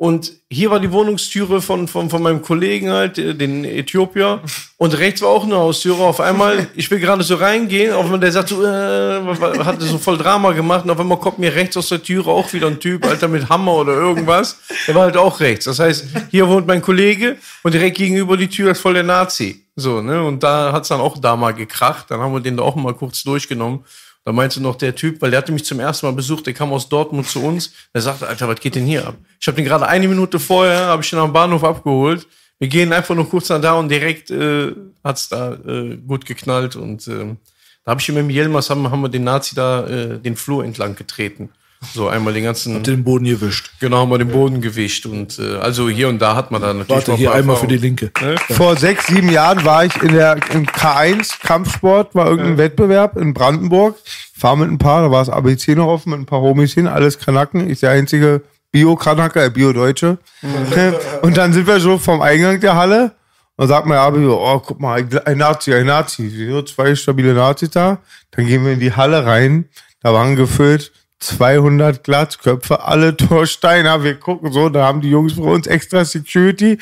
[0.00, 4.40] und hier war die Wohnungstüre von, von, von meinem Kollegen halt, äh, den Äthiopier.
[4.76, 6.04] Und rechts war auch eine Haustüre.
[6.04, 9.20] Auf einmal, ich will gerade so reingehen, auf einmal der sagt so, äh,
[9.64, 10.84] hatte so voll Drama gemacht.
[10.84, 13.48] Und auf einmal kommt mir rechts aus der Türe auch wieder ein Typ, Alter, mit
[13.48, 14.60] Hammer oder irgendwas.
[14.86, 15.64] Der war halt auch rechts.
[15.64, 19.64] Das heißt, hier wohnt mein Kollege und direkt gegenüber die Tür ist voll der Nazi.
[19.74, 20.24] So, ne?
[20.24, 22.06] Und da hat's dann auch da mal gekracht.
[22.10, 23.84] Dann haben wir den da auch mal kurz durchgenommen.
[24.24, 26.72] Da meinte noch der Typ, weil der hatte mich zum ersten Mal besucht, der kam
[26.72, 27.72] aus Dortmund zu uns.
[27.94, 29.16] Der sagte, Alter, was geht denn hier ab?
[29.40, 32.26] Ich habe den gerade eine Minute vorher, habe ich den am Bahnhof abgeholt.
[32.58, 34.72] Wir gehen einfach nur kurz nach da und direkt äh,
[35.04, 36.76] hat's da äh, gut geknallt.
[36.76, 37.36] Und äh,
[37.84, 40.64] da habe ich mit dem Jelmas, haben, haben wir den Nazi da äh, den Flur
[40.64, 41.50] entlang getreten.
[41.94, 43.70] So einmal den ganzen, Den Boden gewischt.
[43.78, 45.06] genau, haben wir den Boden gewischt.
[45.06, 47.56] Und äh, also hier und da hat man da natürlich Warte, noch ein hier einmal
[47.56, 47.76] für die.
[47.76, 48.10] Linke.
[48.50, 53.32] Vor sechs, sieben Jahren war ich in der im K1 Kampfsport, war irgendein Wettbewerb in
[53.32, 53.96] Brandenburg.
[54.36, 56.86] Fahr mit ein paar, da war das ABC noch offen, mit ein paar Homies hin,
[56.88, 57.70] alles Kanaken.
[57.70, 58.42] Ich der einzige
[58.72, 60.18] Bio-Kanaker, äh, Bio-Deutsche.
[61.22, 63.12] Und dann sind wir so vom Eingang der Halle
[63.56, 66.28] und sagt mein Abi, oh, guck mal, ein- ein Nazi, ein Nazi.
[66.50, 67.98] So zwei stabile Nazis da.
[68.32, 69.64] Dann gehen wir in die Halle rein.
[70.02, 74.02] Da waren gefüllt 200 Glatzköpfe, alle Torsteiner.
[74.04, 76.78] Wir gucken so, da haben die Jungs für uns extra Security.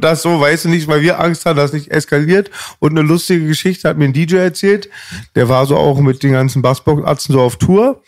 [0.00, 2.50] Das so, weißt du nicht, weil wir Angst haben, dass nicht eskaliert.
[2.78, 4.88] Und eine lustige Geschichte hat mir ein DJ erzählt.
[5.34, 8.02] Der war so auch mit den ganzen Bassboxatzen so auf Tour.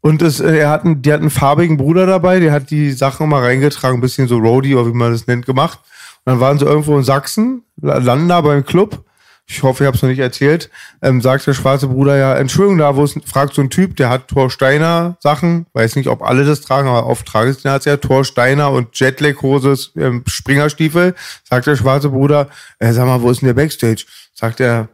[0.00, 2.90] Und es, äh, er hat einen, die hat einen farbigen Bruder dabei, der hat die
[2.92, 5.78] Sachen immer reingetragen, ein bisschen so Roadie oder wie man das nennt, gemacht.
[6.24, 9.04] Und dann waren sie irgendwo in Sachsen, la- landen da beim Club.
[9.50, 10.70] Ich hoffe, ich habe es noch nicht erzählt.
[11.02, 14.08] Ähm, sagt der schwarze Bruder ja, Entschuldigung, da wo es fragt so ein Typ, der
[14.08, 17.72] hat Thor Steiner Sachen, weiß nicht, ob alle das tragen, aber oft tragen es den
[17.72, 21.16] hat's ja Thor Steiner und Jetlag-Hose, ähm, Springerstiefel.
[21.42, 22.48] Sagt der schwarze Bruder,
[22.78, 24.04] äh, sag mal, wo ist denn der Backstage?
[24.34, 24.88] Sagt der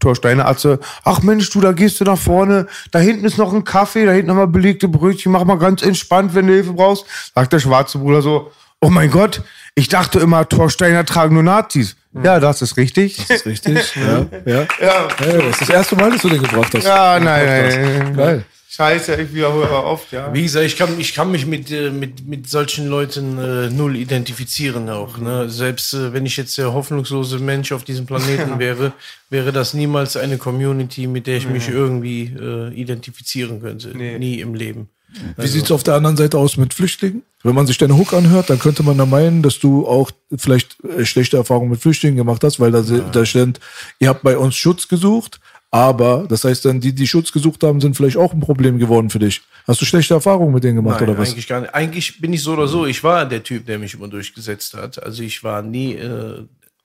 [0.00, 3.52] Thor Steiner Atze, ach Mensch, du, da gehst du nach vorne, da hinten ist noch
[3.52, 6.72] ein Kaffee, da hinten haben wir belegte Brötchen, mach mal ganz entspannt, wenn du Hilfe
[6.72, 7.06] brauchst.
[7.34, 8.50] Sagt der schwarze Bruder so,
[8.84, 9.42] Oh mein Gott,
[9.76, 11.94] ich dachte immer, Torsteiner tragen nur Nazis.
[12.20, 13.16] Ja, das ist richtig.
[13.16, 13.94] Das ist richtig.
[13.96, 14.66] ja, ja.
[14.80, 15.08] ja.
[15.18, 16.84] Hey, das ist das erste Mal, dass du den gebracht hast.
[16.84, 18.16] Ja, nein, nein.
[18.16, 18.44] Geil.
[18.68, 20.34] Scheiße, ich wiederhole oft, ja.
[20.34, 23.96] Wie gesagt, ich kann, ich kann mich mit, äh, mit, mit solchen Leuten äh, null
[23.96, 25.18] identifizieren auch.
[25.18, 25.48] Ne?
[25.48, 28.94] Selbst äh, wenn ich jetzt der hoffnungslose Mensch auf diesem Planeten wäre,
[29.30, 33.96] wäre das niemals eine Community, mit der ich mich irgendwie äh, identifizieren könnte.
[33.96, 34.18] Nee.
[34.18, 34.88] Nie im Leben.
[35.36, 37.22] Wie sieht's auf der anderen Seite aus mit Flüchtlingen?
[37.42, 40.76] Wenn man sich deine Hook anhört, dann könnte man da meinen, dass du auch vielleicht
[40.84, 43.60] äh, schlechte Erfahrungen mit Flüchtlingen gemacht hast, weil da, da stand,
[43.98, 45.40] ihr habt bei uns Schutz gesucht,
[45.70, 49.10] aber das heißt dann, die, die Schutz gesucht haben, sind vielleicht auch ein Problem geworden
[49.10, 49.40] für dich.
[49.66, 51.30] Hast du schlechte Erfahrungen mit denen gemacht Nein, oder was?
[51.30, 51.74] eigentlich gar nicht.
[51.74, 52.86] Eigentlich bin ich so oder so.
[52.86, 55.02] Ich war der Typ, der mich immer durchgesetzt hat.
[55.02, 56.44] Also ich war nie äh,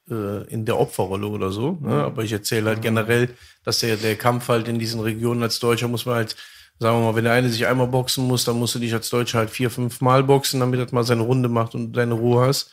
[0.09, 1.77] äh, in der Opferrolle oder so.
[1.81, 1.91] Ne?
[1.91, 3.29] Aber ich erzähle halt generell,
[3.65, 6.37] dass der, der Kampf halt in diesen Regionen als Deutscher muss man halt,
[6.79, 9.09] sagen wir mal, wenn der eine sich einmal boxen muss, dann musst du dich als
[9.09, 12.45] Deutscher halt vier, fünf Mal boxen, damit er mal seine Runde macht und deine Ruhe
[12.45, 12.71] hast.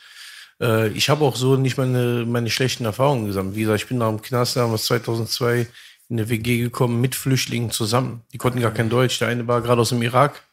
[0.61, 3.55] Äh, ich habe auch so nicht meine, meine schlechten Erfahrungen gesammelt.
[3.55, 5.67] Wie gesagt, ich bin nach dem Knast damals 2002
[6.09, 8.21] in eine WG gekommen mit Flüchtlingen zusammen.
[8.33, 9.19] Die konnten gar kein Deutsch.
[9.19, 10.43] Der eine war gerade aus dem Irak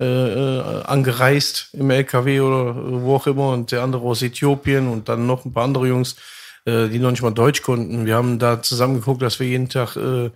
[0.00, 5.08] äh, äh, angereist im LKW oder wo auch immer und der andere aus Äthiopien und
[5.08, 6.16] dann noch ein paar andere Jungs,
[6.64, 8.06] äh, die noch nicht mal Deutsch konnten.
[8.06, 10.30] Wir haben da zusammen geguckt, dass wir jeden Tag äh,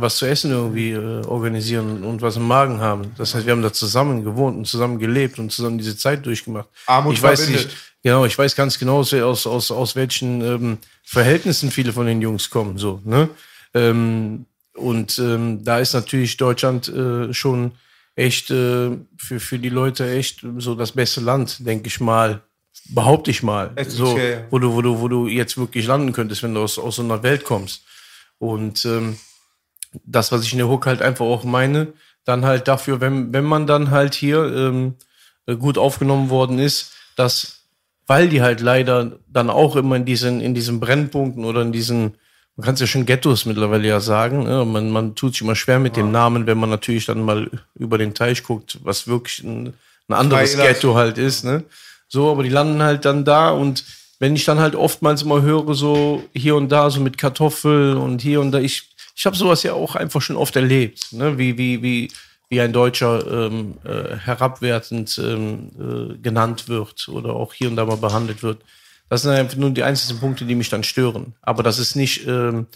[0.00, 3.12] was zu essen irgendwie äh, organisieren und was im Magen haben.
[3.16, 6.68] Das heißt, wir haben da zusammen gewohnt und zusammen gelebt und zusammen diese Zeit durchgemacht.
[6.86, 7.66] Armut ich weiß verbindet.
[7.66, 12.20] nicht, genau, ich weiß ganz genau, aus, aus, aus, welchen ähm, Verhältnissen viele von den
[12.20, 12.78] Jungs kommen.
[12.78, 13.28] So, ne?
[13.74, 17.72] Ähm, und ähm, da ist natürlich Deutschland äh, schon
[18.14, 22.42] echt äh, für, für die Leute echt so das beste Land, denke ich mal.
[22.90, 23.72] Behaupte ich mal.
[23.88, 24.18] So,
[24.50, 27.02] wo du, wo du, wo du jetzt wirklich landen könntest, wenn du aus, aus so
[27.02, 27.82] einer Welt kommst.
[28.38, 29.18] Und ähm,
[30.04, 31.92] das, was ich in der Hook halt einfach auch meine,
[32.24, 34.94] dann halt dafür, wenn, wenn man dann halt hier ähm,
[35.46, 37.64] äh, gut aufgenommen worden ist, dass,
[38.06, 42.14] weil die halt leider dann auch immer in diesen, in diesen Brennpunkten oder in diesen,
[42.56, 44.64] man kann es ja schon Ghettos mittlerweile ja sagen, ne?
[44.64, 47.96] man, man tut sich immer schwer mit dem Namen, wenn man natürlich dann mal über
[47.96, 49.72] den Teich guckt, was wirklich ein,
[50.08, 50.74] ein anderes Freilach.
[50.74, 51.64] Ghetto halt ist, ne?
[52.08, 53.84] So, aber die landen halt dann da und
[54.18, 58.22] wenn ich dann halt oftmals immer höre, so hier und da, so mit Kartoffel und
[58.22, 61.38] hier und da, ich, ich habe sowas ja auch einfach schon oft erlebt, ne?
[61.38, 62.12] wie, wie, wie,
[62.48, 67.84] wie ein Deutscher ähm, äh, herabwertend ähm, äh, genannt wird oder auch hier und da
[67.84, 68.62] mal behandelt wird.
[69.08, 71.34] Das sind einfach nur die einzelnen Punkte, die mich dann stören.
[71.42, 72.68] Aber das ist nicht ähm,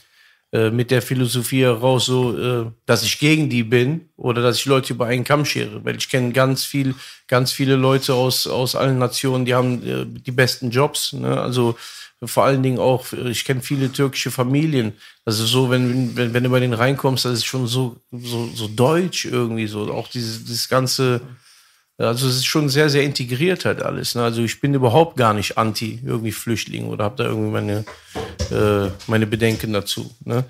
[0.50, 4.66] äh, mit der Philosophie heraus so, äh, dass ich gegen die bin oder dass ich
[4.66, 5.84] Leute über einen Kamm schere.
[5.84, 6.96] Weil ich kenne ganz viel,
[7.28, 11.12] ganz viele Leute aus, aus allen Nationen, die haben äh, die besten Jobs.
[11.12, 11.40] Ne?
[11.40, 11.76] Also
[12.24, 14.92] vor allen Dingen auch, ich kenne viele türkische Familien.
[15.24, 18.68] Also so, wenn, wenn, wenn du bei denen reinkommst, das ist schon so, so, so
[18.68, 19.92] deutsch irgendwie so.
[19.92, 21.20] Auch dieses, dieses ganze,
[21.98, 24.14] also es ist schon sehr, sehr integriert halt alles.
[24.14, 24.22] Ne?
[24.22, 27.84] Also ich bin überhaupt gar nicht anti irgendwie Flüchtling oder habe da irgendwie meine,
[28.50, 30.10] äh, meine Bedenken dazu.
[30.24, 30.44] Ne?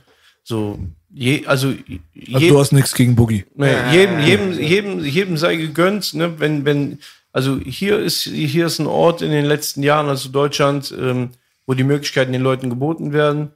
[0.45, 0.79] So,
[1.11, 1.73] je, also,
[2.15, 3.45] je, Also du hast nichts gegen Boogie.
[3.55, 6.99] Nee, jedem, jedem, jedem, jedem sei gegönnt, ne, wenn, wenn,
[7.33, 11.31] also hier ist, hier ist ein Ort in den letzten Jahren, also Deutschland, ähm,
[11.67, 13.53] wo die Möglichkeiten den Leuten geboten werden.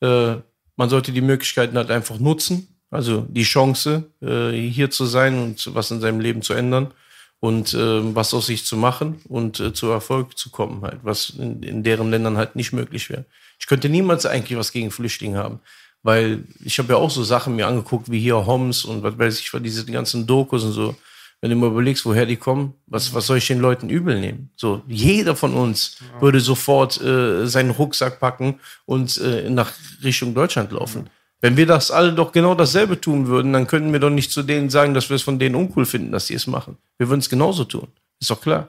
[0.00, 0.36] Äh,
[0.76, 5.74] man sollte die Möglichkeiten halt einfach nutzen, also die Chance, äh, hier zu sein und
[5.74, 6.92] was in seinem Leben zu ändern
[7.40, 11.30] und ähm, was aus sich zu machen und äh, zu Erfolg zu kommen halt, was
[11.30, 13.24] in, in deren Ländern halt nicht möglich wäre.
[13.58, 15.60] Ich könnte niemals eigentlich was gegen Flüchtlinge haben,
[16.02, 19.40] weil ich habe ja auch so Sachen mir angeguckt, wie hier Homs und was weiß
[19.40, 20.96] ich, diese ganzen Dokus und so.
[21.40, 24.50] Wenn du mal überlegst, woher die kommen, was, was soll ich den Leuten übel nehmen?
[24.56, 29.72] So, jeder von uns würde sofort äh, seinen Rucksack packen und äh, nach
[30.04, 31.08] Richtung Deutschland laufen.
[31.40, 34.42] Wenn wir das alle doch genau dasselbe tun würden, dann könnten wir doch nicht zu
[34.42, 36.76] denen sagen, dass wir es von denen uncool finden, dass sie es machen.
[36.98, 37.88] Wir würden es genauso tun.
[38.20, 38.68] Ist doch klar.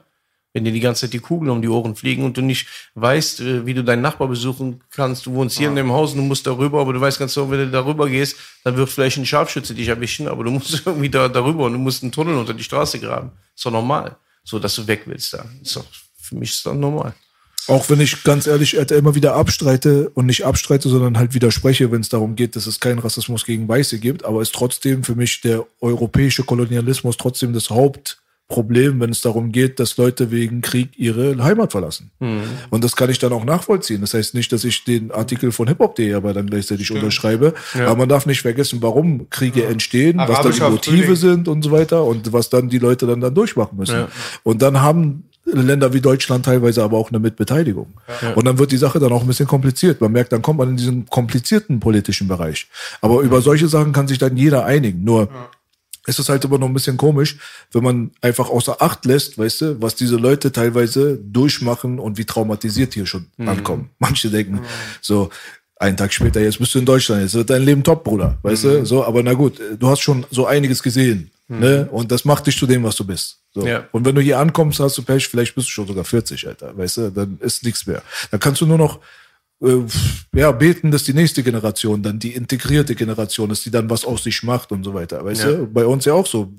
[0.52, 3.40] Wenn dir die ganze Zeit die Kugeln um die Ohren fliegen und du nicht weißt,
[3.40, 6.24] äh, wie du deinen Nachbar besuchen kannst, du wohnst hier in dem Haus und du
[6.24, 9.26] musst darüber, aber du weißt ganz genau, wenn du darüber gehst, dann wird vielleicht ein
[9.26, 12.54] Scharfschütze dich erwischen, aber du musst irgendwie da darüber und du musst einen Tunnel unter
[12.54, 13.32] die Straße graben.
[13.54, 14.16] Ist doch normal.
[14.44, 15.44] So, dass du weg willst da.
[15.62, 15.84] Ist doch,
[16.20, 17.14] für mich ist das normal.
[17.68, 21.92] Auch wenn ich ganz ehrlich Alter, immer wieder abstreite und nicht abstreite, sondern halt widerspreche,
[21.92, 25.14] wenn es darum geht, dass es keinen Rassismus gegen Weiße gibt, aber ist trotzdem für
[25.14, 27.70] mich der europäische Kolonialismus trotzdem das
[28.52, 32.10] Hauptproblem, wenn es darum geht, dass Leute wegen Krieg ihre Heimat verlassen.
[32.70, 34.00] Und das kann ich dann auch nachvollziehen.
[34.00, 38.08] Das heißt nicht, dass ich den Artikel von hiphop.de aber dann gleichzeitig unterschreibe, aber man
[38.08, 41.16] darf nicht vergessen, warum Kriege entstehen, was da die Motive Frühling.
[41.16, 44.06] sind und so weiter und was dann die Leute dann, dann durchmachen müssen.
[44.42, 47.94] Und dann haben Länder wie Deutschland teilweise aber auch eine Mitbeteiligung.
[48.36, 50.00] Und dann wird die Sache dann auch ein bisschen kompliziert.
[50.00, 52.68] Man merkt, dann kommt man in diesen komplizierten politischen Bereich.
[53.00, 55.02] Aber über solche Sachen kann sich dann jeder einigen.
[55.02, 55.30] Nur ist
[56.06, 57.36] es halt immer noch ein bisschen komisch,
[57.72, 62.24] wenn man einfach außer Acht lässt, weißt du, was diese Leute teilweise durchmachen und wie
[62.24, 63.90] traumatisiert hier schon ankommen.
[63.98, 64.60] Manche denken
[65.00, 65.30] so,
[65.76, 68.64] einen Tag später, jetzt bist du in Deutschland, jetzt wird dein Leben top, Bruder, weißt
[68.64, 72.46] du, so, aber na gut, du hast schon so einiges gesehen, ne, und das macht
[72.46, 73.38] dich zu dem, was du bist.
[73.52, 73.66] So.
[73.66, 73.86] Ja.
[73.92, 76.76] Und wenn du hier ankommst, hast du Pech, vielleicht bist du schon sogar 40, Alter,
[76.76, 78.02] weißt du, dann ist nichts mehr.
[78.30, 79.00] Dann kannst du nur noch
[80.34, 84.24] ja, beten, dass die nächste Generation, dann die integrierte Generation ist, die dann was aus
[84.24, 85.24] sich macht und so weiter.
[85.24, 85.52] Weißt Ja.
[85.52, 86.52] du, bei uns ja auch so.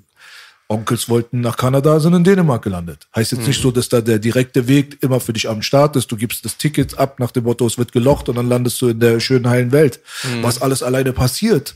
[0.70, 3.06] Onkels wollten nach Kanada, sind in Dänemark gelandet.
[3.14, 6.10] Heißt jetzt nicht so, dass da der direkte Weg immer für dich am Start ist.
[6.12, 8.88] Du gibst das Ticket ab nach dem Motto, es wird gelocht und dann landest du
[8.88, 10.00] in der schönen heilen Welt.
[10.42, 11.76] Was alles alleine passiert,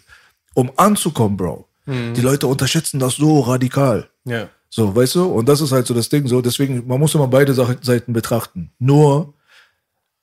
[0.53, 1.67] um anzukommen, Bro.
[1.85, 4.09] Die Leute unterschätzen das so radikal.
[4.25, 4.49] Ja.
[4.69, 5.25] So, weißt du?
[5.25, 6.27] Und das ist halt so das Ding.
[6.27, 8.71] So, deswegen, man muss immer beide Seiten betrachten.
[8.79, 9.33] Nur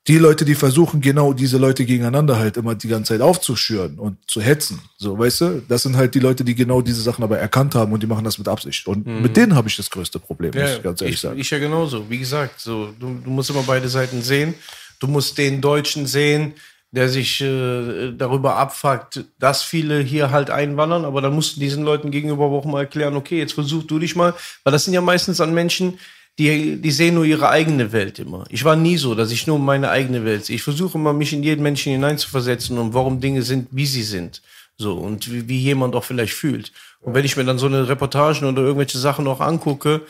[0.07, 4.17] die Leute, die versuchen, genau diese Leute gegeneinander halt immer die ganze Zeit aufzuschüren und
[4.27, 4.79] zu hetzen.
[4.97, 5.63] So, weißt du?
[5.67, 8.23] Das sind halt die Leute, die genau diese Sachen aber erkannt haben und die machen
[8.23, 8.87] das mit Absicht.
[8.87, 11.39] Und mit denen habe ich das größte Problem, muss ich ganz ehrlich ich, sagen.
[11.39, 12.07] ich ja genauso.
[12.07, 14.53] Wie gesagt, so, du, du musst immer beide Seiten sehen.
[14.99, 16.53] Du musst den Deutschen sehen,
[16.91, 21.83] der sich äh, darüber abfuckt, dass viele hier halt einwandern, aber dann musst du diesen
[21.83, 24.33] Leuten gegenüber auch mal erklären, okay, jetzt versuch du dich mal,
[24.63, 25.99] weil das sind ja meistens an Menschen,
[26.37, 28.45] die, die sehen nur ihre eigene Welt immer.
[28.49, 30.57] Ich war nie so, dass ich nur meine eigene Welt sehe.
[30.57, 34.41] Ich versuche immer, mich in jeden Menschen hineinzuversetzen und warum Dinge sind, wie sie sind.
[34.77, 36.73] So, und wie, wie jemand auch vielleicht fühlt.
[36.99, 40.01] Und wenn ich mir dann so eine Reportagen oder irgendwelche Sachen auch angucke,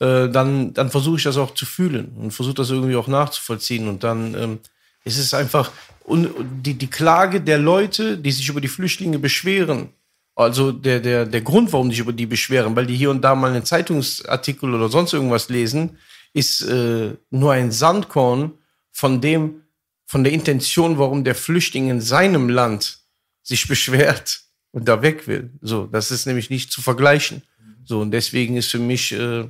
[0.00, 3.88] äh, dann, dann versuche ich das auch zu fühlen und versuche das irgendwie auch nachzuvollziehen.
[3.88, 4.58] Und dann ähm,
[5.04, 5.70] ist es einfach
[6.04, 6.28] und
[6.64, 9.90] die, die Klage der Leute, die sich über die Flüchtlinge beschweren,
[10.34, 13.34] also der, der, der Grund, warum sich über die beschweren, weil die hier und da
[13.34, 15.98] mal einen Zeitungsartikel oder sonst irgendwas lesen,
[16.32, 18.52] ist äh, nur ein Sandkorn
[18.90, 19.62] von dem,
[20.06, 23.00] von der Intention, warum der Flüchtling in seinem Land
[23.42, 24.42] sich beschwert
[24.72, 25.50] und da weg will.
[25.60, 27.42] So, das ist nämlich nicht zu vergleichen.
[27.84, 29.48] So, und deswegen ist für mich, äh,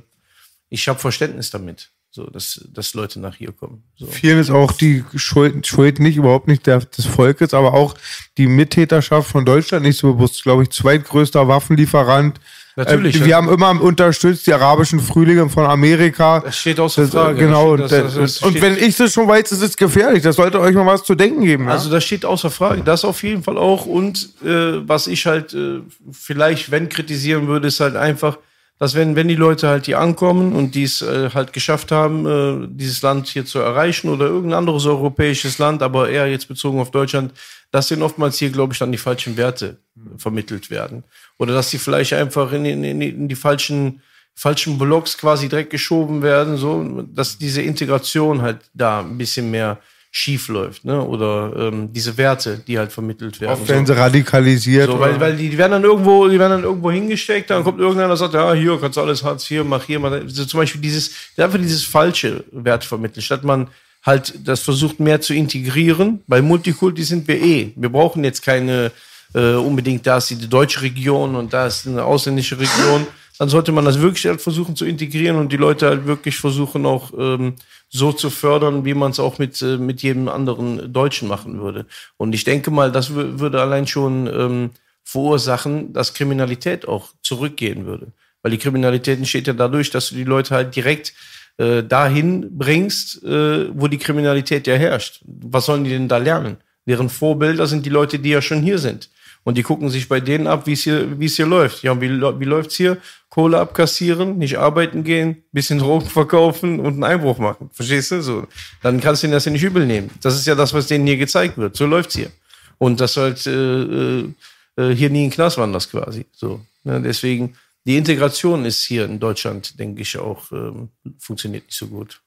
[0.69, 3.83] ich habe Verständnis damit, so, dass, dass Leute nach hier kommen.
[3.95, 4.05] So.
[4.05, 7.95] Vielen ist auch die Schuld, Schuld nicht, überhaupt nicht der, des Volkes, aber auch
[8.37, 10.43] die Mittäterschaft von Deutschland nicht so bewusst.
[10.43, 12.39] Glaube ich, zweitgrößter Waffenlieferant.
[12.75, 13.25] Natürlich, Äh, ja.
[13.25, 16.39] wir haben immer unterstützt die arabischen Frühlinge von Amerika.
[16.41, 17.39] Das steht außer Das, äh, Frage.
[17.39, 17.75] Genau.
[17.77, 20.21] Das, Das, das, das, und steht- wenn ich das schon weiß, ist es gefährlich.
[20.23, 21.65] Das sollte euch mal was zu denken geben.
[21.65, 21.71] Ja?
[21.71, 22.81] Also das steht außer Frage.
[22.83, 23.85] Das auf jeden Fall auch.
[23.85, 25.79] Und äh, was ich halt äh,
[26.11, 28.37] vielleicht, wenn kritisieren würde, ist halt einfach,
[28.81, 32.25] dass wenn, wenn die Leute halt hier ankommen und die es äh, halt geschafft haben,
[32.25, 36.79] äh, dieses Land hier zu erreichen oder irgendein anderes europäisches Land, aber eher jetzt bezogen
[36.79, 37.31] auf Deutschland,
[37.69, 41.03] dass denen oftmals hier, glaube ich, dann die falschen Werte äh, vermittelt werden.
[41.37, 44.01] Oder dass sie vielleicht einfach in, in, in, in die falschen
[44.33, 49.77] falschen Blocks quasi direkt geschoben werden, so, dass diese Integration halt da ein bisschen mehr
[50.13, 51.01] schief läuft, ne?
[51.01, 53.53] Oder ähm, diese Werte, die halt vermittelt werden.
[53.53, 54.87] Oft werden sie radikalisiert.
[54.87, 57.79] So, weil, weil die, die werden dann irgendwo, die werden dann irgendwo hingesteckt, dann kommt
[57.79, 60.27] irgendeiner und sagt, ja, hier kannst du alles Hartz IV, mach hier mal.
[60.27, 63.69] So zum Beispiel dieses, einfach dieses falsche Wert vermittelt, statt man
[64.05, 66.21] halt das versucht mehr zu integrieren.
[66.27, 67.71] Bei Multikulti sind wir eh.
[67.77, 68.91] Wir brauchen jetzt keine
[69.33, 73.07] äh, unbedingt, da ist die deutsche Region und da ist eine ausländische Region.
[73.39, 76.85] Dann sollte man das wirklich halt versuchen zu integrieren und die Leute halt wirklich versuchen
[76.85, 77.55] auch ähm,
[77.93, 81.85] so zu fördern, wie man es auch mit, äh, mit jedem anderen Deutschen machen würde.
[82.17, 84.69] Und ich denke mal, das wür- würde allein schon ähm,
[85.03, 88.07] verursachen, dass Kriminalität auch zurückgehen würde.
[88.41, 91.13] Weil die Kriminalität entsteht ja dadurch, dass du die Leute halt direkt
[91.57, 95.21] äh, dahin bringst, äh, wo die Kriminalität ja herrscht.
[95.25, 96.57] Was sollen die denn da lernen?
[96.87, 99.09] Deren Vorbilder sind die Leute, die ja schon hier sind.
[99.43, 101.81] Und die gucken sich bei denen ab, wie es hier, wie es hier läuft.
[101.81, 102.97] Ja, wie, wie läuft's hier?
[103.29, 107.69] Kohle abkassieren, nicht arbeiten gehen, bisschen Drogen verkaufen und einen Einbruch machen.
[107.71, 108.21] Verstehst du?
[108.21, 108.47] So.
[108.83, 110.11] Dann kannst du ihnen das ja nicht übel nehmen.
[110.21, 111.75] Das ist ja das, was denen hier gezeigt wird.
[111.75, 112.31] So läuft's hier.
[112.77, 114.33] Und das halt äh, äh,
[114.75, 116.25] äh, hier nie in den Knast wandert quasi.
[116.33, 116.61] So.
[116.83, 117.01] Ne?
[117.01, 117.55] Deswegen,
[117.85, 122.21] die Integration ist hier in Deutschland, denke ich, auch ähm, funktioniert nicht so gut.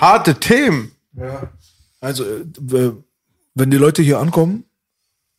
[0.00, 0.92] Harte Themen.
[2.00, 2.92] Also, äh,
[3.54, 4.64] wenn die Leute hier ankommen,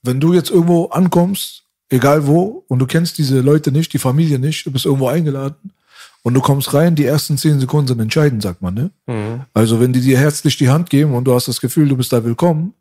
[0.03, 4.39] wenn du jetzt irgendwo ankommst, egal wo, und du kennst diese Leute nicht, die Familie
[4.39, 5.71] nicht, du bist irgendwo eingeladen
[6.23, 8.91] und du kommst rein, die ersten zehn Sekunden sind entscheidend, sagt man, ne?
[9.53, 12.13] Also, wenn die dir herzlich die Hand geben und du hast das Gefühl, du bist
[12.13, 12.73] da willkommen,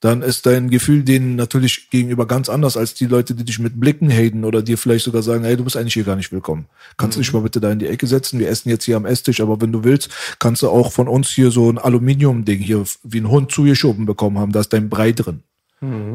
[0.00, 3.80] dann ist dein Gefühl denen natürlich gegenüber ganz anders als die Leute, die dich mit
[3.80, 6.66] Blicken haten oder dir vielleicht sogar sagen, hey, du bist eigentlich hier gar nicht willkommen.
[6.98, 8.38] Kannst du dich mal bitte da in die Ecke setzen?
[8.38, 11.30] Wir essen jetzt hier am Esstisch, aber wenn du willst, kannst du auch von uns
[11.30, 15.12] hier so ein Aluminiumding hier wie ein Hund zugeschoben bekommen haben, da ist dein Brei
[15.12, 15.42] drin.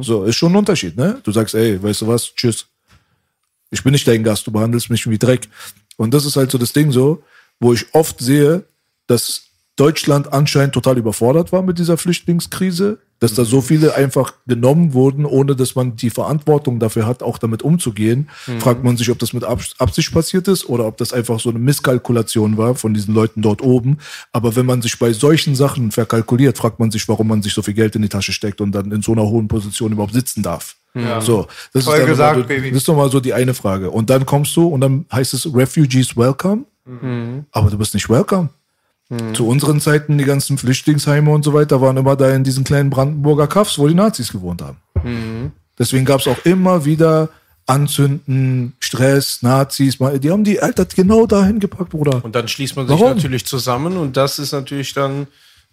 [0.01, 1.19] So, ist schon ein Unterschied, ne?
[1.23, 2.65] Du sagst, ey, weißt du was, tschüss.
[3.71, 5.47] Ich bin nicht dein Gast, du behandelst mich wie Dreck.
[5.97, 7.23] Und das ist halt so das Ding so,
[7.59, 8.63] wo ich oft sehe,
[9.07, 9.43] dass
[9.75, 15.25] Deutschland anscheinend total überfordert war mit dieser Flüchtlingskrise Dass da so viele einfach genommen wurden,
[15.25, 18.29] ohne dass man die Verantwortung dafür hat, auch damit umzugehen.
[18.59, 21.49] Fragt man sich, ob das mit Abs- Absicht passiert ist oder ob das einfach so
[21.49, 23.97] eine Misskalkulation war von diesen Leuten dort oben.
[24.31, 27.61] Aber wenn man sich bei solchen Sachen verkalkuliert, fragt man sich, warum man sich so
[27.61, 30.41] viel Geld in die Tasche steckt und dann in so einer hohen Position überhaupt sitzen
[30.41, 30.75] darf.
[31.21, 32.69] So, das Toll ist, gesagt, Baby.
[32.71, 33.91] das ist doch mal so die eine Frage.
[33.91, 36.63] Und dann kommst du und dann heißt es Refugees welcome,
[37.51, 38.49] aber du bist nicht welcome.
[39.33, 42.91] Zu unseren Zeiten, die ganzen Flüchtlingsheime und so weiter, waren immer da in diesen kleinen
[42.91, 44.77] Brandenburger Kaffs, wo die Nazis gewohnt haben.
[45.79, 47.29] Deswegen gab es auch immer wieder
[47.65, 49.97] Anzünden, Stress, Nazis.
[49.97, 52.23] Die haben die Alter genau dahin gepackt, Bruder.
[52.23, 53.15] Und dann schließt man sich Warum?
[53.15, 55.27] natürlich zusammen und das ist natürlich dann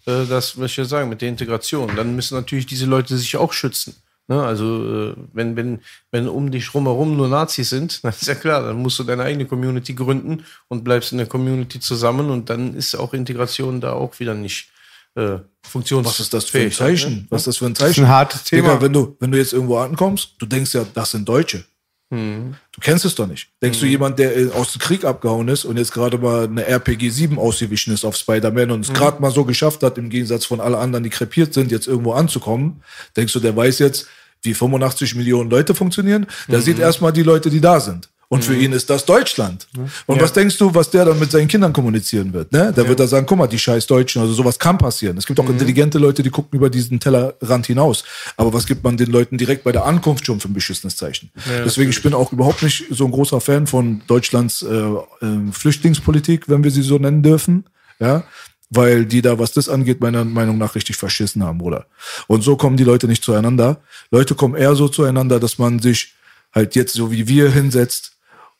[0.05, 1.91] äh, das, was ich ja sagen, mit der Integration.
[1.95, 3.95] Dann müssen natürlich diese Leute sich auch schützen.
[4.27, 4.43] Ne?
[4.43, 5.79] Also äh, wenn, wenn,
[6.11, 9.23] wenn um dich rumherum nur Nazis sind, dann ist ja klar, dann musst du deine
[9.23, 13.93] eigene Community gründen und bleibst in der Community zusammen und dann ist auch Integration da
[13.93, 14.69] auch wieder nicht
[15.15, 16.13] äh, funktionsfähig.
[16.13, 17.27] Was ist das für ein Zeichen?
[17.29, 18.05] Was ist das für ein Das ist Zeichen?
[18.05, 18.69] ein hartes Thema.
[18.73, 21.63] Digga, wenn du, wenn du jetzt irgendwo ankommst, du denkst ja, das sind Deutsche.
[22.09, 23.49] Du kennst es doch nicht.
[23.61, 26.65] Denkst du, jemand, der äh, aus dem Krieg abgehauen ist und jetzt gerade mal eine
[26.65, 30.45] RPG 7 ausgewichen ist auf Spider-Man und es gerade mal so geschafft hat, im Gegensatz
[30.45, 32.81] von alle anderen, die krepiert sind, jetzt irgendwo anzukommen,
[33.17, 34.07] denkst du, der weiß jetzt,
[34.41, 36.25] wie 85 Millionen Leute funktionieren?
[36.47, 38.09] Der sieht erstmal die Leute, die da sind.
[38.29, 39.67] Und für ihn ist das Deutschland.
[40.05, 42.51] Und was denkst du, was der dann mit seinen Kindern kommunizieren wird?
[42.51, 42.73] Ne?
[42.75, 45.17] Der wird da sagen, guck mal, die scheiß Deutschen, also sowas kann passieren.
[45.17, 48.03] Es gibt auch intelligente Leute, die gucken über diesen Tellerrand hinaus.
[48.35, 51.31] Aber was gibt man den Leuten direkt bei der Ankunft schon für ein beschissenes Zeichen?
[51.63, 56.49] Deswegen, ich bin auch überhaupt nicht so ein großer Fan von Deutschlands äh, äh, Flüchtlingspolitik,
[56.49, 57.63] wenn wir sie so nennen dürfen.
[57.99, 58.25] Ja,
[58.69, 61.85] weil die da, was das angeht, meiner Meinung nach richtig verschissen haben, Bruder.
[62.27, 63.81] Und so kommen die Leute nicht zueinander.
[64.11, 66.13] Leute kommen eher so zueinander, dass man sich
[66.53, 68.13] halt jetzt so wie wir hinsetzt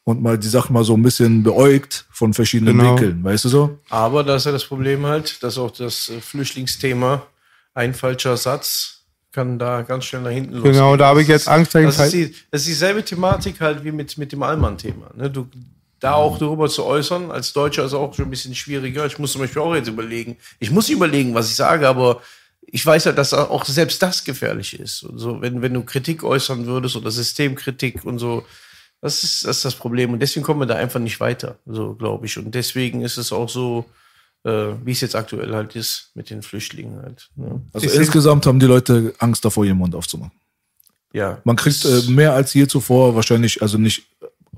[0.03, 2.91] und mal die Sachen mal so ein bisschen beäugt von verschiedenen Genau.
[2.91, 3.79] Winkeln, weißt du so?
[3.89, 7.23] Aber da ist ja das Problem halt, dass auch das Flüchtlingsthema,
[7.73, 8.93] ein falscher Satz,
[9.33, 10.73] kann da ganz schnell nach hinten losgehen.
[10.73, 12.67] Genau, da habe ich jetzt ist- Angst, dass ich Das ist, halt- die, das ist
[12.69, 15.11] dieselbe Thematik halt wie mit, mit dem Allmann-Thema.
[15.15, 15.29] Ne?
[15.29, 15.47] Du,
[15.99, 19.05] da auch darüber zu äußern, als Deutscher ist auch schon ein bisschen schwieriger.
[19.05, 22.21] Ich muss zum Beispiel auch jetzt überlegen, ich muss überlegen, was ich sage, aber
[22.61, 25.03] ich weiß ja, dass auch selbst das gefährlich ist.
[25.03, 28.45] Und so, wenn, wenn du Kritik äußern würdest oder Systemkritik und so,
[29.01, 30.13] das ist, das ist das Problem.
[30.13, 32.37] Und deswegen kommen wir da einfach nicht weiter, so glaube ich.
[32.37, 33.85] Und deswegen ist es auch so,
[34.43, 37.29] äh, wie es jetzt aktuell halt ist mit den Flüchtlingen halt.
[37.35, 37.61] Ne?
[37.73, 40.31] Also insgesamt haben die Leute Angst davor, ihren Mund aufzumachen.
[41.13, 41.39] Ja.
[41.43, 44.03] Man kriegt äh, mehr als je zuvor wahrscheinlich, also nicht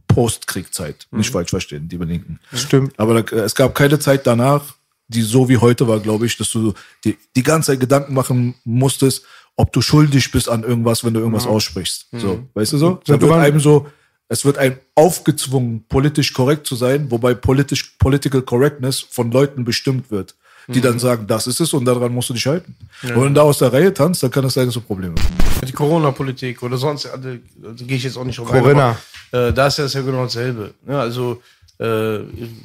[0.10, 2.40] Postkriegzeit, nicht falsch verstehen, die Linken.
[2.54, 2.94] Stimmt.
[3.00, 4.76] Aber da, es gab keine Zeit danach,
[5.08, 6.74] die so wie heute war, glaube ich, dass du
[7.06, 9.24] die, die ganze Zeit Gedanken machen musstest,
[9.56, 12.08] ob du schuldig bist an irgendwas, wenn du irgendwas aussprichst.
[12.14, 13.00] So, weißt du so?
[13.06, 13.88] Da wird einem so,
[14.30, 20.12] es wird einem aufgezwungen, politisch korrekt zu sein, wobei politisch, political correctness von Leuten bestimmt
[20.12, 20.36] wird,
[20.74, 22.76] die dann sagen, das ist es und daran musst du dich halten.
[23.04, 25.16] Und wenn du da aus der Reihe tanzt, dann kann es sein, dass du Probleme
[25.18, 25.68] hast.
[25.68, 27.30] Die Corona-Politik oder sonst, also,
[27.64, 28.98] also gehe ich jetzt auch nicht ein, aber,
[29.32, 30.74] äh, da ist ja das ja genau dasselbe.
[30.86, 31.00] Ne?
[31.00, 31.42] Also,
[31.80, 32.20] äh,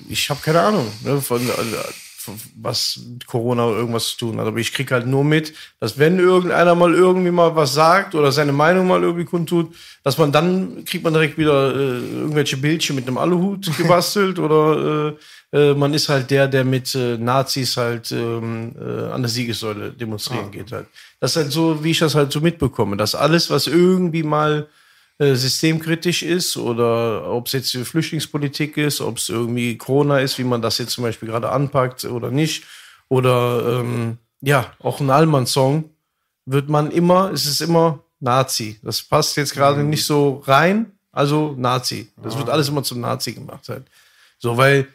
[0.09, 1.76] ich habe keine Ahnung, ne, von, also,
[2.16, 4.47] von, was mit Corona oder irgendwas zu tun hat.
[4.47, 8.32] Aber ich krieg halt nur mit, dass wenn irgendeiner mal irgendwie mal was sagt oder
[8.32, 12.97] seine Meinung mal irgendwie kundtut, dass man dann kriegt man direkt wieder äh, irgendwelche Bildchen
[12.97, 15.16] mit einem Aluhut gebastelt oder
[15.55, 19.93] äh, man ist halt der, der mit äh, Nazis halt ähm, äh, an der Siegessäule
[19.93, 20.89] demonstrieren geht halt.
[21.20, 24.66] Das ist halt so, wie ich das halt so mitbekomme, dass alles, was irgendwie mal
[25.18, 30.39] äh, systemkritisch ist oder ob es jetzt die Flüchtlingspolitik ist, ob es irgendwie Corona ist,
[30.39, 32.64] wie man das jetzt zum Beispiel gerade anpackt oder nicht,
[33.09, 35.89] oder ähm, ja, auch ein Allmann-Song,
[36.47, 38.81] wird man immer, es ist immer Nazi.
[38.82, 42.10] Das passt jetzt gerade nicht so rein, also Nazi.
[42.20, 43.85] Das wird alles immer zum Nazi gemacht halt.
[44.39, 44.89] So, weil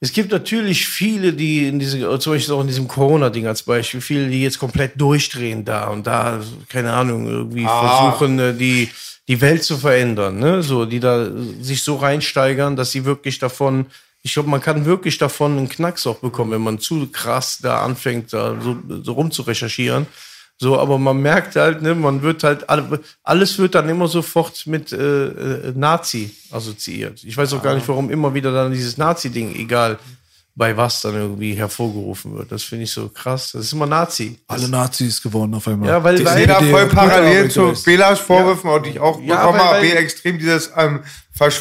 [0.00, 4.00] es gibt natürlich viele, die in diese, zum Beispiel auch in diesem Corona-Ding als Beispiel,
[4.00, 8.90] viele, die jetzt komplett durchdrehen da und da, keine Ahnung, irgendwie versuchen, äh, die,
[9.28, 10.62] die Welt zu verändern, ne?
[10.62, 11.30] So, die da äh,
[11.60, 13.86] sich so reinsteigern, dass sie wirklich davon,
[14.22, 17.82] ich glaube, man kann wirklich davon einen Knacks auch bekommen, wenn man zu krass da
[17.82, 20.06] anfängt, da so, so rum zu recherchieren.
[20.56, 24.66] So, aber man merkt halt, ne, man wird halt, alle- alles wird dann immer sofort
[24.66, 27.24] mit äh, äh, Nazi assoziiert.
[27.24, 29.98] Ich weiß auch gar nicht, warum immer wieder dann dieses Nazi-Ding, egal
[30.56, 32.52] bei was dann irgendwie hervorgerufen wird.
[32.52, 33.50] Das finde ich so krass.
[33.52, 34.38] Das ist immer Nazi.
[34.46, 35.88] Alle Nazis geworden auf einmal.
[35.88, 37.72] Ja, weil- Die weil- Jeder SPD voll parallel zu.
[37.84, 39.78] Belas Vorwürfen, und die ich auch Ja, bekommen weil- habe.
[39.80, 41.00] weil- extrem dieses ähm,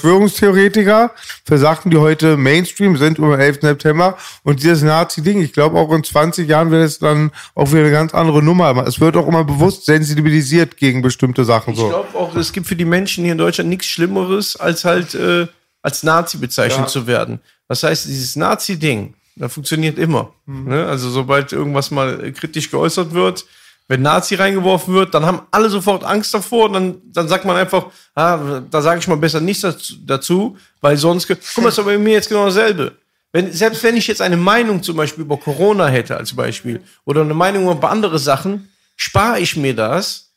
[0.08, 1.12] Verschwörungstheoretiker
[1.46, 3.62] für Sachen, die heute Mainstream sind, um den 11.
[3.62, 4.18] September.
[4.44, 7.92] Und dieses Nazi-Ding, ich glaube auch in 20 Jahren wird es dann auch wieder eine
[7.92, 8.86] ganz andere Nummer.
[8.86, 11.74] Es wird auch immer bewusst sensibilisiert gegen bestimmte Sachen.
[11.74, 11.90] Ich So.
[11.90, 15.48] glaube auch, es gibt für die Menschen hier in Deutschland nichts Schlimmeres, als halt äh,
[15.82, 17.40] als Nazi bezeichnet zu werden.
[17.68, 20.34] Das heißt, dieses Nazi-Ding, das funktioniert immer.
[20.46, 20.70] Mhm.
[20.70, 20.86] Ne?
[20.86, 23.46] Also sobald irgendwas mal äh, kritisch geäußert wird,
[23.88, 26.68] Wenn Nazi reingeworfen wird, dann haben alle sofort Angst davor.
[26.68, 30.58] Und dann, dann sagt man einfach, ah, da sage ich mal besser nichts dazu, dazu
[30.80, 31.28] weil sonst.
[31.28, 32.98] Guck mal, ist aber bei mir jetzt genau dasselbe.
[33.34, 37.22] Wenn, selbst wenn ich jetzt eine Meinung zum Beispiel über Corona hätte, als Beispiel, oder
[37.22, 40.32] eine Meinung über andere Sachen, spare ich mir das,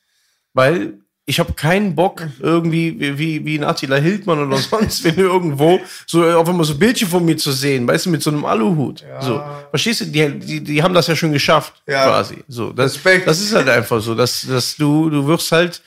[0.54, 0.98] weil
[1.28, 5.80] ich habe keinen Bock, irgendwie wie, wie, wie ein Attila Hildmann oder sonst, wenn irgendwo
[6.06, 9.04] so auf einmal so Bildchen von mir zu sehen, weißt du, mit so einem Aluhut.
[9.20, 9.42] So.
[9.70, 10.04] Verstehst du?
[10.06, 12.04] Die, die, die haben das ja schon geschafft, Ja.
[12.06, 12.36] quasi.
[12.48, 13.26] So, das, Respekt.
[13.26, 15.82] das ist halt einfach so, dass, dass du, du wirst halt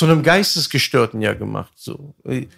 [0.00, 1.72] zu einem Geistesgestörten ja gemacht.
[1.76, 2.14] So.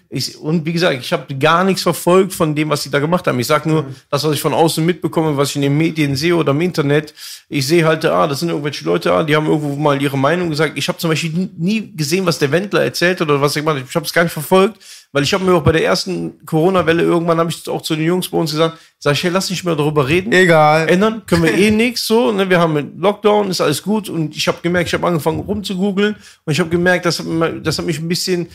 [0.09, 3.27] Ich, und wie gesagt, ich habe gar nichts verfolgt von dem, was sie da gemacht
[3.27, 3.41] haben.
[3.41, 6.37] Ich sage nur, das, was ich von außen mitbekomme, was ich in den Medien sehe
[6.37, 7.13] oder im Internet.
[7.49, 10.51] Ich sehe halt, ah, das sind irgendwelche Leute, ah, die haben irgendwo mal ihre Meinung
[10.51, 10.79] gesagt.
[10.79, 13.79] Ich habe zum Beispiel nie- gesehen, was der Wendler erzählt hat oder was er gemacht
[13.81, 13.89] hat.
[13.89, 14.79] Ich habe es gar nicht verfolgt,
[15.13, 18.07] weil ich habe mir auch bei der ersten Corona-Welle irgendwann, habe ich auch zu den
[18.07, 20.89] Jungs bei uns gesagt, sag ich, hey, lass nicht mehr darüber reden Egal.
[20.89, 22.33] ändern können wir eh nichts so.
[22.33, 22.49] Ne?
[22.49, 24.09] Wir haben einen Lockdown, ist alles gut.
[24.09, 27.27] Und ich habe gemerkt, ich habe angefangen rumzugoogeln und ich habe gemerkt, das hat,
[27.63, 28.47] das hat mich ein bisschen,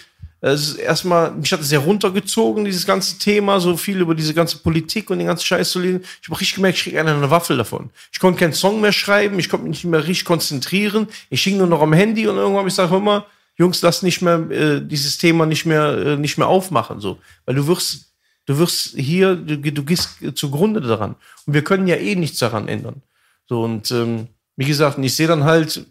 [0.41, 4.15] äh, es ist erstmal, mich hat es sehr runtergezogen, dieses ganze Thema, so viel über
[4.15, 6.01] diese ganze Politik und den ganzen Scheiß zu lesen.
[6.23, 7.91] Ich habe richtig gemerkt, ich kriege eine, eine Waffel davon.
[8.11, 11.07] Ich konnte keinen Song mehr schreiben, ich konnte mich nicht mehr richtig konzentrieren.
[11.29, 13.25] Ich hing nur noch am Handy und irgendwann habe ich gesagt, hör mal,
[13.57, 17.55] Jungs, lass nicht mehr äh, dieses Thema nicht mehr äh, nicht mehr aufmachen so, weil
[17.55, 18.07] du wirst
[18.47, 21.15] Du wirst hier, du, du gehst zugrunde daran.
[21.45, 23.01] Und wir können ja eh nichts daran ändern.
[23.45, 25.85] So, und ähm, wie gesagt, und ich sehe dann halt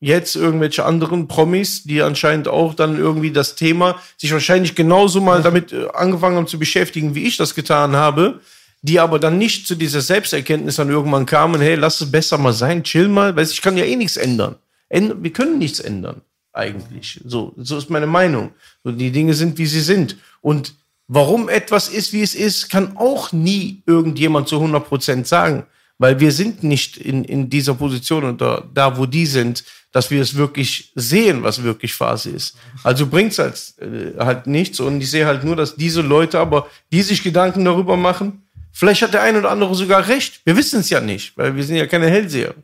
[0.00, 5.42] jetzt irgendwelche anderen Promis, die anscheinend auch dann irgendwie das Thema sich wahrscheinlich genauso mal
[5.42, 8.40] damit äh, angefangen haben zu beschäftigen, wie ich das getan habe,
[8.82, 12.52] die aber dann nicht zu dieser Selbsterkenntnis dann irgendwann kamen, hey, lass es besser mal
[12.54, 14.56] sein, chill mal, weil ich kann ja eh nichts ändern.
[14.88, 17.20] Änd wir können nichts ändern, eigentlich.
[17.24, 18.52] So, so ist meine Meinung.
[18.84, 20.16] So, die Dinge sind, wie sie sind.
[20.40, 20.74] Und
[21.06, 25.66] warum etwas ist, wie es ist, kann auch nie irgendjemand zu 100% sagen.
[25.98, 30.22] Weil wir sind nicht in, in dieser Position oder da, wo die sind, dass wir
[30.22, 32.56] es wirklich sehen, was wirklich Phase ist.
[32.84, 34.80] Also bringt's halt, äh, halt nichts.
[34.80, 39.02] Und ich sehe halt nur, dass diese Leute aber, die sich Gedanken darüber machen, vielleicht
[39.02, 40.40] hat der eine oder andere sogar recht.
[40.44, 42.54] Wir wissen es ja nicht, weil wir sind ja keine Hellseher.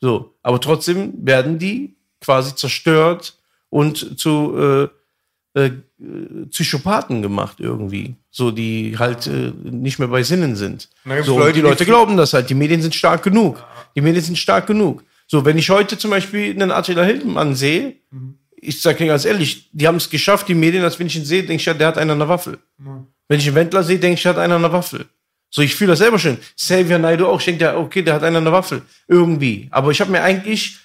[0.00, 3.35] So, aber trotzdem werden die quasi zerstört
[3.70, 4.90] und zu
[5.54, 5.70] äh, äh,
[6.50, 10.90] Psychopathen gemacht irgendwie, so die halt äh, nicht mehr bei Sinnen sind.
[11.22, 12.50] So, Leute, die Leute glauben das halt.
[12.50, 13.64] Die Medien sind stark genug.
[13.94, 15.02] Die Medien sind stark genug.
[15.26, 17.96] So, wenn ich heute zum Beispiel einen Attila Hildmann sehe,
[18.56, 21.24] ich sage dir ganz ehrlich, die haben es geschafft, die Medien, als wenn ich ihn
[21.24, 22.58] sehe, denke ich, ja, der hat einen an der Waffel.
[23.28, 25.06] Wenn ich einen Wendler sehe, denke ich, der hat einen an der Waffel.
[25.50, 26.38] So, ich fühle das selber schon.
[26.56, 27.38] Xavier Naidoo auch.
[27.38, 28.82] Ich denke, ja, okay, der hat einen an der Waffel.
[29.08, 29.68] Irgendwie.
[29.70, 30.78] Aber ich habe mir eigentlich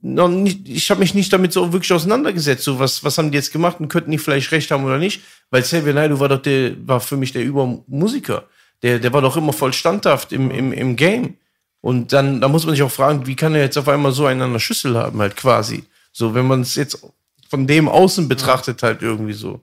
[0.00, 2.64] noch nicht, ich habe mich nicht damit so wirklich auseinandergesetzt.
[2.64, 5.22] So, was, was haben die jetzt gemacht und könnten die vielleicht recht haben oder nicht?
[5.50, 8.44] Weil Xavier Naidoo war doch der, war für mich der Übermusiker.
[8.82, 11.36] Der, der war doch immer voll standhaft im, im, im Game.
[11.80, 14.26] Und dann, da muss man sich auch fragen, wie kann er jetzt auf einmal so
[14.26, 15.84] einen an der Schüssel haben, halt quasi.
[16.12, 17.02] So, wenn man es jetzt
[17.48, 19.60] von dem außen betrachtet, halt irgendwie so.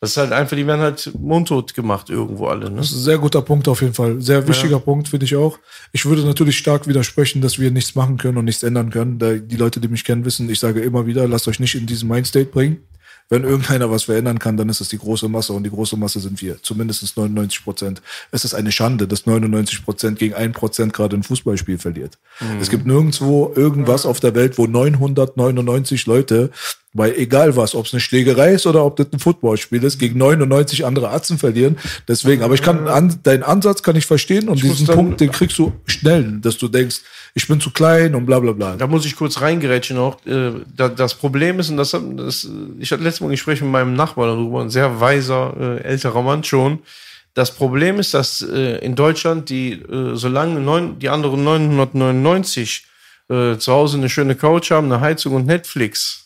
[0.00, 2.76] Das ist halt einfach, die werden halt mundtot gemacht irgendwo alle, ne?
[2.76, 4.20] Das ist ein sehr guter Punkt auf jeden Fall.
[4.20, 5.58] Sehr wichtiger Punkt, finde ich auch.
[5.92, 9.18] Ich würde natürlich stark widersprechen, dass wir nichts machen können und nichts ändern können.
[9.18, 11.86] Da die Leute, die mich kennen, wissen, ich sage immer wieder, lasst euch nicht in
[11.86, 12.80] diesen Mindstate bringen.
[13.28, 16.20] Wenn irgendeiner was verändern kann, dann ist es die große Masse und die große Masse
[16.20, 16.62] sind wir.
[16.62, 18.00] Zumindest 99 Prozent.
[18.30, 22.18] Es ist eine Schande, dass 99 Prozent gegen 1 Prozent gerade ein Fußballspiel verliert.
[22.60, 26.50] Es gibt nirgendwo irgendwas auf der Welt, wo 999 Leute
[26.96, 30.18] bei egal was, ob es eine Schlägerei ist oder ob das ein Footballspiel ist, gegen
[30.18, 31.76] 99 andere Atzen verlieren.
[32.08, 35.20] Deswegen, aber ich kann an, deinen Ansatz kann ich verstehen und muss diesen dann- Punkt,
[35.20, 37.02] den kriegst du schnell, dass du denkst,
[37.34, 38.76] ich bin zu klein und bla bla bla.
[38.76, 40.24] Da muss ich kurz reingerätschen auch.
[40.26, 42.48] Äh, da, das Problem ist, und das, das
[42.78, 46.22] ich hatte letztes Mal ein Gespräch mit meinem Nachbarn darüber, ein sehr weiser, äh, älterer
[46.22, 46.78] Mann schon.
[47.34, 52.86] Das Problem ist, dass äh, in Deutschland die, äh, solange neun, die anderen 999
[53.28, 56.25] äh, zu Hause eine schöne Couch haben, eine Heizung und Netflix,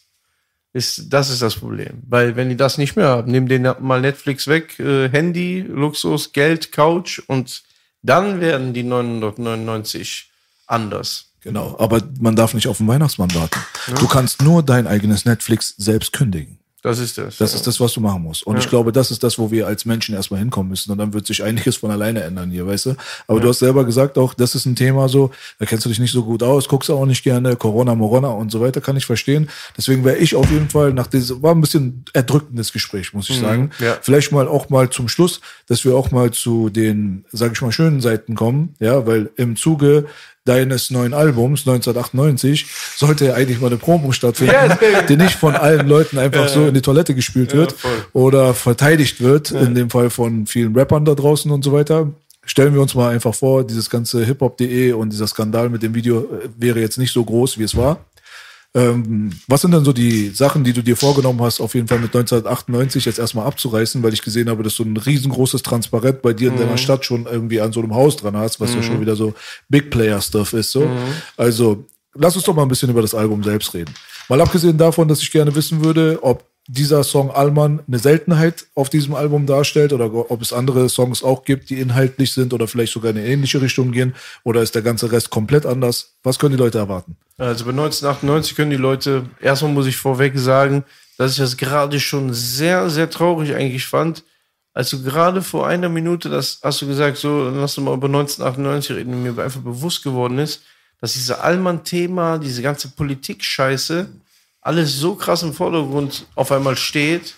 [0.72, 2.02] ist, das ist das Problem.
[2.09, 6.32] Weil wenn die das nicht mehr haben, nehmen denen mal Netflix weg, äh, Handy, Luxus,
[6.32, 7.62] Geld, Couch und
[8.02, 10.30] dann werden die 999
[10.66, 11.26] anders.
[11.42, 13.59] Genau, aber man darf nicht auf den Weihnachtsmann warten.
[13.98, 16.60] Du kannst nur dein eigenes Netflix selbst kündigen.
[16.82, 17.36] Das ist das.
[17.36, 18.47] Das ist das, was du machen musst.
[18.47, 20.90] Und ich glaube, das ist das, wo wir als Menschen erstmal hinkommen müssen.
[20.90, 22.94] Und dann wird sich einiges von alleine ändern hier, weißt du?
[23.27, 25.98] Aber du hast selber gesagt auch, das ist ein Thema so, da kennst du dich
[25.98, 29.05] nicht so gut aus, guckst auch nicht gerne, Corona, Morona und so weiter, kann ich
[29.05, 29.51] verstehen.
[29.77, 33.39] Deswegen wäre ich auf jeden Fall nach diesem, war ein bisschen erdrückendes Gespräch, muss ich
[33.39, 33.70] sagen.
[33.78, 33.98] ja.
[34.01, 37.73] Vielleicht mal auch mal zum Schluss, dass wir auch mal zu den, sag ich mal,
[37.73, 40.07] schönen Seiten kommen, ja, weil im Zuge
[40.44, 44.54] deines neuen Albums 1998 sollte ja eigentlich mal eine Promo stattfinden,
[45.08, 47.74] die nicht von allen Leuten einfach so in die Toilette gespült wird
[48.12, 52.08] oder verteidigt wird, in dem Fall von vielen Rappern da draußen und so weiter.
[52.46, 56.22] Stellen wir uns mal einfach vor, dieses ganze hiphop.de und dieser Skandal mit dem Video
[56.22, 58.04] äh, wäre jetzt nicht so groß, wie es war.
[58.72, 61.98] Ähm, was sind denn so die Sachen, die du dir vorgenommen hast, auf jeden Fall
[61.98, 66.32] mit 1998 jetzt erstmal abzureißen, weil ich gesehen habe, dass du ein riesengroßes Transparent bei
[66.32, 69.01] dir in deiner Stadt schon irgendwie an so einem Haus dran hast, was ja schon
[69.01, 69.34] wieder so
[69.68, 70.70] Big Player Stuff ist.
[70.70, 70.88] So.
[71.36, 71.84] Also
[72.14, 73.92] lass uns doch mal ein bisschen über das Album selbst reden.
[74.28, 78.90] Mal abgesehen davon, dass ich gerne wissen würde, ob dieser Song Allmann eine Seltenheit auf
[78.90, 82.92] diesem Album darstellt oder ob es andere Songs auch gibt, die inhaltlich sind oder vielleicht
[82.92, 84.14] sogar in eine ähnliche Richtung gehen
[84.44, 86.14] oder ist der ganze Rest komplett anders?
[86.22, 87.16] Was können die Leute erwarten?
[87.38, 90.84] Also bei 1998 können die Leute, erstmal muss ich vorweg sagen,
[91.18, 94.22] dass ich das gerade schon sehr, sehr traurig eigentlich fand.
[94.72, 98.06] Als du gerade vor einer Minute, das hast du gesagt, so, hast du mal über
[98.06, 100.62] 1998 reden, mir einfach bewusst geworden ist,
[101.01, 104.09] dass diese Allmann-Thema, diese ganze Politik-Scheiße,
[104.61, 107.35] alles so krass im Vordergrund auf einmal steht,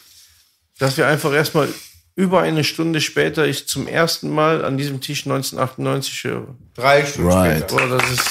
[0.79, 1.69] dass wir einfach erstmal
[2.15, 6.49] über eine Stunde später ich zum ersten Mal an diesem Tisch 1998 höre.
[6.75, 7.71] Drei Stunden Right.
[7.71, 7.77] später.
[7.77, 8.31] Boah, das ist,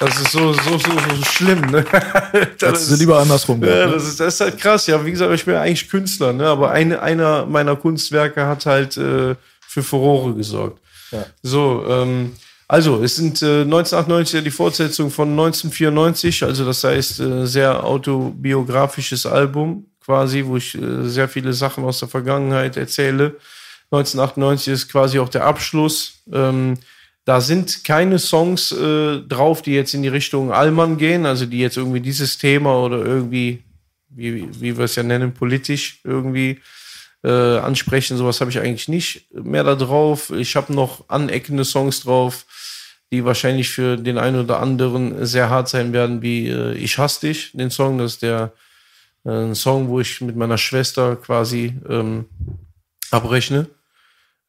[0.00, 1.84] das ist so, so, so, so schlimm, ne?
[2.58, 3.94] Das du lieber andersrum ja, gehabt, ne?
[3.94, 4.86] das ist, das ist halt krass.
[4.86, 6.46] Ja, wie gesagt, ich bin ja eigentlich Künstler, ne?
[6.48, 9.36] aber eine, einer meiner Kunstwerke hat halt äh,
[9.68, 10.80] für Furore gesorgt.
[11.42, 12.36] So, ähm,
[12.68, 17.84] also, es sind äh, 1998 ja die Fortsetzung von 1994, also das heißt, äh, sehr
[17.84, 23.36] autobiografisches Album quasi, wo ich äh, sehr viele Sachen aus der Vergangenheit erzähle.
[23.90, 26.22] 1998 ist quasi auch der Abschluss.
[26.32, 26.74] Ähm,
[27.24, 31.58] da sind keine Songs äh, drauf, die jetzt in die Richtung Allmann gehen, also die
[31.58, 33.64] jetzt irgendwie dieses Thema oder irgendwie,
[34.10, 36.60] wie, wie wir es ja nennen, politisch irgendwie
[37.24, 38.16] äh, ansprechen.
[38.16, 40.30] Sowas habe ich eigentlich nicht mehr da drauf.
[40.30, 42.45] Ich habe noch aneckende Songs drauf,
[43.12, 47.28] die wahrscheinlich für den einen oder anderen sehr hart sein werden, wie äh, Ich hasse
[47.28, 47.98] dich, den Song.
[47.98, 48.52] Das ist der
[49.24, 52.26] äh, Song, wo ich mit meiner Schwester quasi ähm,
[53.10, 53.66] abrechne.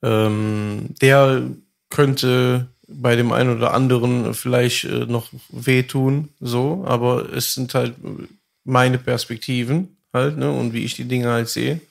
[0.01, 1.43] Ähm, der
[1.89, 7.95] könnte bei dem einen oder anderen vielleicht äh, noch wehtun, so, aber es sind halt
[8.63, 11.81] meine Perspektiven halt, ne, und wie ich die Dinge halt sehe.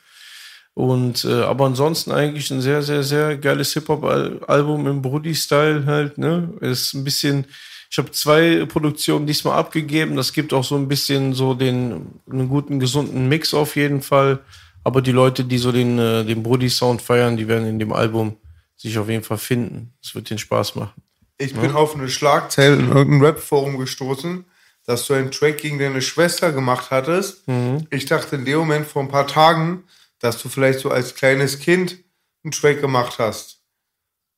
[0.76, 6.50] Und äh, aber ansonsten eigentlich ein sehr, sehr, sehr geiles Hip-Hop-Album im Brudi-Style halt, ne?
[6.60, 7.46] Ist ein bisschen,
[7.90, 10.16] ich habe zwei Produktionen diesmal abgegeben.
[10.16, 14.40] Das gibt auch so ein bisschen so den einen guten, gesunden Mix auf jeden Fall.
[14.84, 18.36] Aber die Leute, die so den, äh, den Brudi-Sound feiern, die werden in dem Album
[18.76, 19.94] sich auf jeden Fall finden.
[20.04, 21.02] Es wird den Spaß machen.
[21.38, 24.44] Ich bin auf eine Schlagzeile in irgendeinem Rap-Forum gestoßen,
[24.84, 27.44] dass du einen Track gegen deine Schwester gemacht hattest.
[27.88, 29.84] Ich dachte in dem Moment vor ein paar Tagen,
[30.20, 31.98] dass du vielleicht so als kleines Kind
[32.44, 33.60] einen Track gemacht hast.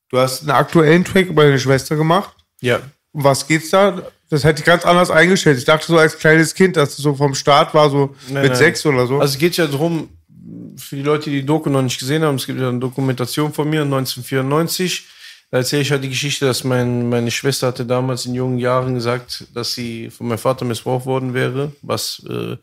[0.08, 2.34] Du hast einen aktuellen Track über deine Schwester gemacht.
[2.60, 2.80] Ja.
[3.12, 4.02] Um was geht's da?
[4.30, 5.58] Das hätte ich ganz anders eingestellt.
[5.58, 8.52] Ich dachte so als kleines Kind, dass du so vom Start war, so Nein, mit
[8.52, 8.58] nein.
[8.58, 9.18] sechs oder so.
[9.20, 10.08] Also es geht ja darum,
[10.76, 13.52] für die Leute, die die Doku noch nicht gesehen haben, es gibt ja eine Dokumentation
[13.52, 15.06] von mir 1994.
[15.50, 18.94] Da erzähle ich halt die Geschichte, dass mein, meine Schwester hatte damals in jungen Jahren
[18.94, 22.56] gesagt, dass sie von meinem Vater missbraucht worden wäre, was äh,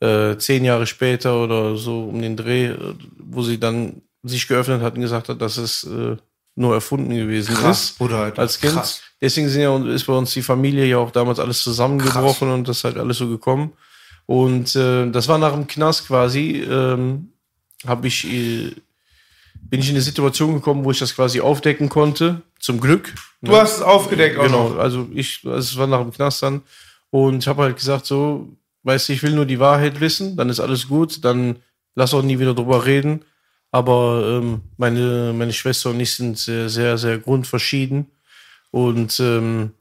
[0.00, 4.82] äh, zehn Jahre später oder so um den Dreh, äh, wo sie dann sich geöffnet
[4.82, 6.16] hat und gesagt hat, dass es äh,
[6.54, 8.42] nur erfunden gewesen Krass, ist Bruder, Alter.
[8.42, 8.74] als Kind.
[8.74, 9.00] Krass.
[9.20, 12.78] Deswegen sind ja, ist bei uns die Familie ja auch damals alles zusammengebrochen und das
[12.78, 13.72] ist halt alles so gekommen.
[14.26, 17.30] Und äh, das war nach dem Knast quasi, ähm,
[17.86, 18.72] habe ich, äh,
[19.62, 22.42] bin ich in eine Situation gekommen, wo ich das quasi aufdecken konnte.
[22.60, 23.14] Zum Glück.
[23.40, 24.78] du hast es aufgedeckt auch Genau, noch.
[24.78, 26.62] also ich, also es war nach dem Knast dann.
[27.10, 28.48] Und ich habe halt gesagt, so,
[28.88, 31.56] weißt du, ich will nur die Wahrheit wissen, dann ist alles gut, dann
[31.94, 33.24] lass auch nie wieder drüber reden.
[33.70, 38.06] Aber ähm, meine, meine Schwester und ich sind sehr, sehr, sehr grundverschieden.
[38.70, 39.72] Und ähm,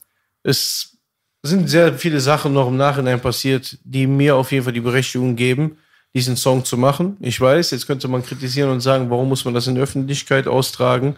[0.43, 0.97] es
[1.41, 5.37] sind sehr viele Sachen noch im Nachhinein passiert, die mir auf jeden Fall die Berechtigung
[5.37, 5.77] geben,
[6.13, 7.15] diesen Song zu machen.
[7.21, 10.47] Ich weiß, jetzt könnte man kritisieren und sagen, warum muss man das in der Öffentlichkeit
[10.47, 11.15] austragen?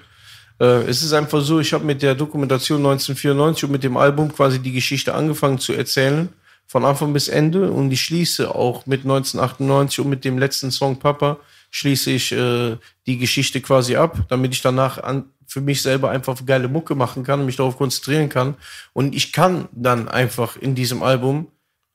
[0.60, 4.32] Äh, es ist einfach so, ich habe mit der Dokumentation 1994 und mit dem Album
[4.32, 6.30] quasi die Geschichte angefangen zu erzählen,
[6.70, 7.72] von Anfang bis Ende.
[7.72, 11.38] Und ich schließe auch mit 1998 und mit dem letzten Song Papa
[11.72, 12.78] schließe ich äh,
[13.08, 17.24] die Geschichte quasi ab, damit ich danach an, für mich selber einfach geile Mucke machen
[17.24, 18.56] kann und mich darauf konzentrieren kann.
[18.94, 21.48] Und ich kann dann einfach in diesem Album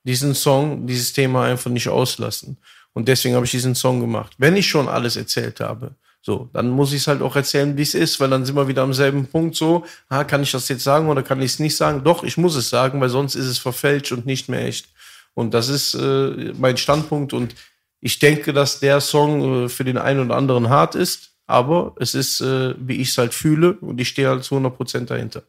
[0.02, 2.58] diesen Song, dieses Thema einfach nicht auslassen.
[2.94, 4.34] Und deswegen habe ich diesen Song gemacht.
[4.38, 5.94] Wenn ich schon alles erzählt habe,
[6.24, 8.66] so, dann muss ich es halt auch erzählen, wie es ist, weil dann sind wir
[8.66, 11.58] wieder am selben Punkt so, ah, kann ich das jetzt sagen oder kann ich es
[11.58, 12.02] nicht sagen?
[12.02, 14.88] Doch, ich muss es sagen, weil sonst ist es verfälscht und nicht mehr echt.
[15.34, 17.54] Und das ist äh, mein Standpunkt und
[18.00, 22.14] ich denke, dass der Song äh, für den einen oder anderen hart ist, aber es
[22.14, 25.42] ist, äh, wie ich es halt fühle und ich stehe halt zu 100% dahinter.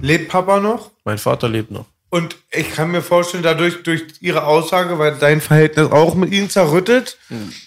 [0.00, 0.92] Lebt Papa noch?
[1.04, 1.84] Mein Vater lebt noch.
[2.14, 6.48] Und ich kann mir vorstellen, dadurch, durch ihre Aussage, weil dein Verhältnis auch mit ihnen
[6.48, 7.18] zerrüttet.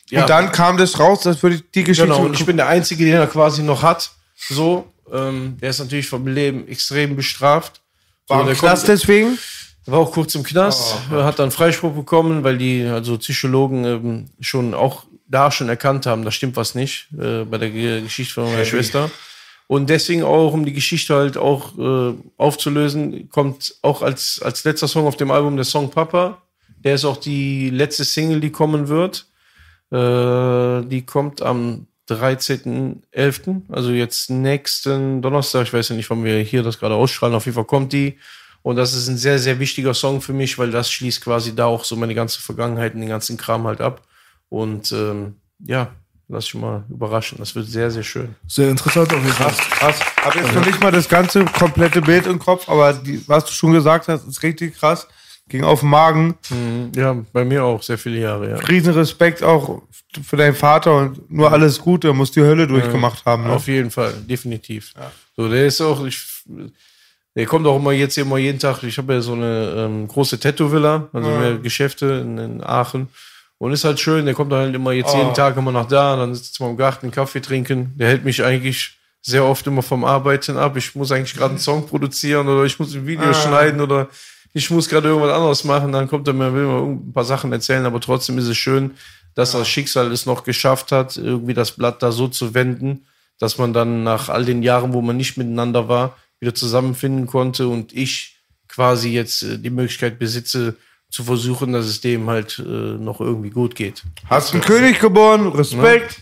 [0.09, 0.21] Ja.
[0.21, 2.07] Und dann kam das raus, dass würde die Geschichte.
[2.07, 4.09] Genau, und ich bin der Einzige, den er quasi noch hat.
[4.37, 7.81] So, ähm, der ist natürlich vom Leben extrem bestraft.
[8.29, 9.37] So, war im der Knast kommt, deswegen.
[9.85, 14.73] War auch kurz im Knast, hat dann Freispruch bekommen, weil die also Psychologen ähm, schon
[14.73, 18.45] auch da schon erkannt haben, da stimmt was nicht äh, bei der Ge- Geschichte von
[18.45, 19.11] meiner Schwester.
[19.67, 24.87] Und deswegen auch, um die Geschichte halt auch äh, aufzulösen, kommt auch als, als letzter
[24.87, 26.41] Song auf dem Album der Song Papa.
[26.83, 29.27] Der ist auch die letzte Single, die kommen wird.
[29.91, 35.63] Äh, die kommt am 13.11., also jetzt nächsten Donnerstag.
[35.63, 37.35] Ich weiß ja nicht, wann wir hier das gerade ausstrahlen.
[37.35, 38.17] Auf jeden Fall kommt die.
[38.61, 41.65] Und das ist ein sehr, sehr wichtiger Song für mich, weil das schließt quasi da
[41.65, 44.07] auch so meine ganze Vergangenheit und den ganzen Kram halt ab.
[44.49, 45.91] Und ähm, ja,
[46.29, 47.37] lass dich mal überraschen.
[47.39, 48.35] Das wird sehr, sehr schön.
[48.47, 49.51] Sehr interessant auf jeden Fall.
[49.51, 49.99] Krass.
[50.23, 53.51] Hab jetzt noch nicht mal das ganze komplette Bild im Kopf, aber die, was du
[53.51, 55.07] schon gesagt hast, ist richtig krass.
[55.49, 56.35] Ging auf den Magen.
[56.93, 58.55] Ja, bei mir auch sehr viele Jahre, ja.
[58.57, 59.81] Riesen Respekt auch
[60.21, 62.09] für deinen Vater und nur alles Gute.
[62.09, 63.43] Er muss die Hölle durchgemacht haben.
[63.43, 63.53] Ne?
[63.53, 64.93] Auf jeden Fall, definitiv.
[65.37, 66.21] So, der ist auch, ich,
[67.33, 68.83] der kommt auch immer jetzt immer jeden Tag.
[68.83, 73.07] Ich habe ja so eine ähm, große Tattoo-Villa, also mehr Geschäfte in, in Aachen.
[73.59, 76.19] Und ist halt schön, der kommt halt immer jetzt jeden Tag immer nach da, und
[76.19, 77.93] dann sitzt man im Garten, Kaffee trinken.
[77.97, 80.77] Der hält mich eigentlich sehr oft immer vom Arbeiten ab.
[80.77, 84.09] Ich muss eigentlich gerade einen Song produzieren oder ich muss ein Video schneiden oder
[84.53, 85.91] ich muss gerade irgendwas anderes machen.
[85.91, 88.91] Dann kommt er mir, will mir ein paar Sachen erzählen, aber trotzdem ist es schön,
[89.33, 93.05] dass das Schicksal es noch geschafft hat, irgendwie das Blatt da so zu wenden,
[93.39, 97.67] dass man dann nach all den Jahren, wo man nicht miteinander war, wieder zusammenfinden konnte
[97.67, 100.75] und ich quasi jetzt äh, die Möglichkeit besitze,
[101.09, 104.03] zu versuchen, dass es dem halt äh, noch irgendwie gut geht.
[104.29, 106.21] Hast einen König geboren, Respekt.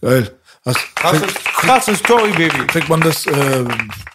[0.00, 0.32] Geil.
[0.64, 2.66] Hast, Krasse, krasse Story, Baby.
[2.68, 3.64] kriegt man das äh,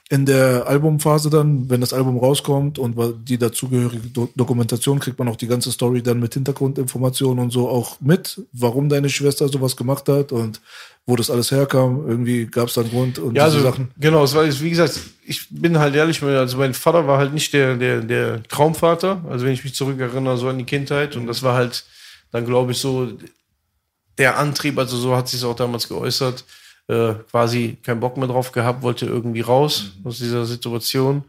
[0.10, 2.96] in der Albumphase dann, wenn das Album rauskommt und
[3.28, 7.68] die dazugehörige Do Dokumentation, kriegt man auch die ganze Story dann mit Hintergrundinformationen und so
[7.68, 10.62] auch mit, warum deine Schwester sowas gemacht hat und
[11.06, 12.08] wo das alles herkam.
[12.08, 13.92] Irgendwie gab es da einen Grund und Ja, diese also, Sachen.
[14.00, 17.52] genau, es war, wie gesagt, ich bin halt ehrlich, also mein Vater war halt nicht
[17.52, 21.44] der, der, der Traumvater, also wenn ich mich zurückerinnere, so an die Kindheit und das
[21.44, 21.84] war halt
[22.32, 23.10] dann, glaube ich, so
[24.18, 26.44] der Antrieb, also so hat sich auch damals geäußert,
[26.88, 31.24] äh, quasi keinen Bock mehr drauf gehabt, wollte irgendwie raus aus dieser Situation.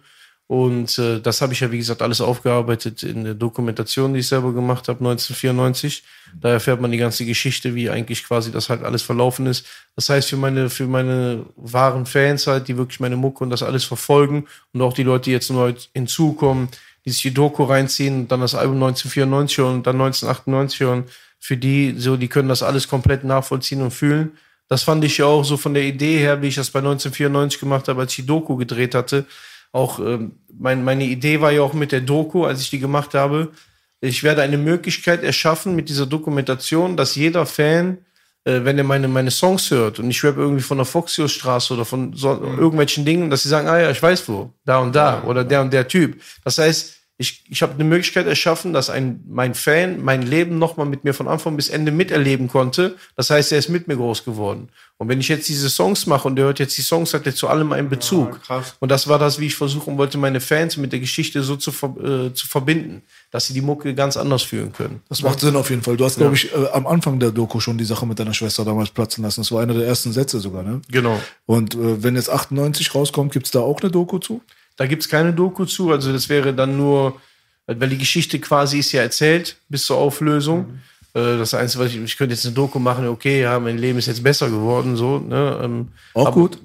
[0.48, 4.28] Und äh, das habe ich ja, wie gesagt, alles aufgearbeitet in der Dokumentation, die ich
[4.28, 6.04] selber gemacht habe, 1994.
[6.40, 9.66] Da erfährt man die ganze Geschichte, wie eigentlich quasi das halt alles verlaufen ist.
[9.94, 13.62] Das heißt, für meine, für meine wahren Fans halt, die wirklich meine Mucke und das
[13.62, 16.68] alles verfolgen und auch die Leute, die jetzt neu hinzukommen,
[17.04, 21.04] die sich die Doku reinziehen und dann das Album 1994 hören und dann 1998 hören,
[21.38, 24.32] für die, so, die können das alles komplett nachvollziehen und fühlen.
[24.68, 27.60] Das fand ich ja auch so von der Idee her, wie ich das bei 1994
[27.60, 29.24] gemacht habe, als ich die Doku gedreht hatte.
[29.72, 33.14] Auch ähm, mein, meine Idee war ja auch mit der Doku, als ich die gemacht
[33.14, 33.52] habe,
[34.00, 37.98] ich werde eine Möglichkeit erschaffen mit dieser Dokumentation, dass jeder Fan,
[38.44, 41.84] äh, wenn er meine, meine Songs hört und ich rappe irgendwie von der Foxiusstraße oder
[41.84, 45.24] von so, irgendwelchen Dingen, dass sie sagen, ah ja, ich weiß wo, da und da
[45.24, 46.20] oder der und der Typ.
[46.44, 50.86] Das heißt, ich, ich habe eine Möglichkeit erschaffen, dass ein, mein Fan mein Leben nochmal
[50.86, 52.96] mit mir von Anfang bis Ende miterleben konnte.
[53.16, 54.68] Das heißt, er ist mit mir groß geworden.
[54.98, 57.34] Und wenn ich jetzt diese Songs mache und der hört jetzt die Songs, hat er
[57.34, 58.40] zu allem einen Bezug.
[58.42, 58.76] krass.
[58.78, 61.70] Und das war das, wie ich versuchen wollte, meine Fans mit der Geschichte so zu,
[61.70, 65.02] äh, zu verbinden, dass sie die Mucke ganz anders fühlen können.
[65.08, 65.96] Das macht Sinn auf jeden Fall.
[65.96, 68.64] Du hast, glaube ich, äh, am Anfang der Doku schon die Sache mit deiner Schwester
[68.64, 69.40] damals platzen lassen.
[69.40, 70.82] Das war einer der ersten Sätze sogar, ne?
[70.88, 71.20] Genau.
[71.46, 74.40] Und äh, wenn jetzt 98 rauskommt, gibt's da auch eine Doku zu?
[74.78, 77.20] Da gibt's keine Doku zu, also das wäre dann nur,
[77.66, 80.80] weil die Geschichte quasi ist ja erzählt bis zur Auflösung.
[81.14, 83.98] Äh, Das Einzige, was ich, ich könnte jetzt eine Doku machen, okay, ja, mein Leben
[83.98, 85.60] ist jetzt besser geworden, so, ne?
[85.62, 86.58] ähm, Auch aber- gut.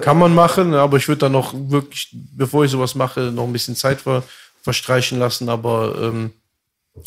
[0.00, 3.52] Kann man machen, aber ich würde dann noch wirklich, bevor ich sowas mache, noch ein
[3.52, 4.24] bisschen Zeit ver,
[4.60, 5.48] verstreichen lassen.
[5.48, 6.32] Aber ähm,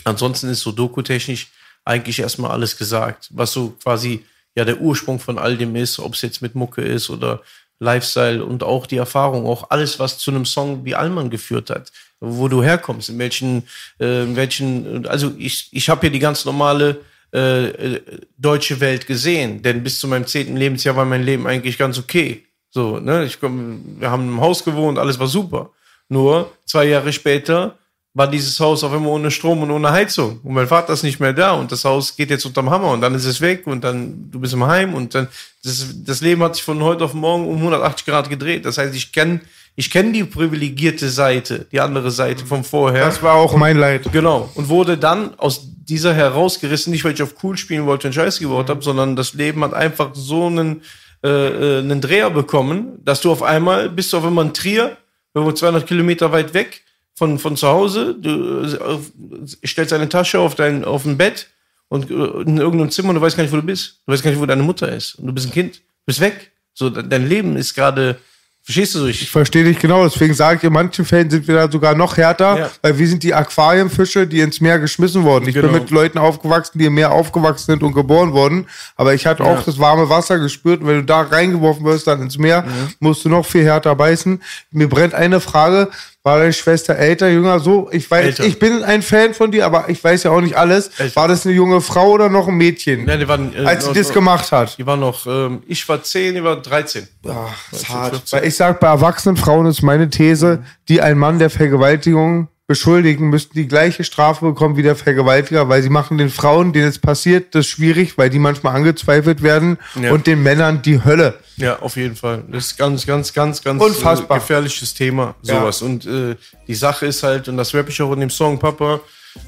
[0.06, 1.50] ansonsten ist so dokutechnisch
[1.84, 4.24] eigentlich erstmal alles gesagt, was so quasi
[4.56, 7.42] ja der Ursprung von all dem ist, ob es jetzt mit Mucke ist oder
[7.80, 11.92] Lifestyle und auch die Erfahrung, auch alles, was zu einem Song wie Allmann geführt hat,
[12.20, 13.68] wo du herkommst, in welchen,
[14.00, 17.02] äh, in welchen, also ich, ich habe hier die ganz normale
[17.34, 18.02] äh, äh,
[18.38, 22.46] deutsche Welt gesehen, denn bis zu meinem zehnten Lebensjahr war mein Leben eigentlich ganz okay.
[22.70, 25.72] So, ne, ich komm, wir haben im Haus gewohnt, alles war super.
[26.10, 27.78] Nur zwei Jahre später
[28.18, 30.40] war dieses Haus auf einmal ohne Strom und ohne Heizung.
[30.44, 33.02] Und mein Vater ist nicht mehr da und das Haus geht jetzt unterm Hammer und
[33.02, 35.28] dann ist es weg und dann du bist im Heim und dann
[35.64, 38.66] das, das Leben hat sich von heute auf morgen um 180 Grad gedreht.
[38.66, 39.42] Das heißt, ich kenne
[39.76, 43.06] ich kenn die privilegierte Seite, die andere Seite von vorher.
[43.06, 44.12] Das war auch mein Leid.
[44.12, 44.50] Genau.
[44.56, 48.42] Und wurde dann aus dieser herausgerissen, nicht weil ich auf cool spielen wollte und Scheiße
[48.42, 50.82] gebaut habe, sondern das Leben hat einfach so einen,
[51.24, 54.98] äh, äh, einen Dreher bekommen, dass du auf einmal bist du auf einmal in Trier,
[55.36, 56.82] irgendwo 200 Kilometer weit weg
[57.18, 61.48] von, von zu Hause, du äh, stellst deine Tasche auf dein, auf ein Bett
[61.90, 64.02] und äh, in irgendeinem Zimmer und du weißt gar nicht, wo du bist.
[64.06, 65.16] Du weißt gar nicht, wo deine Mutter ist.
[65.16, 65.78] Und du bist ein Kind.
[65.78, 66.52] Du bist weg.
[66.74, 68.18] So, de- dein Leben ist gerade
[68.62, 69.08] Verstehst du so?
[69.08, 71.96] Ich Ich, verstehe dich genau, deswegen sage ich, in manchen Fällen sind wir da sogar
[71.96, 72.70] noch härter, Ja.
[72.82, 75.48] weil wir sind die Aquarienfische, die ins Meer geschmissen wurden.
[75.48, 75.70] Ich Genau.
[75.70, 78.68] bin mit Leuten aufgewachsen, die im Meer aufgewachsen sind und geboren wurden,
[78.98, 82.22] aber ich hatte auch das warme Wasser gespürt und wenn du da reingeworfen wirst, dann
[82.22, 82.66] ins Meer,
[83.00, 84.42] musst du noch viel härter beißen.
[84.72, 85.90] Mir brennt eine Frage,
[86.28, 87.90] war deine Schwester älter, jünger, so?
[87.92, 88.44] Ich weiß, Älter.
[88.44, 90.90] ich bin ein Fan von dir, aber ich weiß ja auch nicht alles.
[91.00, 91.16] Älter.
[91.16, 93.90] War das eine junge Frau oder noch ein Mädchen, Nein, die waren, äh, als sie
[93.92, 94.78] noch- das gemacht hat?
[94.78, 97.08] Die war noch, ähm, ich war 10, die war 13.
[97.28, 98.10] Ach, ist 13, hart.
[98.18, 98.40] 14.
[98.40, 103.30] Weil ich sag, bei erwachsenen Frauen ist meine These, die einen Mann der Vergewaltigung beschuldigen,
[103.30, 107.00] müssten die gleiche Strafe bekommen wie der Vergewaltiger, weil sie machen den Frauen, denen es
[107.00, 110.12] passiert, das schwierig, weil die manchmal angezweifelt werden Ja.
[110.12, 111.36] und den Männern die Hölle.
[111.56, 112.44] Ja, auf jeden Fall.
[112.52, 114.38] Das ist ganz, ganz, ganz, ganz Unfassbar.
[114.38, 115.82] Äh, gefährliches Thema, sowas.
[115.82, 116.36] Und äh,
[116.68, 119.00] die Sache ist halt, und das rapp ich auch in dem Song Papa,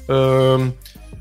[0.08, 0.72] ähm,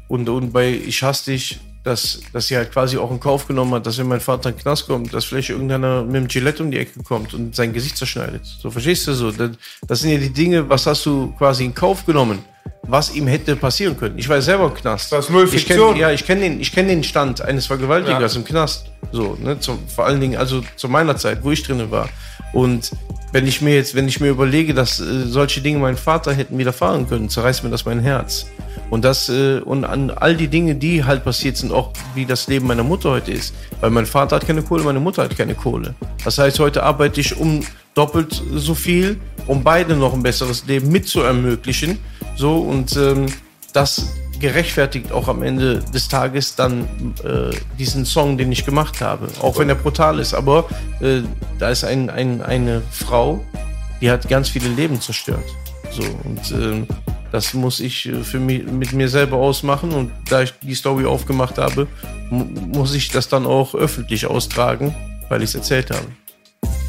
[0.07, 3.73] und, und bei Ich hasse dich, dass, dass sie halt quasi auch in Kauf genommen
[3.75, 6.61] hat, dass wenn mein Vater in den Knast kommt, dass vielleicht irgendeiner mit dem Gillette
[6.61, 8.41] um die Ecke kommt und sein Gesicht zerschneidet.
[8.45, 9.31] So, verstehst du so?
[9.31, 9.51] Das,
[9.87, 12.39] das sind ja die Dinge, was hast du quasi in Kauf genommen,
[12.83, 14.17] was ihm hätte passieren können.
[14.17, 15.11] Ich war ja selber im Knast.
[15.11, 15.95] Das ist null Ich kenn, Fiktion.
[15.95, 18.87] ja, ich kenne den, ich kenn den Stand eines Vergewaltigers im Knast.
[19.11, 22.09] So, ne, zum, vor allen Dingen, also zu meiner Zeit, wo ich drinnen war.
[22.53, 22.91] Und
[23.31, 26.57] wenn ich mir jetzt, wenn ich mir überlege, dass äh, solche Dinge meinen Vater hätten
[26.57, 28.47] widerfahren können, zerreißt mir das mein Herz.
[28.89, 32.47] Und das, äh, und an all die Dinge, die halt passiert sind, auch wie das
[32.47, 33.53] Leben meiner Mutter heute ist.
[33.81, 35.93] Weil mein Vater hat keine Kohle, meine Mutter hat keine Kohle.
[36.23, 37.61] Das heißt, heute arbeite ich um
[37.93, 41.99] doppelt so viel, um beide noch ein besseres Leben mit zu ermöglichen.
[42.35, 43.27] So, und ähm,
[43.73, 44.07] das
[44.39, 46.87] gerechtfertigt auch am Ende des Tages dann
[47.23, 49.27] äh, diesen Song, den ich gemacht habe.
[49.41, 50.33] Auch wenn er brutal ist.
[50.33, 50.65] Aber
[51.01, 51.21] äh,
[51.57, 53.43] da ist ein, ein, eine Frau,
[54.01, 55.43] die hat ganz viele Leben zerstört.
[55.91, 56.87] So, und ähm,
[57.31, 59.91] das muss ich äh, für mich, mit mir selber ausmachen.
[59.91, 61.87] Und da ich die Story aufgemacht habe,
[62.29, 64.95] mu muss ich das dann auch öffentlich austragen,
[65.29, 66.05] weil ich es erzählt habe.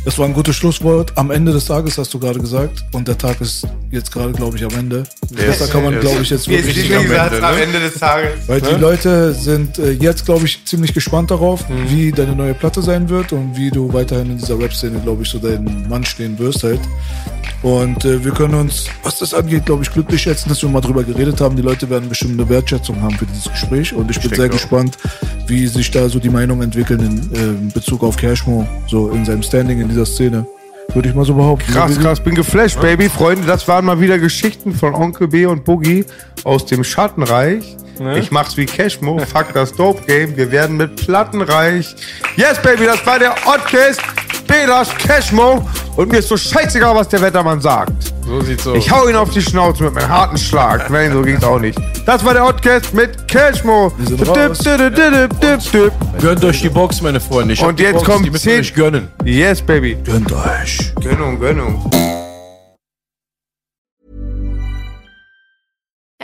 [0.04, 1.12] Das war ein gutes Schlusswort.
[1.16, 2.84] Am Ende des Tages hast du gerade gesagt.
[2.92, 5.04] Und der Tag ist jetzt gerade, glaube ich, am Ende.
[5.30, 7.62] Besser kann man, der glaube ich, jetzt wirklich Richtig am Ende, am ne?
[7.62, 8.30] Ende des Tages.
[8.46, 12.80] Weil die Leute sind äh, jetzt, glaube ich, ziemlich gespannt darauf, wie deine neue Platte
[12.80, 16.38] sein wird und wie du weiterhin in dieser Rap-Szene, glaube ich, so deinen Mann stehen
[16.38, 16.80] wirst halt.
[17.62, 20.80] Und äh, wir können uns, was das angeht, glaube ich, glücklich schätzen, dass wir mal
[20.80, 21.56] drüber geredet haben.
[21.56, 23.92] Die Leute werden bestimmt eine Wertschätzung haben für dieses Gespräch.
[23.92, 24.50] Und ich bin sehr auch.
[24.50, 24.96] gespannt,
[25.46, 29.42] wie sich da so die Meinungen entwickeln in, äh, Bezug auf Cashmo, so in seinem
[29.42, 30.46] Standing in dieser Szene.
[30.94, 31.72] Würde ich mal so behaupten.
[31.72, 33.08] Krass, krass, bin geflasht, Baby.
[33.08, 36.04] Freunde, das waren mal wieder Geschichten von Onkel B und Boogie
[36.42, 37.76] aus dem Schattenreich.
[38.16, 40.36] Ich mach's wie Cashmo, fuck das Dope Game.
[40.36, 41.94] Wir werden mit Plattenreich.
[42.36, 44.00] Yes, Baby, das war der Oddcast.
[44.46, 45.68] Belas Cashmo.
[45.96, 47.92] Und mir ist so scheißegal, was der Wettermann sagt.
[48.26, 48.76] So sieht's aus.
[48.76, 50.88] Ich hau ihn auf die Schnauze mit meinem harten Schlag.
[50.90, 51.78] Nein, so ging's auch nicht.
[52.06, 53.92] Das war der Oddcast mit Cashmo.
[56.20, 57.54] Gönnt euch die Box, meine Freunde.
[57.54, 58.60] Ich Und jetzt Box, kommt die müsst ihr 10.
[58.60, 59.08] euch gönnen.
[59.24, 59.96] Yes, Baby.
[60.04, 60.92] Gönnt euch.
[61.02, 61.90] Gönnung, Gönnung.